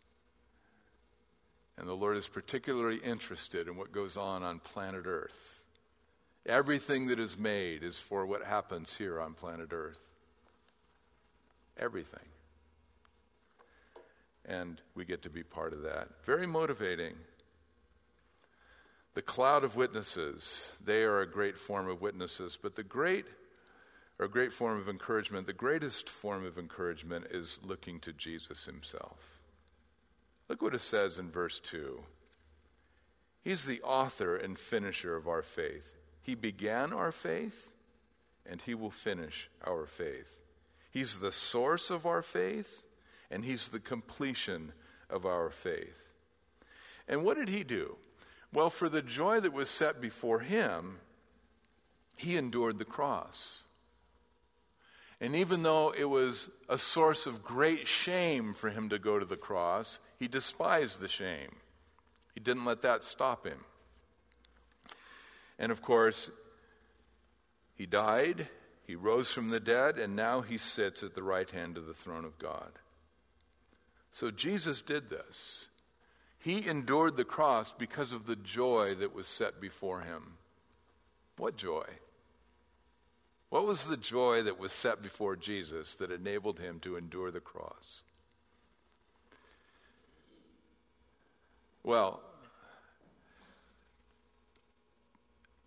And 1.78 1.88
the 1.88 1.94
Lord 1.94 2.16
is 2.16 2.28
particularly 2.28 2.98
interested 2.98 3.66
in 3.66 3.76
what 3.76 3.92
goes 3.92 4.16
on 4.16 4.42
on 4.42 4.58
planet 4.58 5.06
Earth. 5.06 5.64
Everything 6.44 7.06
that 7.06 7.18
is 7.18 7.38
made 7.38 7.82
is 7.82 7.98
for 7.98 8.26
what 8.26 8.44
happens 8.44 8.94
here 8.96 9.20
on 9.20 9.34
planet 9.34 9.72
Earth. 9.72 9.98
Everything 11.78 12.20
and 14.44 14.80
we 14.94 15.04
get 15.04 15.22
to 15.22 15.30
be 15.30 15.42
part 15.42 15.72
of 15.72 15.82
that. 15.82 16.08
Very 16.24 16.46
motivating. 16.46 17.14
The 19.14 19.22
cloud 19.22 19.62
of 19.62 19.76
witnesses, 19.76 20.72
they 20.84 21.02
are 21.02 21.20
a 21.20 21.30
great 21.30 21.58
form 21.58 21.88
of 21.88 22.00
witnesses, 22.00 22.58
but 22.60 22.74
the 22.74 22.82
great 22.82 23.26
or 24.18 24.26
a 24.26 24.30
great 24.30 24.52
form 24.52 24.78
of 24.78 24.88
encouragement, 24.88 25.46
the 25.46 25.52
greatest 25.52 26.08
form 26.08 26.44
of 26.44 26.58
encouragement 26.58 27.26
is 27.30 27.58
looking 27.62 28.00
to 28.00 28.12
Jesus 28.12 28.64
himself. 28.64 29.41
Look 30.52 30.60
what 30.60 30.74
it 30.74 30.80
says 30.80 31.18
in 31.18 31.30
verse 31.30 31.60
2. 31.60 31.98
He's 33.40 33.64
the 33.64 33.80
author 33.80 34.36
and 34.36 34.58
finisher 34.58 35.16
of 35.16 35.26
our 35.26 35.40
faith. 35.40 35.96
He 36.20 36.34
began 36.34 36.92
our 36.92 37.10
faith, 37.10 37.72
and 38.44 38.60
he 38.60 38.74
will 38.74 38.90
finish 38.90 39.48
our 39.66 39.86
faith. 39.86 40.42
He's 40.90 41.20
the 41.20 41.32
source 41.32 41.88
of 41.88 42.04
our 42.04 42.20
faith, 42.20 42.82
and 43.30 43.46
He's 43.46 43.70
the 43.70 43.80
completion 43.80 44.72
of 45.08 45.24
our 45.24 45.48
faith. 45.48 46.12
And 47.08 47.24
what 47.24 47.38
did 47.38 47.48
He 47.48 47.64
do? 47.64 47.96
Well, 48.52 48.68
for 48.68 48.90
the 48.90 49.00
joy 49.00 49.40
that 49.40 49.54
was 49.54 49.70
set 49.70 50.02
before 50.02 50.40
Him, 50.40 50.98
He 52.14 52.36
endured 52.36 52.76
the 52.76 52.84
cross. 52.84 53.62
And 55.22 55.36
even 55.36 55.62
though 55.62 55.94
it 55.96 56.04
was 56.04 56.50
a 56.68 56.76
source 56.76 57.28
of 57.28 57.44
great 57.44 57.86
shame 57.86 58.54
for 58.54 58.70
him 58.70 58.88
to 58.88 58.98
go 58.98 59.20
to 59.20 59.24
the 59.24 59.36
cross, 59.36 60.00
he 60.18 60.26
despised 60.26 60.98
the 60.98 61.06
shame. 61.06 61.54
He 62.34 62.40
didn't 62.40 62.64
let 62.64 62.82
that 62.82 63.04
stop 63.04 63.46
him. 63.46 63.60
And 65.60 65.70
of 65.70 65.80
course, 65.80 66.28
he 67.76 67.86
died, 67.86 68.48
he 68.84 68.96
rose 68.96 69.30
from 69.30 69.50
the 69.50 69.60
dead, 69.60 69.96
and 69.96 70.16
now 70.16 70.40
he 70.40 70.58
sits 70.58 71.04
at 71.04 71.14
the 71.14 71.22
right 71.22 71.48
hand 71.48 71.78
of 71.78 71.86
the 71.86 71.94
throne 71.94 72.24
of 72.24 72.36
God. 72.40 72.72
So 74.10 74.32
Jesus 74.32 74.82
did 74.82 75.08
this. 75.08 75.68
He 76.40 76.66
endured 76.66 77.16
the 77.16 77.24
cross 77.24 77.72
because 77.72 78.12
of 78.12 78.26
the 78.26 78.34
joy 78.34 78.96
that 78.96 79.14
was 79.14 79.28
set 79.28 79.60
before 79.60 80.00
him. 80.00 80.32
What 81.36 81.56
joy? 81.56 81.84
What 83.52 83.66
was 83.66 83.84
the 83.84 83.98
joy 83.98 84.44
that 84.44 84.58
was 84.58 84.72
set 84.72 85.02
before 85.02 85.36
Jesus 85.36 85.96
that 85.96 86.10
enabled 86.10 86.58
him 86.58 86.80
to 86.80 86.96
endure 86.96 87.30
the 87.30 87.38
cross? 87.38 88.02
Well, 91.82 92.22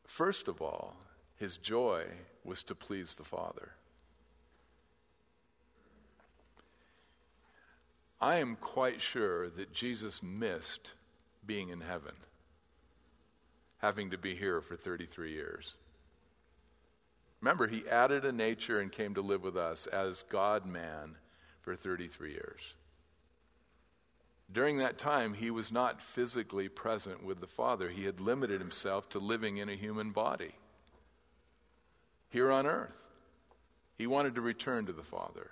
first 0.03 0.47
of 0.47 0.63
all, 0.63 0.95
his 1.35 1.57
joy 1.57 2.05
was 2.43 2.63
to 2.63 2.73
please 2.73 3.13
the 3.13 3.23
Father. 3.23 3.73
I 8.19 8.37
am 8.37 8.55
quite 8.55 8.99
sure 8.99 9.47
that 9.49 9.73
Jesus 9.73 10.23
missed 10.23 10.93
being 11.45 11.69
in 11.69 11.81
heaven, 11.81 12.15
having 13.77 14.09
to 14.09 14.17
be 14.17 14.33
here 14.33 14.59
for 14.59 14.75
33 14.75 15.33
years. 15.33 15.75
Remember, 17.45 17.67
he 17.67 17.87
added 17.87 18.25
a 18.25 18.31
nature 18.31 18.79
and 18.79 18.91
came 18.91 19.13
to 19.13 19.21
live 19.21 19.43
with 19.43 19.55
us 19.55 19.85
as 19.85 20.23
God 20.29 20.65
man 20.65 21.15
for 21.61 21.75
33 21.75 22.31
years. 22.31 22.73
During 24.51 24.79
that 24.79 24.97
time, 24.97 25.35
he 25.35 25.51
was 25.51 25.71
not 25.71 26.01
physically 26.01 26.69
present 26.69 27.23
with 27.23 27.39
the 27.39 27.45
Father. 27.45 27.89
He 27.89 28.05
had 28.05 28.19
limited 28.19 28.59
himself 28.59 29.09
to 29.09 29.19
living 29.19 29.57
in 29.57 29.69
a 29.69 29.75
human 29.75 30.09
body 30.09 30.55
here 32.29 32.51
on 32.51 32.65
earth. 32.65 32.97
He 33.95 34.07
wanted 34.07 34.33
to 34.33 34.41
return 34.41 34.87
to 34.87 34.93
the 34.93 35.03
Father. 35.03 35.51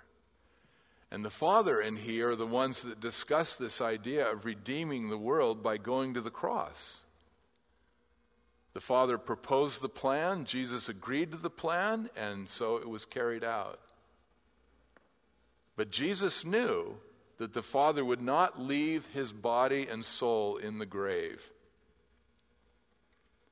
And 1.11 1.23
the 1.23 1.29
Father 1.29 1.79
and 1.79 1.99
he 1.99 2.23
are 2.23 2.35
the 2.35 2.47
ones 2.47 2.81
that 2.81 3.01
discuss 3.01 3.55
this 3.55 3.81
idea 3.81 4.31
of 4.31 4.45
redeeming 4.45 5.09
the 5.09 5.17
world 5.19 5.61
by 5.61 5.77
going 5.77 6.15
to 6.15 6.21
the 6.21 6.31
cross. 6.31 7.02
The 8.73 8.81
Father 8.81 9.17
proposed 9.17 9.81
the 9.81 9.89
plan, 9.89 10.45
Jesus 10.45 10.89
agreed 10.89 11.31
to 11.31 11.37
the 11.37 11.49
plan, 11.49 12.09
and 12.15 12.49
so 12.49 12.77
it 12.77 12.89
was 12.89 13.05
carried 13.05 13.43
out. 13.43 13.79
But 15.75 15.91
Jesus 15.91 16.43
knew 16.43 16.97
that 17.37 17.53
the 17.53 17.61
Father 17.61 18.03
would 18.03 18.21
not 18.21 18.59
leave 18.59 19.05
his 19.07 19.31
body 19.31 19.87
and 19.87 20.03
soul 20.03 20.57
in 20.57 20.79
the 20.79 20.85
grave. 20.85 21.51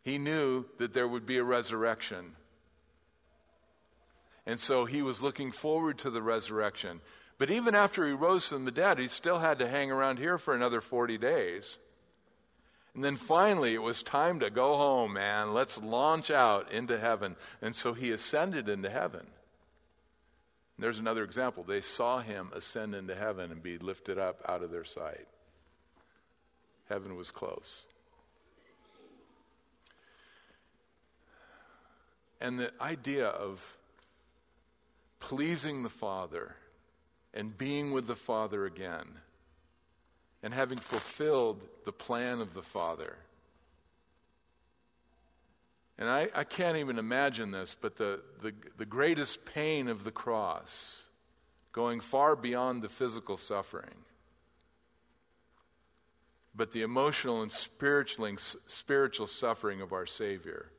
He 0.01 0.17
knew 0.17 0.65
that 0.77 0.93
there 0.93 1.07
would 1.07 1.25
be 1.25 1.37
a 1.37 1.43
resurrection. 1.43 2.35
And 4.45 4.59
so 4.59 4.85
he 4.85 5.03
was 5.03 5.21
looking 5.21 5.51
forward 5.51 5.99
to 5.99 6.09
the 6.09 6.21
resurrection. 6.21 7.01
But 7.37 7.51
even 7.51 7.75
after 7.75 8.07
he 8.07 8.13
rose 8.13 8.47
from 8.47 8.65
the 8.65 8.71
dead, 8.71 8.97
he 8.97 9.07
still 9.07 9.39
had 9.39 9.59
to 9.59 9.67
hang 9.67 9.91
around 9.91 10.17
here 10.17 10.37
for 10.37 10.55
another 10.55 10.81
40 10.81 11.17
days. 11.19 11.77
And 12.93 13.03
then 13.03 13.15
finally, 13.15 13.73
it 13.73 13.81
was 13.81 14.03
time 14.03 14.41
to 14.41 14.49
go 14.49 14.75
home, 14.75 15.13
man. 15.13 15.53
Let's 15.53 15.77
launch 15.77 16.29
out 16.29 16.71
into 16.71 16.99
heaven. 16.99 17.37
And 17.61 17.75
so 17.75 17.93
he 17.93 18.11
ascended 18.11 18.67
into 18.67 18.89
heaven. 18.89 19.21
And 19.21 19.29
there's 20.83 20.99
another 20.99 21.23
example. 21.23 21.63
They 21.63 21.79
saw 21.79 22.19
him 22.19 22.51
ascend 22.53 22.93
into 22.93 23.15
heaven 23.15 23.51
and 23.51 23.63
be 23.63 23.77
lifted 23.77 24.17
up 24.17 24.41
out 24.47 24.61
of 24.61 24.71
their 24.71 24.83
sight. 24.83 25.27
Heaven 26.89 27.15
was 27.15 27.31
close. 27.31 27.85
And 32.41 32.59
the 32.59 32.73
idea 32.81 33.27
of 33.27 33.77
pleasing 35.19 35.83
the 35.83 35.89
Father 35.89 36.55
and 37.33 37.57
being 37.57 37.91
with 37.91 38.07
the 38.07 38.15
Father 38.15 38.65
again 38.65 39.05
and 40.43 40.53
having 40.53 40.77
fulfilled 40.77 41.61
the 41.85 41.91
plan 41.91 42.41
of 42.41 42.53
the 42.53 42.63
Father. 42.63 43.17
And 45.97 46.09
I, 46.09 46.29
I 46.33 46.43
can't 46.43 46.77
even 46.77 46.97
imagine 46.97 47.51
this, 47.51 47.75
but 47.79 47.95
the, 47.95 48.21
the, 48.41 48.53
the 48.77 48.85
greatest 48.85 49.45
pain 49.45 49.87
of 49.87 50.03
the 50.03 50.11
cross, 50.11 51.03
going 51.71 51.99
far 51.99 52.35
beyond 52.35 52.81
the 52.81 52.89
physical 52.89 53.37
suffering, 53.37 53.93
but 56.55 56.71
the 56.71 56.81
emotional 56.81 57.43
and 57.43 57.51
spiritual, 57.51 58.29
spiritual 58.65 59.27
suffering 59.27 59.81
of 59.81 59.93
our 59.93 60.07
Savior. 60.07 60.71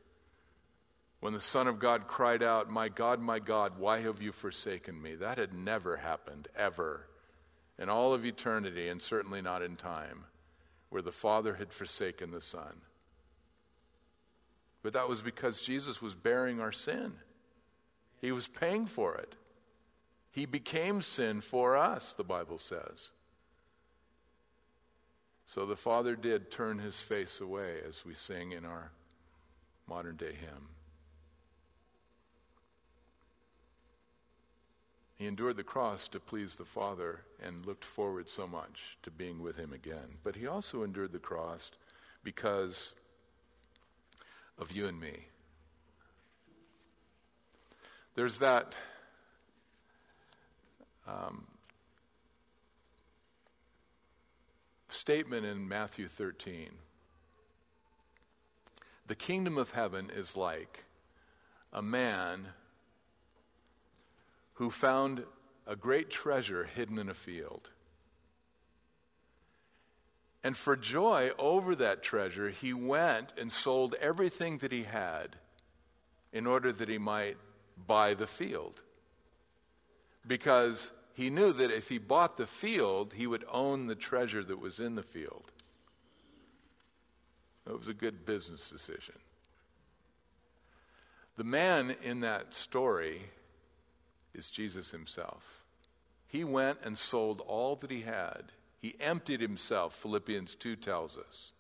When 1.21 1.35
the 1.35 1.41
Son 1.41 1.69
of 1.69 1.79
God 1.79 2.09
cried 2.09 2.43
out, 2.43 2.69
My 2.69 2.89
God, 2.89 3.21
my 3.21 3.39
God, 3.39 3.79
why 3.79 4.01
have 4.01 4.21
you 4.21 4.33
forsaken 4.33 5.01
me? 5.01 5.15
That 5.15 5.39
had 5.39 5.55
never 5.55 5.97
happened, 5.97 6.49
ever 6.57 7.07
in 7.83 7.89
all 7.89 8.15
of 8.15 8.25
eternity, 8.25 8.89
and 8.89 9.03
certainly 9.03 9.43
not 9.43 9.61
in 9.61 9.75
time, 9.75 10.23
where 10.91 11.03
the 11.03 11.11
Father 11.11 11.55
had 11.55 11.73
forsaken 11.73 12.31
the 12.31 12.41
Son. 12.41 12.81
But 14.85 14.93
that 14.93 15.09
was 15.09 15.21
because 15.21 15.61
Jesus 15.61 16.01
was 16.01 16.15
bearing 16.15 16.61
our 16.61 16.71
sin, 16.71 17.13
He 18.21 18.31
was 18.31 18.47
paying 18.47 18.87
for 18.87 19.17
it. 19.17 19.35
He 20.31 20.47
became 20.47 21.03
sin 21.03 21.41
for 21.41 21.77
us, 21.77 22.13
the 22.13 22.25
Bible 22.25 22.57
says. 22.57 23.11
So 25.47 25.67
the 25.67 25.77
Father 25.77 26.17
did 26.17 26.51
turn 26.51 26.79
his 26.79 26.99
face 27.01 27.41
away, 27.41 27.81
as 27.87 28.07
we 28.07 28.15
sing 28.15 28.53
in 28.53 28.65
our 28.65 28.93
modern 29.87 30.17
day 30.17 30.33
hymn. 30.33 30.69
He 35.23 35.29
endured 35.29 35.57
the 35.57 35.63
cross 35.63 36.09
to 36.09 36.19
please 36.19 36.57
the 36.57 36.65
Father 36.65 37.21
and 37.41 37.65
looked 37.65 37.85
forward 37.85 38.29
so 38.29 38.45
much 38.45 38.99
to 39.05 39.11
being 39.13 39.41
with 39.41 39.57
Him 39.57 39.73
again. 39.73 40.19
But 40.25 40.35
He 40.35 40.49
also 40.49 40.83
endured 40.83 41.13
the 41.13 41.21
cross 41.21 41.71
because 42.25 42.93
of 44.59 44.73
you 44.73 44.89
and 44.89 45.01
me. 45.01 45.27
There's 48.17 48.41
that 48.41 48.75
um, 51.07 51.47
statement 54.89 55.47
in 55.47 55.69
Matthew 55.69 56.09
13 56.09 56.67
The 59.07 59.15
kingdom 59.15 59.57
of 59.57 59.71
heaven 59.71 60.11
is 60.13 60.37
like 60.37 60.83
a 61.73 61.81
man 61.81 62.49
who 64.63 64.71
found 64.71 65.25
a 65.67 65.75
great 65.75 66.09
treasure 66.09 66.63
hidden 66.63 66.97
in 66.97 67.09
a 67.09 67.15
field. 67.15 67.71
And 70.45 70.57
for 70.57 70.77
joy 70.77 71.33
over 71.37 71.75
that 71.75 72.05
treasure, 72.05 72.49
he 72.49 72.73
went 72.73 73.33
and 73.37 73.51
sold 73.51 73.97
everything 74.01 74.59
that 74.59 74.71
he 74.71 74.85
had 74.85 75.35
in 76.33 76.47
order 76.47 76.71
that 76.71 76.89
he 76.89 76.99
might 76.99 77.39
buy 77.89 78.15
the 78.15 78.29
field. 78.29 78.81
Because 80.25 80.93
he 81.15 81.29
knew 81.29 81.53
that 81.55 81.73
if 81.73 81.89
he 81.89 81.99
bought 81.99 82.37
the 82.37 82.47
field, 82.47 83.15
he 83.15 83.27
would 83.27 83.45
own 83.51 83.89
the 83.89 83.97
treasure 83.97 84.45
that 84.45 84.61
was 84.61 84.79
in 84.79 84.95
the 84.95 85.03
field. 85.03 85.51
It 87.67 87.77
was 87.77 87.89
a 87.89 87.95
good 87.95 88.25
business 88.25 88.71
decision. 88.71 89.17
The 91.37 91.43
man 91.43 91.97
in 92.05 92.21
that 92.21 92.55
story 92.55 93.23
is 94.35 94.51
Jesus 94.51 94.91
himself. 94.91 95.63
He 96.27 96.45
went 96.45 96.79
and 96.83 96.97
sold 96.97 97.43
all 97.47 97.77
that 97.77 97.91
he 97.91 98.01
had. 98.01 98.53
He 98.79 98.97
emptied 98.99 99.41
himself, 99.41 99.95
Philippians 99.95 100.55
2 100.55 100.77
tells 100.77 101.19
us, 101.19 101.53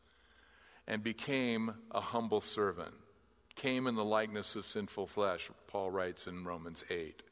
and 0.86 1.02
became 1.02 1.74
a 1.90 2.00
humble 2.00 2.40
servant. 2.40 2.94
Came 3.54 3.86
in 3.86 3.94
the 3.94 4.04
likeness 4.04 4.56
of 4.56 4.64
sinful 4.64 5.06
flesh, 5.06 5.50
Paul 5.68 5.90
writes 5.90 6.26
in 6.26 6.44
Romans 6.44 6.84
8. 6.88 7.22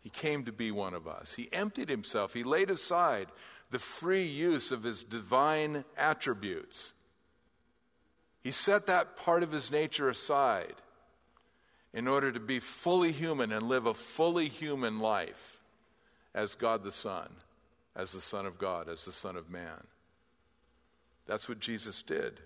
He 0.00 0.08
came 0.08 0.44
to 0.44 0.52
be 0.52 0.70
one 0.70 0.94
of 0.94 1.06
us. 1.06 1.34
He 1.34 1.50
emptied 1.52 1.90
himself. 1.90 2.32
He 2.32 2.42
laid 2.42 2.70
aside 2.70 3.28
the 3.70 3.78
free 3.78 4.24
use 4.24 4.70
of 4.70 4.82
his 4.82 5.02
divine 5.02 5.84
attributes. 5.96 6.94
He 8.40 8.50
set 8.50 8.86
that 8.86 9.16
part 9.16 9.42
of 9.42 9.52
his 9.52 9.70
nature 9.70 10.08
aside 10.08 10.74
in 11.92 12.06
order 12.06 12.30
to 12.30 12.40
be 12.40 12.60
fully 12.60 13.12
human 13.12 13.52
and 13.52 13.68
live 13.68 13.86
a 13.86 13.94
fully 13.94 14.48
human 14.48 15.00
life 15.00 15.60
as 16.34 16.54
God 16.54 16.82
the 16.82 16.92
Son, 16.92 17.28
as 17.96 18.12
the 18.12 18.20
Son 18.20 18.46
of 18.46 18.58
God, 18.58 18.88
as 18.88 19.04
the 19.04 19.12
Son 19.12 19.36
of 19.36 19.50
Man. 19.50 19.86
That's 21.26 21.48
what 21.48 21.60
Jesus 21.60 22.02
did. 22.02 22.40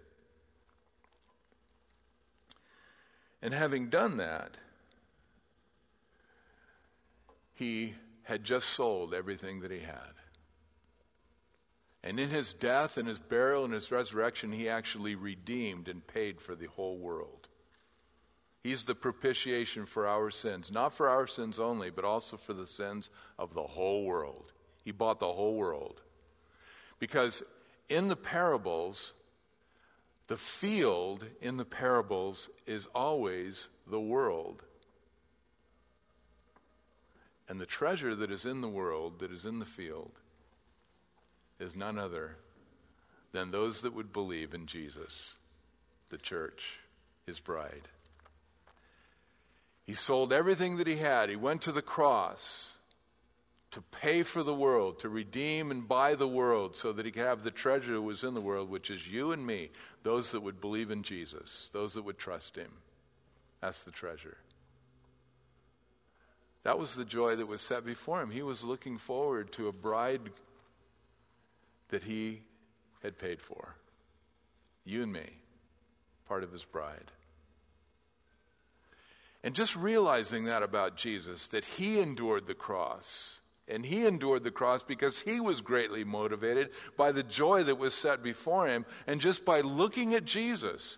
And 3.42 3.53
having 3.53 3.88
done 3.88 4.16
that, 4.16 4.57
he 7.55 7.95
had 8.22 8.42
just 8.42 8.70
sold 8.70 9.12
everything 9.12 9.61
that 9.61 9.70
he 9.70 9.80
had. 9.80 10.14
And 12.03 12.18
in 12.18 12.30
his 12.30 12.53
death 12.53 12.97
and 12.97 13.07
his 13.07 13.18
burial 13.18 13.64
and 13.64 13.72
his 13.72 13.90
resurrection, 13.90 14.53
he 14.53 14.68
actually 14.68 15.14
redeemed 15.14 15.88
and 15.88 16.07
paid 16.07 16.40
for 16.40 16.55
the 16.55 16.66
whole 16.66 16.99
world. 16.99 17.49
He's 18.64 18.86
the 18.86 18.94
propitiation 18.94 19.84
for 19.84 20.08
our 20.08 20.30
sins, 20.30 20.72
not 20.72 20.94
for 20.94 21.10
our 21.10 21.26
sins 21.26 21.58
only, 21.58 21.90
but 21.90 22.06
also 22.06 22.38
for 22.38 22.54
the 22.54 22.66
sins 22.66 23.10
of 23.38 23.52
the 23.52 23.62
whole 23.62 24.06
world. 24.06 24.52
He 24.82 24.90
bought 24.90 25.20
the 25.20 25.30
whole 25.30 25.54
world. 25.54 26.00
Because 26.98 27.42
in 27.90 28.08
the 28.08 28.16
parables, 28.16 29.12
the 30.28 30.38
field 30.38 31.26
in 31.42 31.58
the 31.58 31.66
parables 31.66 32.48
is 32.66 32.86
always 32.94 33.68
the 33.86 34.00
world. 34.00 34.62
And 37.50 37.60
the 37.60 37.66
treasure 37.66 38.14
that 38.14 38.30
is 38.30 38.46
in 38.46 38.62
the 38.62 38.68
world, 38.68 39.18
that 39.18 39.30
is 39.30 39.44
in 39.44 39.58
the 39.58 39.66
field, 39.66 40.12
is 41.60 41.76
none 41.76 41.98
other 41.98 42.38
than 43.32 43.50
those 43.50 43.82
that 43.82 43.92
would 43.92 44.10
believe 44.10 44.54
in 44.54 44.64
Jesus, 44.64 45.34
the 46.08 46.16
church, 46.16 46.78
his 47.26 47.40
bride. 47.40 47.88
He 49.85 49.95
sold 49.95 50.32
everything 50.32 50.76
that 50.78 50.87
he 50.87 50.97
had. 50.97 51.28
He 51.28 51.37
went 51.37 51.62
to 51.62 51.72
the 51.72 51.82
cross 51.82 52.72
to 53.70 53.82
pay 53.82 54.22
for 54.22 54.43
the 54.43 54.55
world, 54.55 55.01
to 55.01 55.09
redeem 55.09 55.70
and 55.70 55.89
buy 55.89 56.14
the 56.14 56.28
world 56.28 56.76
so 56.76 56.93
that 56.93 57.05
he 57.05 57.11
could 57.11 57.24
have 57.24 57.43
the 57.43 57.51
treasure 57.51 57.95
that 57.95 58.03
was 58.03 58.22
in 58.22 58.35
the 58.35 58.41
world, 58.41 58.70
which 58.70 58.89
is 58.89 59.09
you 59.09 59.32
and 59.32 59.45
me, 59.45 59.70
those 60.05 60.30
that 60.30 60.43
would 60.43 60.61
believe 60.61 60.91
in 60.91 61.03
Jesus, 61.03 61.70
those 61.72 61.95
that 61.95 62.05
would 62.05 62.16
trust 62.16 62.57
him. 62.57 62.70
That's 63.61 63.82
the 63.82 63.91
treasure. 63.91 64.37
That 66.62 66.78
was 66.78 66.95
the 66.95 67.05
joy 67.05 67.37
that 67.37 67.49
was 67.49 67.61
set 67.61 67.85
before 67.85 68.22
him. 68.22 68.30
He 68.30 68.43
was 68.43 68.62
looking 68.62 68.97
forward 68.97 69.53
to 69.53 69.68
a 69.68 69.72
bride 69.72 70.20
that 71.89 72.05
he 72.05 72.43
had 73.03 73.18
paid 73.18 73.41
for. 73.41 73.74
You 74.85 75.03
and 75.03 75.12
me, 75.12 75.28
part 76.28 76.43
of 76.43 76.53
his 76.53 76.64
bride. 76.64 77.11
And 79.45 79.55
just 79.55 79.76
realizing 79.76 80.45
that 80.45 80.62
about 80.62 80.97
Jesus, 80.97 81.49
that 81.49 81.66
he 81.66 82.01
endured 82.01 82.47
the 82.47 82.55
cross. 82.55 83.40
And 83.68 83.84
he 83.84 84.07
endured 84.07 84.42
the 84.42 84.51
cross 84.51 84.82
because 84.82 85.20
he 85.20 85.38
was 85.38 85.61
greatly 85.61 86.03
motivated 86.03 86.70
by 86.97 87.12
the 87.12 87.22
joy 87.22 87.62
that 87.64 87.78
was 87.78 87.92
set 87.92 88.22
before 88.22 88.66
him. 88.66 88.86
And 89.07 89.20
just 89.20 89.45
by 89.45 89.61
looking 89.61 90.14
at 90.14 90.24
Jesus 90.24 90.97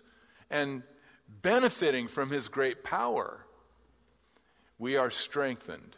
and 0.49 0.83
benefiting 1.27 2.07
from 2.07 2.29
his 2.29 2.47
great 2.47 2.85
power, 2.85 3.45
we 4.79 4.95
are 4.95 5.11
strengthened 5.11 5.97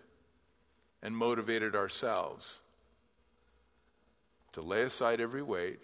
and 1.04 1.16
motivated 1.16 1.76
ourselves 1.76 2.62
to 4.54 4.62
lay 4.62 4.82
aside 4.82 5.22
every 5.22 5.44
weight 5.44 5.80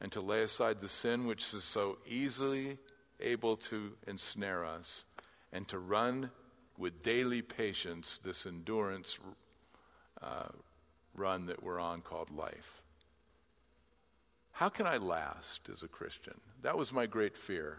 and 0.00 0.10
to 0.10 0.20
lay 0.20 0.42
aside 0.42 0.80
the 0.80 0.88
sin 0.88 1.26
which 1.26 1.54
is 1.54 1.62
so 1.62 1.98
easily 2.08 2.78
able 3.20 3.56
to 3.56 3.92
ensnare 4.06 4.64
us 4.64 5.04
and 5.52 5.66
to 5.68 5.78
run 5.78 6.30
with 6.78 7.02
daily 7.02 7.42
patience 7.42 8.18
this 8.24 8.46
endurance 8.46 9.18
uh, 10.22 10.48
run 11.14 11.46
that 11.46 11.62
we're 11.62 11.80
on 11.80 12.00
called 12.00 12.30
life. 12.30 12.82
How 14.52 14.68
can 14.68 14.86
I 14.86 14.98
last 14.98 15.68
as 15.72 15.82
a 15.82 15.88
Christian? 15.88 16.38
That 16.62 16.76
was 16.76 16.92
my 16.92 17.06
great 17.06 17.36
fear. 17.36 17.78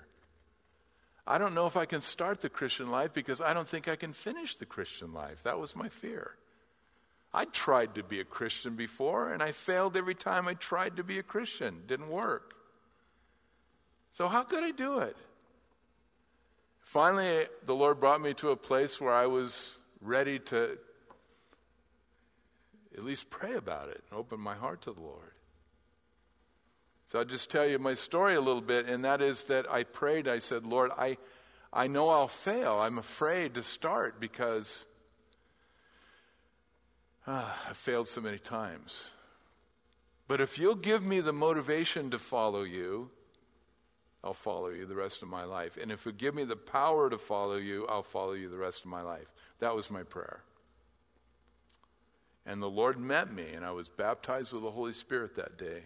I 1.27 1.37
don't 1.37 1.53
know 1.53 1.67
if 1.67 1.77
I 1.77 1.85
can 1.85 2.01
start 2.01 2.41
the 2.41 2.49
Christian 2.49 2.89
life 2.89 3.13
because 3.13 3.41
I 3.41 3.53
don't 3.53 3.67
think 3.67 3.87
I 3.87 3.95
can 3.95 4.13
finish 4.13 4.55
the 4.55 4.65
Christian 4.65 5.13
life. 5.13 5.43
That 5.43 5.59
was 5.59 5.75
my 5.75 5.89
fear. 5.89 6.31
I 7.33 7.45
tried 7.45 7.95
to 7.95 8.03
be 8.03 8.19
a 8.19 8.25
Christian 8.25 8.75
before, 8.75 9.31
and 9.31 9.41
I 9.41 9.51
failed 9.51 9.95
every 9.95 10.15
time 10.15 10.47
I 10.47 10.55
tried 10.55 10.97
to 10.97 11.03
be 11.03 11.19
a 11.19 11.23
Christian. 11.23 11.83
Didn't 11.87 12.09
work. 12.09 12.55
So, 14.13 14.27
how 14.27 14.43
could 14.43 14.63
I 14.63 14.71
do 14.71 14.99
it? 14.99 15.15
Finally, 16.91 17.47
the 17.65 17.73
Lord 17.73 18.01
brought 18.01 18.19
me 18.19 18.33
to 18.33 18.49
a 18.49 18.57
place 18.57 18.99
where 18.99 19.13
I 19.13 19.25
was 19.25 19.77
ready 20.01 20.39
to 20.39 20.77
at 22.93 23.05
least 23.05 23.29
pray 23.29 23.53
about 23.53 23.87
it 23.87 24.03
and 24.09 24.19
open 24.19 24.41
my 24.41 24.55
heart 24.55 24.81
to 24.81 24.91
the 24.91 24.99
Lord. 24.99 25.31
So 27.07 27.19
I'll 27.19 27.23
just 27.23 27.49
tell 27.49 27.65
you 27.65 27.79
my 27.79 27.93
story 27.93 28.35
a 28.35 28.41
little 28.41 28.61
bit, 28.61 28.87
and 28.87 29.05
that 29.05 29.21
is 29.21 29.45
that 29.45 29.71
I 29.71 29.85
prayed. 29.85 30.27
I 30.27 30.39
said, 30.39 30.65
Lord, 30.65 30.91
I, 30.97 31.15
I 31.71 31.87
know 31.87 32.09
I'll 32.09 32.27
fail. 32.27 32.77
I'm 32.77 32.97
afraid 32.97 33.53
to 33.53 33.63
start 33.63 34.19
because 34.19 34.85
Ah, 37.25 37.57
I've 37.69 37.77
failed 37.77 38.09
so 38.09 38.19
many 38.19 38.37
times. 38.37 39.11
But 40.27 40.41
if 40.41 40.59
you'll 40.59 40.75
give 40.75 41.05
me 41.05 41.21
the 41.21 41.31
motivation 41.31 42.11
to 42.11 42.19
follow 42.19 42.63
you, 42.63 43.11
I'll 44.23 44.33
follow 44.33 44.69
you 44.69 44.85
the 44.85 44.95
rest 44.95 45.23
of 45.23 45.29
my 45.29 45.43
life. 45.43 45.77
And 45.81 45.91
if 45.91 46.05
you 46.05 46.11
give 46.11 46.35
me 46.35 46.43
the 46.43 46.55
power 46.55 47.09
to 47.09 47.17
follow 47.17 47.55
you, 47.55 47.87
I'll 47.87 48.03
follow 48.03 48.33
you 48.33 48.49
the 48.49 48.57
rest 48.57 48.81
of 48.81 48.91
my 48.91 49.01
life. 49.01 49.31
That 49.59 49.75
was 49.75 49.89
my 49.89 50.03
prayer. 50.03 50.43
And 52.45 52.61
the 52.61 52.69
Lord 52.69 52.99
met 52.99 53.33
me, 53.33 53.45
and 53.55 53.65
I 53.65 53.71
was 53.71 53.89
baptized 53.89 54.53
with 54.53 54.63
the 54.63 54.71
Holy 54.71 54.93
Spirit 54.93 55.35
that 55.35 55.57
day. 55.57 55.83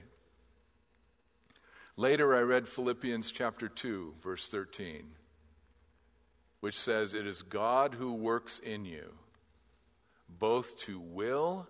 Later, 1.97 2.35
I 2.35 2.41
read 2.41 2.67
Philippians 2.67 3.31
chapter 3.31 3.69
2, 3.69 4.15
verse 4.21 4.47
13, 4.49 5.05
which 6.59 6.77
says, 6.77 7.13
It 7.13 7.25
is 7.25 7.41
God 7.41 7.93
who 7.93 8.13
works 8.13 8.59
in 8.59 8.83
you 8.83 9.13
both 10.27 10.77
to 10.79 10.99
will 10.99 11.67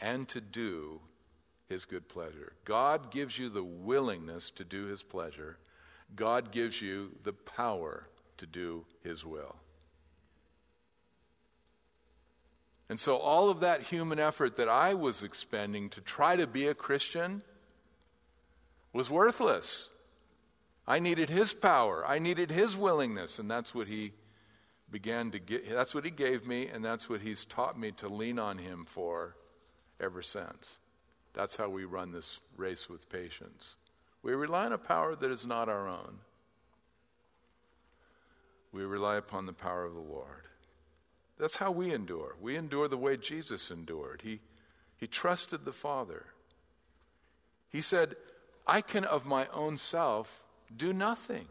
and 0.00 0.28
to 0.28 0.40
do 0.40 1.00
his 1.72 1.86
good 1.86 2.06
pleasure. 2.06 2.52
God 2.66 3.10
gives 3.10 3.38
you 3.38 3.48
the 3.48 3.64
willingness 3.64 4.50
to 4.50 4.64
do 4.64 4.84
his 4.84 5.02
pleasure, 5.02 5.58
God 6.14 6.52
gives 6.52 6.82
you 6.82 7.12
the 7.24 7.32
power 7.32 8.06
to 8.36 8.46
do 8.46 8.84
his 9.02 9.24
will. 9.24 9.56
And 12.90 13.00
so, 13.00 13.16
all 13.16 13.48
of 13.48 13.60
that 13.60 13.84
human 13.84 14.18
effort 14.18 14.58
that 14.58 14.68
I 14.68 14.92
was 14.92 15.24
expending 15.24 15.88
to 15.90 16.02
try 16.02 16.36
to 16.36 16.46
be 16.46 16.66
a 16.66 16.74
Christian 16.74 17.42
was 18.92 19.08
worthless. 19.08 19.88
I 20.86 20.98
needed 20.98 21.30
his 21.30 21.54
power, 21.54 22.06
I 22.06 22.18
needed 22.18 22.50
his 22.50 22.76
willingness, 22.76 23.38
and 23.38 23.50
that's 23.50 23.74
what 23.74 23.88
he 23.88 24.12
began 24.90 25.30
to 25.30 25.38
get, 25.38 25.70
that's 25.70 25.94
what 25.94 26.04
he 26.04 26.10
gave 26.10 26.46
me, 26.46 26.66
and 26.66 26.84
that's 26.84 27.08
what 27.08 27.22
he's 27.22 27.46
taught 27.46 27.80
me 27.80 27.92
to 27.92 28.08
lean 28.08 28.38
on 28.38 28.58
him 28.58 28.84
for 28.84 29.36
ever 29.98 30.20
since. 30.20 30.80
That's 31.34 31.56
how 31.56 31.68
we 31.68 31.84
run 31.84 32.12
this 32.12 32.40
race 32.56 32.88
with 32.88 33.08
patience. 33.08 33.76
We 34.22 34.32
rely 34.32 34.66
on 34.66 34.72
a 34.72 34.78
power 34.78 35.16
that 35.16 35.30
is 35.30 35.46
not 35.46 35.68
our 35.68 35.88
own. 35.88 36.18
We 38.72 38.84
rely 38.84 39.16
upon 39.16 39.46
the 39.46 39.52
power 39.52 39.84
of 39.84 39.94
the 39.94 40.00
Lord. 40.00 40.46
That's 41.38 41.56
how 41.56 41.70
we 41.70 41.92
endure. 41.92 42.36
We 42.40 42.56
endure 42.56 42.88
the 42.88 42.96
way 42.96 43.16
Jesus 43.16 43.70
endured. 43.70 44.20
He, 44.22 44.40
he 44.96 45.06
trusted 45.06 45.64
the 45.64 45.72
Father. 45.72 46.26
He 47.68 47.80
said, 47.80 48.16
I 48.66 48.80
can 48.80 49.04
of 49.04 49.26
my 49.26 49.46
own 49.52 49.76
self 49.76 50.44
do 50.74 50.92
nothing. 50.92 51.48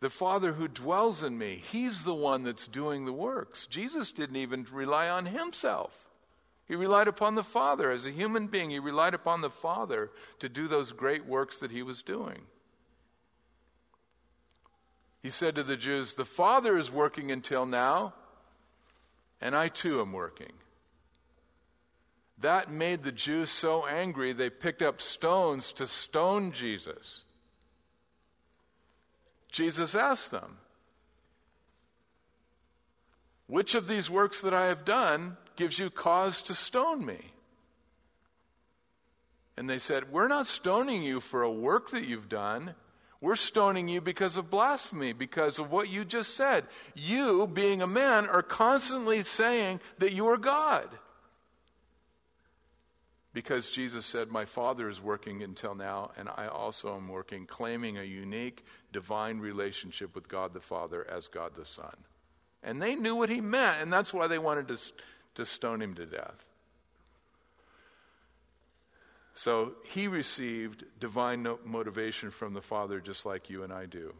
The 0.00 0.10
Father 0.10 0.52
who 0.52 0.68
dwells 0.68 1.22
in 1.22 1.36
me, 1.38 1.62
He's 1.70 2.04
the 2.04 2.14
one 2.14 2.42
that's 2.42 2.66
doing 2.66 3.04
the 3.04 3.12
works. 3.12 3.66
Jesus 3.66 4.12
didn't 4.12 4.36
even 4.36 4.66
rely 4.70 5.08
on 5.08 5.26
Himself. 5.26 6.11
He 6.72 6.76
relied 6.76 7.06
upon 7.06 7.34
the 7.34 7.44
Father. 7.44 7.90
As 7.90 8.06
a 8.06 8.10
human 8.10 8.46
being, 8.46 8.70
He 8.70 8.78
relied 8.78 9.12
upon 9.12 9.42
the 9.42 9.50
Father 9.50 10.10
to 10.38 10.48
do 10.48 10.68
those 10.68 10.90
great 10.90 11.26
works 11.26 11.60
that 11.60 11.70
He 11.70 11.82
was 11.82 12.00
doing. 12.00 12.46
He 15.22 15.28
said 15.28 15.54
to 15.56 15.62
the 15.62 15.76
Jews, 15.76 16.14
The 16.14 16.24
Father 16.24 16.78
is 16.78 16.90
working 16.90 17.30
until 17.30 17.66
now, 17.66 18.14
and 19.38 19.54
I 19.54 19.68
too 19.68 20.00
am 20.00 20.14
working. 20.14 20.54
That 22.38 22.70
made 22.70 23.02
the 23.02 23.12
Jews 23.12 23.50
so 23.50 23.86
angry 23.86 24.32
they 24.32 24.48
picked 24.48 24.80
up 24.80 25.02
stones 25.02 25.72
to 25.72 25.86
stone 25.86 26.52
Jesus. 26.52 27.24
Jesus 29.50 29.94
asked 29.94 30.30
them, 30.30 30.56
Which 33.46 33.74
of 33.74 33.88
these 33.88 34.08
works 34.08 34.40
that 34.40 34.54
I 34.54 34.68
have 34.68 34.86
done 34.86 35.36
gives 35.56 35.78
you 35.78 35.90
cause 35.90 36.42
to 36.42 36.54
stone 36.54 37.04
me? 37.04 37.18
And 39.56 39.68
they 39.68 39.78
said, 39.78 40.10
We're 40.10 40.28
not 40.28 40.46
stoning 40.46 41.02
you 41.02 41.20
for 41.20 41.42
a 41.42 41.50
work 41.50 41.90
that 41.90 42.04
you've 42.04 42.28
done. 42.28 42.74
We're 43.20 43.36
stoning 43.36 43.88
you 43.88 44.00
because 44.00 44.36
of 44.36 44.50
blasphemy, 44.50 45.12
because 45.12 45.60
of 45.60 45.70
what 45.70 45.88
you 45.88 46.04
just 46.04 46.34
said. 46.34 46.66
You, 46.96 47.46
being 47.46 47.80
a 47.80 47.86
man, 47.86 48.26
are 48.26 48.42
constantly 48.42 49.22
saying 49.22 49.80
that 49.98 50.12
you 50.12 50.28
are 50.28 50.36
God. 50.36 50.88
Because 53.32 53.70
Jesus 53.70 54.04
said, 54.04 54.28
My 54.28 54.44
Father 54.44 54.90
is 54.90 55.00
working 55.00 55.42
until 55.42 55.74
now, 55.74 56.10
and 56.16 56.28
I 56.28 56.48
also 56.48 56.96
am 56.96 57.08
working, 57.08 57.46
claiming 57.46 57.96
a 57.96 58.02
unique 58.02 58.64
divine 58.92 59.38
relationship 59.38 60.14
with 60.14 60.28
God 60.28 60.52
the 60.52 60.60
Father 60.60 61.06
as 61.08 61.28
God 61.28 61.52
the 61.54 61.64
Son. 61.64 61.94
And 62.62 62.82
they 62.82 62.94
knew 62.94 63.14
what 63.14 63.30
he 63.30 63.40
meant, 63.40 63.80
and 63.80 63.92
that's 63.92 64.12
why 64.12 64.26
they 64.26 64.38
wanted 64.38 64.68
to, 64.68 64.78
to 65.34 65.46
stone 65.46 65.80
him 65.80 65.94
to 65.94 66.06
death. 66.06 66.48
So 69.34 69.72
he 69.84 70.08
received 70.08 70.84
divine 71.00 71.46
motivation 71.64 72.30
from 72.30 72.54
the 72.54 72.60
Father 72.60 73.00
just 73.00 73.24
like 73.24 73.48
you 73.48 73.62
and 73.62 73.72
I 73.72 73.86
do. 73.86 74.14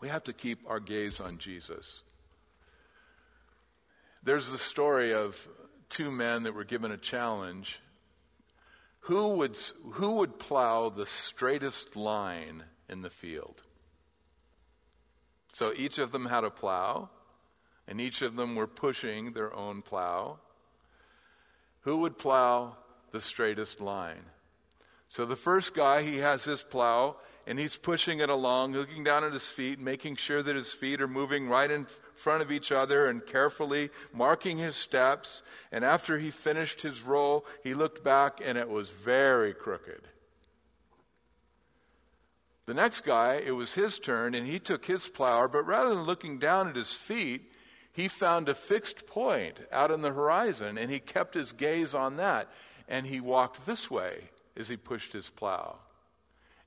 We 0.00 0.08
have 0.08 0.24
to 0.24 0.32
keep 0.32 0.60
our 0.66 0.80
gaze 0.80 1.20
on 1.20 1.38
Jesus. 1.38 2.02
There's 4.22 4.50
the 4.50 4.58
story 4.58 5.12
of 5.12 5.48
two 5.90 6.10
men 6.10 6.44
that 6.44 6.54
were 6.54 6.64
given 6.64 6.90
a 6.90 6.96
challenge. 6.96 7.78
Who 9.00 9.34
would, 9.34 9.58
who 9.92 10.16
would 10.16 10.38
plow 10.38 10.88
the 10.88 11.06
straightest 11.06 11.94
line 11.94 12.64
in 12.88 13.02
the 13.02 13.10
field? 13.10 13.60
So 15.52 15.72
each 15.76 15.98
of 15.98 16.10
them 16.10 16.26
had 16.26 16.42
a 16.42 16.50
plow, 16.50 17.10
and 17.86 18.00
each 18.00 18.22
of 18.22 18.36
them 18.36 18.54
were 18.54 18.66
pushing 18.66 19.32
their 19.32 19.54
own 19.54 19.82
plow. 19.82 20.38
Who 21.80 21.98
would 21.98 22.18
plow 22.18 22.76
the 23.10 23.20
straightest 23.20 23.80
line. 23.80 24.24
So 25.08 25.24
the 25.24 25.36
first 25.36 25.74
guy, 25.74 26.02
he 26.02 26.18
has 26.18 26.44
his 26.44 26.62
plow 26.62 27.16
and 27.46 27.58
he's 27.58 27.76
pushing 27.76 28.20
it 28.20 28.30
along, 28.30 28.72
looking 28.72 29.04
down 29.04 29.22
at 29.22 29.32
his 29.32 29.46
feet, 29.46 29.78
making 29.78 30.16
sure 30.16 30.42
that 30.42 30.56
his 30.56 30.72
feet 30.72 31.00
are 31.00 31.06
moving 31.06 31.48
right 31.48 31.70
in 31.70 31.86
front 32.14 32.42
of 32.42 32.50
each 32.50 32.72
other 32.72 33.06
and 33.06 33.24
carefully 33.24 33.90
marking 34.12 34.58
his 34.58 34.74
steps. 34.74 35.42
And 35.70 35.84
after 35.84 36.18
he 36.18 36.30
finished 36.30 36.80
his 36.80 37.02
roll, 37.02 37.44
he 37.62 37.74
looked 37.74 38.02
back 38.02 38.40
and 38.44 38.58
it 38.58 38.68
was 38.68 38.90
very 38.90 39.54
crooked. 39.54 40.08
The 42.66 42.74
next 42.74 43.02
guy, 43.02 43.34
it 43.34 43.52
was 43.52 43.74
his 43.74 43.98
turn 43.98 44.34
and 44.34 44.46
he 44.46 44.58
took 44.58 44.86
his 44.86 45.06
plow, 45.06 45.46
but 45.46 45.66
rather 45.66 45.90
than 45.90 46.04
looking 46.04 46.38
down 46.38 46.66
at 46.66 46.76
his 46.76 46.94
feet, 46.94 47.52
he 47.94 48.08
found 48.08 48.48
a 48.48 48.54
fixed 48.54 49.06
point 49.06 49.62
out 49.70 49.92
in 49.92 50.02
the 50.02 50.12
horizon 50.12 50.76
and 50.76 50.90
he 50.90 50.98
kept 50.98 51.34
his 51.34 51.52
gaze 51.52 51.94
on 51.94 52.16
that 52.16 52.48
and 52.88 53.06
he 53.06 53.20
walked 53.20 53.64
this 53.66 53.88
way 53.88 54.30
as 54.56 54.68
he 54.68 54.76
pushed 54.76 55.12
his 55.12 55.30
plow. 55.30 55.76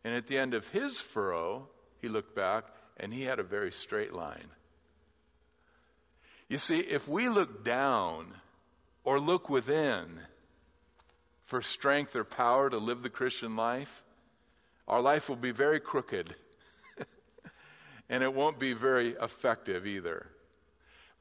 And 0.05 0.15
at 0.15 0.27
the 0.27 0.37
end 0.37 0.53
of 0.53 0.69
his 0.69 1.01
furrow, 1.01 1.67
he 2.01 2.07
looked 2.07 2.33
back 2.33 2.63
and 2.95 3.13
he 3.13 3.23
had 3.23 3.39
a 3.39 3.43
very 3.43 3.73
straight 3.73 4.13
line. 4.13 4.47
You 6.47 6.57
see, 6.57 6.79
if 6.79 7.09
we 7.09 7.27
look 7.27 7.61
down 7.65 8.33
or 9.03 9.19
look 9.19 9.49
within 9.49 10.21
for 11.43 11.61
strength 11.61 12.15
or 12.15 12.23
power 12.23 12.69
to 12.69 12.77
live 12.77 13.03
the 13.03 13.09
Christian 13.09 13.57
life, 13.57 14.01
our 14.87 15.01
life 15.01 15.27
will 15.27 15.35
be 15.35 15.51
very 15.51 15.81
crooked. 15.81 16.35
and 18.09 18.23
it 18.23 18.33
won't 18.33 18.59
be 18.59 18.71
very 18.71 19.09
effective 19.09 19.85
either. 19.85 20.27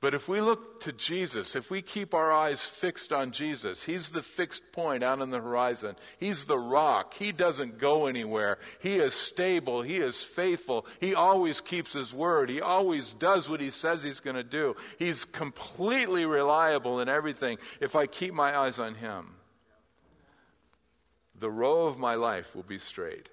But 0.07 0.14
if 0.14 0.28
we 0.28 0.40
look 0.40 0.82
to 0.82 0.92
Jesus, 0.92 1.57
if 1.57 1.68
we 1.68 1.82
keep 1.82 2.14
our 2.14 2.32
eyes 2.32 2.64
fixed 2.64 3.12
on 3.12 3.32
Jesus, 3.32 3.82
He's 3.82 4.11
the 4.11 4.22
fixed 4.22 4.70
point 4.70 5.02
out 5.02 5.20
on 5.20 5.30
the 5.30 5.40
horizon. 5.40 5.96
He's 6.20 6.44
the 6.44 6.57
rock. 6.57 7.14
He 7.14 7.32
doesn't 7.32 7.78
go 7.78 8.07
anywhere. 8.07 8.59
He 8.78 9.00
is 9.00 9.14
stable. 9.14 9.82
He 9.82 9.96
is 9.96 10.22
faithful. 10.22 10.86
He 11.00 11.16
always 11.16 11.61
keeps 11.61 11.92
His 11.92 12.14
word. 12.14 12.50
He 12.50 12.61
always 12.61 13.14
does 13.14 13.48
what 13.48 13.61
He 13.61 13.70
says 13.70 14.04
He's 14.04 14.20
going 14.20 14.36
to 14.36 14.44
do. 14.44 14.76
He's 14.96 15.24
completely 15.24 16.24
reliable 16.24 17.00
in 17.00 17.09
everything 17.09 17.59
if 17.80 17.96
I 17.96 18.07
keep 18.07 18.32
my 18.32 18.57
eyes 18.57 18.78
on 18.78 18.94
Him. 18.94 19.34
The 21.34 21.50
row 21.50 21.86
of 21.86 21.98
my 21.98 22.14
life 22.14 22.54
will 22.54 22.62
be 22.62 22.78
straight. 22.78 23.28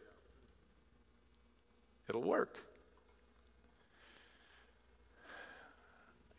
It'll 2.09 2.23
work. 2.23 2.57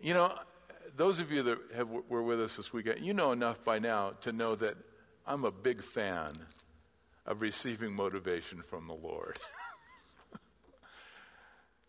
You 0.01 0.15
know, 0.15 0.33
those 0.97 1.21
of 1.21 1.33
you 1.33 1.43
that 1.43 1.59
have, 1.75 1.89
were 1.89 2.23
with 2.23 2.41
us 2.41 2.57
this 2.57 2.73
weekend, 2.73 3.05
you 3.05 3.15
know 3.15 3.33
enough 3.33 3.65
by 3.65 3.79
now 3.79 4.11
to 4.23 4.33
know 4.33 4.55
that 4.57 4.77
I'm 5.27 5.45
a 5.45 5.51
big 5.51 5.83
fan 5.83 6.35
of 7.27 7.41
receiving 7.41 7.95
motivation 7.95 8.63
from 8.63 8.87
the 8.87 8.95
Lord. 8.95 9.39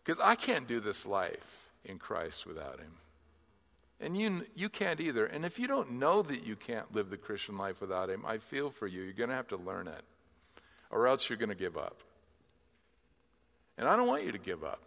Because 0.06 0.22
I 0.22 0.36
can't 0.36 0.68
do 0.68 0.78
this 0.78 1.04
life 1.04 1.68
in 1.84 1.98
Christ 1.98 2.46
without 2.46 2.78
Him. 2.78 2.92
And 4.00 4.16
you, 4.16 4.46
you 4.54 4.68
can't 4.68 5.00
either. 5.00 5.26
And 5.26 5.44
if 5.44 5.58
you 5.58 5.66
don't 5.66 5.92
know 5.92 6.22
that 6.22 6.46
you 6.46 6.54
can't 6.54 6.94
live 6.94 7.10
the 7.10 7.16
Christian 7.16 7.58
life 7.58 7.80
without 7.80 8.08
Him, 8.08 8.24
I 8.24 8.38
feel 8.38 8.70
for 8.70 8.86
you. 8.86 9.02
You're 9.02 9.12
going 9.14 9.30
to 9.30 9.36
have 9.36 9.48
to 9.48 9.56
learn 9.56 9.88
it, 9.88 10.02
or 10.90 11.08
else 11.08 11.28
you're 11.28 11.38
going 11.38 11.48
to 11.48 11.56
give 11.56 11.76
up. 11.76 11.96
And 13.78 13.88
I 13.88 13.96
don't 13.96 14.06
want 14.06 14.24
you 14.24 14.32
to 14.32 14.38
give 14.38 14.62
up. 14.62 14.80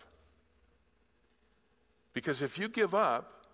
Because 2.13 2.41
if 2.41 2.57
you 2.57 2.67
give 2.69 2.95
up, 2.95 3.45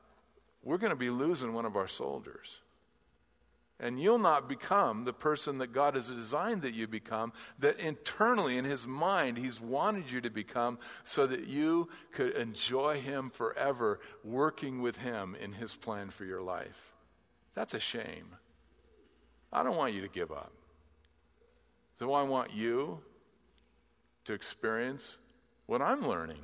we're 0.63 0.77
going 0.77 0.91
to 0.91 0.97
be 0.97 1.09
losing 1.09 1.53
one 1.53 1.65
of 1.65 1.75
our 1.75 1.87
soldiers. 1.87 2.61
And 3.79 4.01
you'll 4.01 4.19
not 4.19 4.47
become 4.47 5.03
the 5.03 5.13
person 5.13 5.57
that 5.57 5.73
God 5.73 5.95
has 5.95 6.07
designed 6.07 6.61
that 6.61 6.73
you 6.73 6.87
become, 6.87 7.33
that 7.59 7.77
internally 7.79 8.57
in 8.57 8.63
His 8.63 8.87
mind 8.87 9.37
He's 9.37 9.59
wanted 9.59 10.09
you 10.09 10.21
to 10.21 10.29
become, 10.29 10.79
so 11.03 11.27
that 11.27 11.47
you 11.47 11.89
could 12.13 12.35
enjoy 12.35 13.01
Him 13.01 13.29
forever, 13.29 13.99
working 14.23 14.81
with 14.81 14.97
Him 14.97 15.35
in 15.41 15.51
His 15.51 15.75
plan 15.75 16.09
for 16.09 16.23
your 16.23 16.41
life. 16.41 16.93
That's 17.53 17.73
a 17.73 17.79
shame. 17.79 18.35
I 19.51 19.61
don't 19.61 19.75
want 19.75 19.93
you 19.93 20.01
to 20.01 20.07
give 20.07 20.31
up. 20.31 20.53
So 21.99 22.13
I 22.13 22.23
want 22.23 22.53
you 22.53 22.99
to 24.25 24.33
experience 24.33 25.17
what 25.65 25.81
I'm 25.81 26.07
learning 26.07 26.41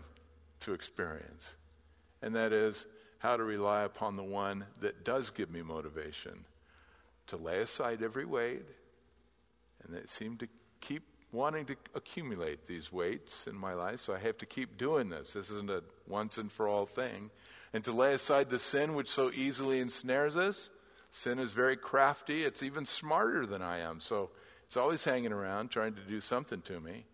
to 0.61 0.73
experience 0.73 1.55
and 2.21 2.35
that 2.35 2.53
is 2.53 2.85
how 3.19 3.37
to 3.37 3.43
rely 3.43 3.83
upon 3.83 4.15
the 4.15 4.23
one 4.23 4.65
that 4.79 5.03
does 5.03 5.29
give 5.29 5.51
me 5.51 5.61
motivation 5.61 6.45
to 7.27 7.37
lay 7.37 7.59
aside 7.59 8.01
every 8.03 8.25
weight, 8.25 8.65
and 9.83 9.95
that 9.95 10.09
seem 10.09 10.37
to 10.37 10.47
keep 10.79 11.03
wanting 11.31 11.65
to 11.65 11.75
accumulate 11.95 12.65
these 12.65 12.91
weights 12.91 13.47
in 13.47 13.55
my 13.55 13.73
life, 13.73 13.99
so 13.99 14.13
I 14.13 14.19
have 14.19 14.37
to 14.39 14.45
keep 14.45 14.77
doing 14.77 15.09
this. 15.09 15.33
This 15.33 15.49
isn't 15.49 15.69
a 15.69 15.83
once 16.07 16.37
and 16.37 16.51
for 16.51 16.67
all 16.67 16.85
thing. 16.85 17.29
And 17.73 17.83
to 17.85 17.93
lay 17.93 18.13
aside 18.13 18.49
the 18.49 18.59
sin 18.59 18.95
which 18.95 19.07
so 19.07 19.31
easily 19.33 19.79
ensnares 19.79 20.35
us. 20.35 20.69
Sin 21.11 21.39
is 21.39 21.51
very 21.51 21.77
crafty, 21.77 22.43
it's 22.43 22.63
even 22.63 22.85
smarter 22.85 23.45
than 23.45 23.61
I 23.61 23.79
am, 23.79 23.99
so 23.99 24.29
it's 24.65 24.77
always 24.77 25.03
hanging 25.03 25.31
around 25.31 25.69
trying 25.69 25.93
to 25.95 26.01
do 26.01 26.19
something 26.19 26.61
to 26.63 26.79
me. 26.79 27.05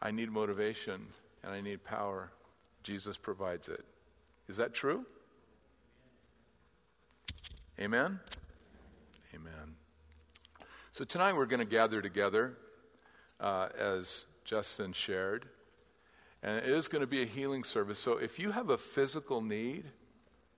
I 0.00 0.10
need 0.10 0.30
motivation 0.30 1.06
and 1.42 1.52
I 1.52 1.60
need 1.60 1.84
power. 1.84 2.30
Jesus 2.82 3.16
provides 3.16 3.68
it. 3.68 3.84
Is 4.48 4.56
that 4.56 4.74
true? 4.74 5.04
Amen? 7.78 8.20
Amen. 9.34 9.74
So 10.92 11.04
tonight 11.04 11.34
we're 11.36 11.46
going 11.46 11.60
to 11.60 11.66
gather 11.66 12.02
together 12.02 12.58
uh, 13.38 13.68
as 13.78 14.26
Justin 14.44 14.92
shared. 14.92 15.46
And 16.42 16.58
it 16.58 16.68
is 16.68 16.88
going 16.88 17.00
to 17.00 17.06
be 17.06 17.22
a 17.22 17.26
healing 17.26 17.64
service. 17.64 17.98
So 17.98 18.16
if 18.16 18.38
you 18.38 18.50
have 18.50 18.70
a 18.70 18.78
physical 18.78 19.40
need 19.40 19.84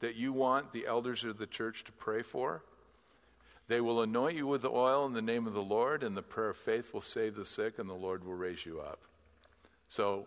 that 0.01 0.15
you 0.15 0.33
want 0.33 0.73
the 0.73 0.87
elders 0.87 1.25
of 1.25 1.39
the 1.39 1.47
church 1.47 1.85
to 1.85 1.93
pray 1.93 2.23
for, 2.23 2.65
they 3.69 3.81
will 3.81 4.03
anoint 4.03 4.37
you 4.37 4.47
with 4.47 4.63
the 4.63 4.71
oil 4.71 5.07
in 5.07 5.13
the 5.13 5.23
name 5.23 5.47
of 5.47 5.53
the 5.53 5.63
Lord, 5.63 6.03
and 6.03 6.17
the 6.17 6.23
prayer 6.23 6.51
of 6.51 6.57
faith 6.57 6.93
will 6.93 7.01
save 7.01 7.37
the 7.37 7.45
sick, 7.45 7.79
and 7.79 7.89
the 7.89 7.95
Lord 7.95 8.25
will 8.25 8.35
raise 8.35 8.67
you 8.67 8.81
up. 8.81 9.01
So 9.89 10.27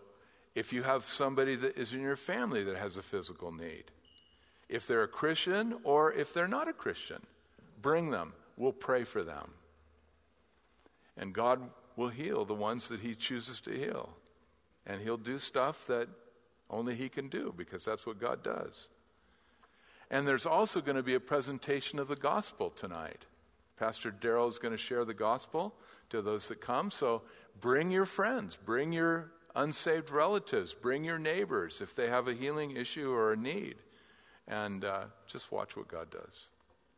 if 0.56 0.72
you 0.72 0.82
have 0.82 1.04
somebody 1.04 1.54
that 1.54 1.76
is 1.76 1.92
in 1.92 2.00
your 2.00 2.16
family 2.16 2.64
that 2.64 2.76
has 2.76 2.96
a 2.96 3.02
physical 3.02 3.52
need. 3.52 3.84
If 4.70 4.86
they're 4.86 5.02
a 5.02 5.08
Christian 5.08 5.76
or 5.84 6.14
if 6.14 6.32
they're 6.32 6.48
not 6.48 6.66
a 6.66 6.72
Christian, 6.72 7.24
bring 7.82 8.10
them. 8.10 8.32
We'll 8.56 8.72
pray 8.72 9.04
for 9.04 9.22
them. 9.22 9.50
And 11.18 11.34
God 11.34 11.60
will 11.94 12.08
heal 12.08 12.46
the 12.46 12.54
ones 12.54 12.88
that 12.88 13.00
He 13.00 13.14
chooses 13.14 13.60
to 13.60 13.70
heal. 13.70 14.08
And 14.86 15.02
He'll 15.02 15.18
do 15.18 15.38
stuff 15.38 15.86
that 15.88 16.08
only 16.70 16.94
He 16.94 17.10
can 17.10 17.28
do 17.28 17.52
because 17.54 17.84
that's 17.84 18.06
what 18.06 18.18
God 18.18 18.42
does. 18.42 18.88
And 20.10 20.26
there's 20.26 20.46
also 20.46 20.80
going 20.80 20.96
to 20.96 21.02
be 21.02 21.14
a 21.14 21.20
presentation 21.20 21.98
of 21.98 22.08
the 22.08 22.16
gospel 22.16 22.70
tonight. 22.70 23.26
Pastor 23.76 24.10
Daryl 24.10 24.48
is 24.48 24.58
going 24.58 24.72
to 24.72 24.78
share 24.78 25.04
the 25.04 25.12
gospel 25.12 25.74
to 26.08 26.22
those 26.22 26.48
that 26.48 26.62
come. 26.62 26.90
So 26.90 27.22
bring 27.60 27.90
your 27.90 28.06
friends, 28.06 28.56
bring 28.56 28.90
your 28.90 29.32
unsaved 29.56 30.10
relatives, 30.10 30.74
bring 30.74 31.04
your 31.04 31.18
neighbors 31.18 31.80
if 31.80 31.94
they 31.94 32.08
have 32.08 32.28
a 32.28 32.34
healing 32.34 32.76
issue 32.76 33.10
or 33.10 33.32
a 33.32 33.36
need, 33.36 33.76
and 34.46 34.84
uh, 34.84 35.04
just 35.26 35.50
watch 35.50 35.76
what 35.76 35.88
God 35.88 36.10
does. 36.10 36.48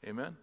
Amen. 0.07 0.37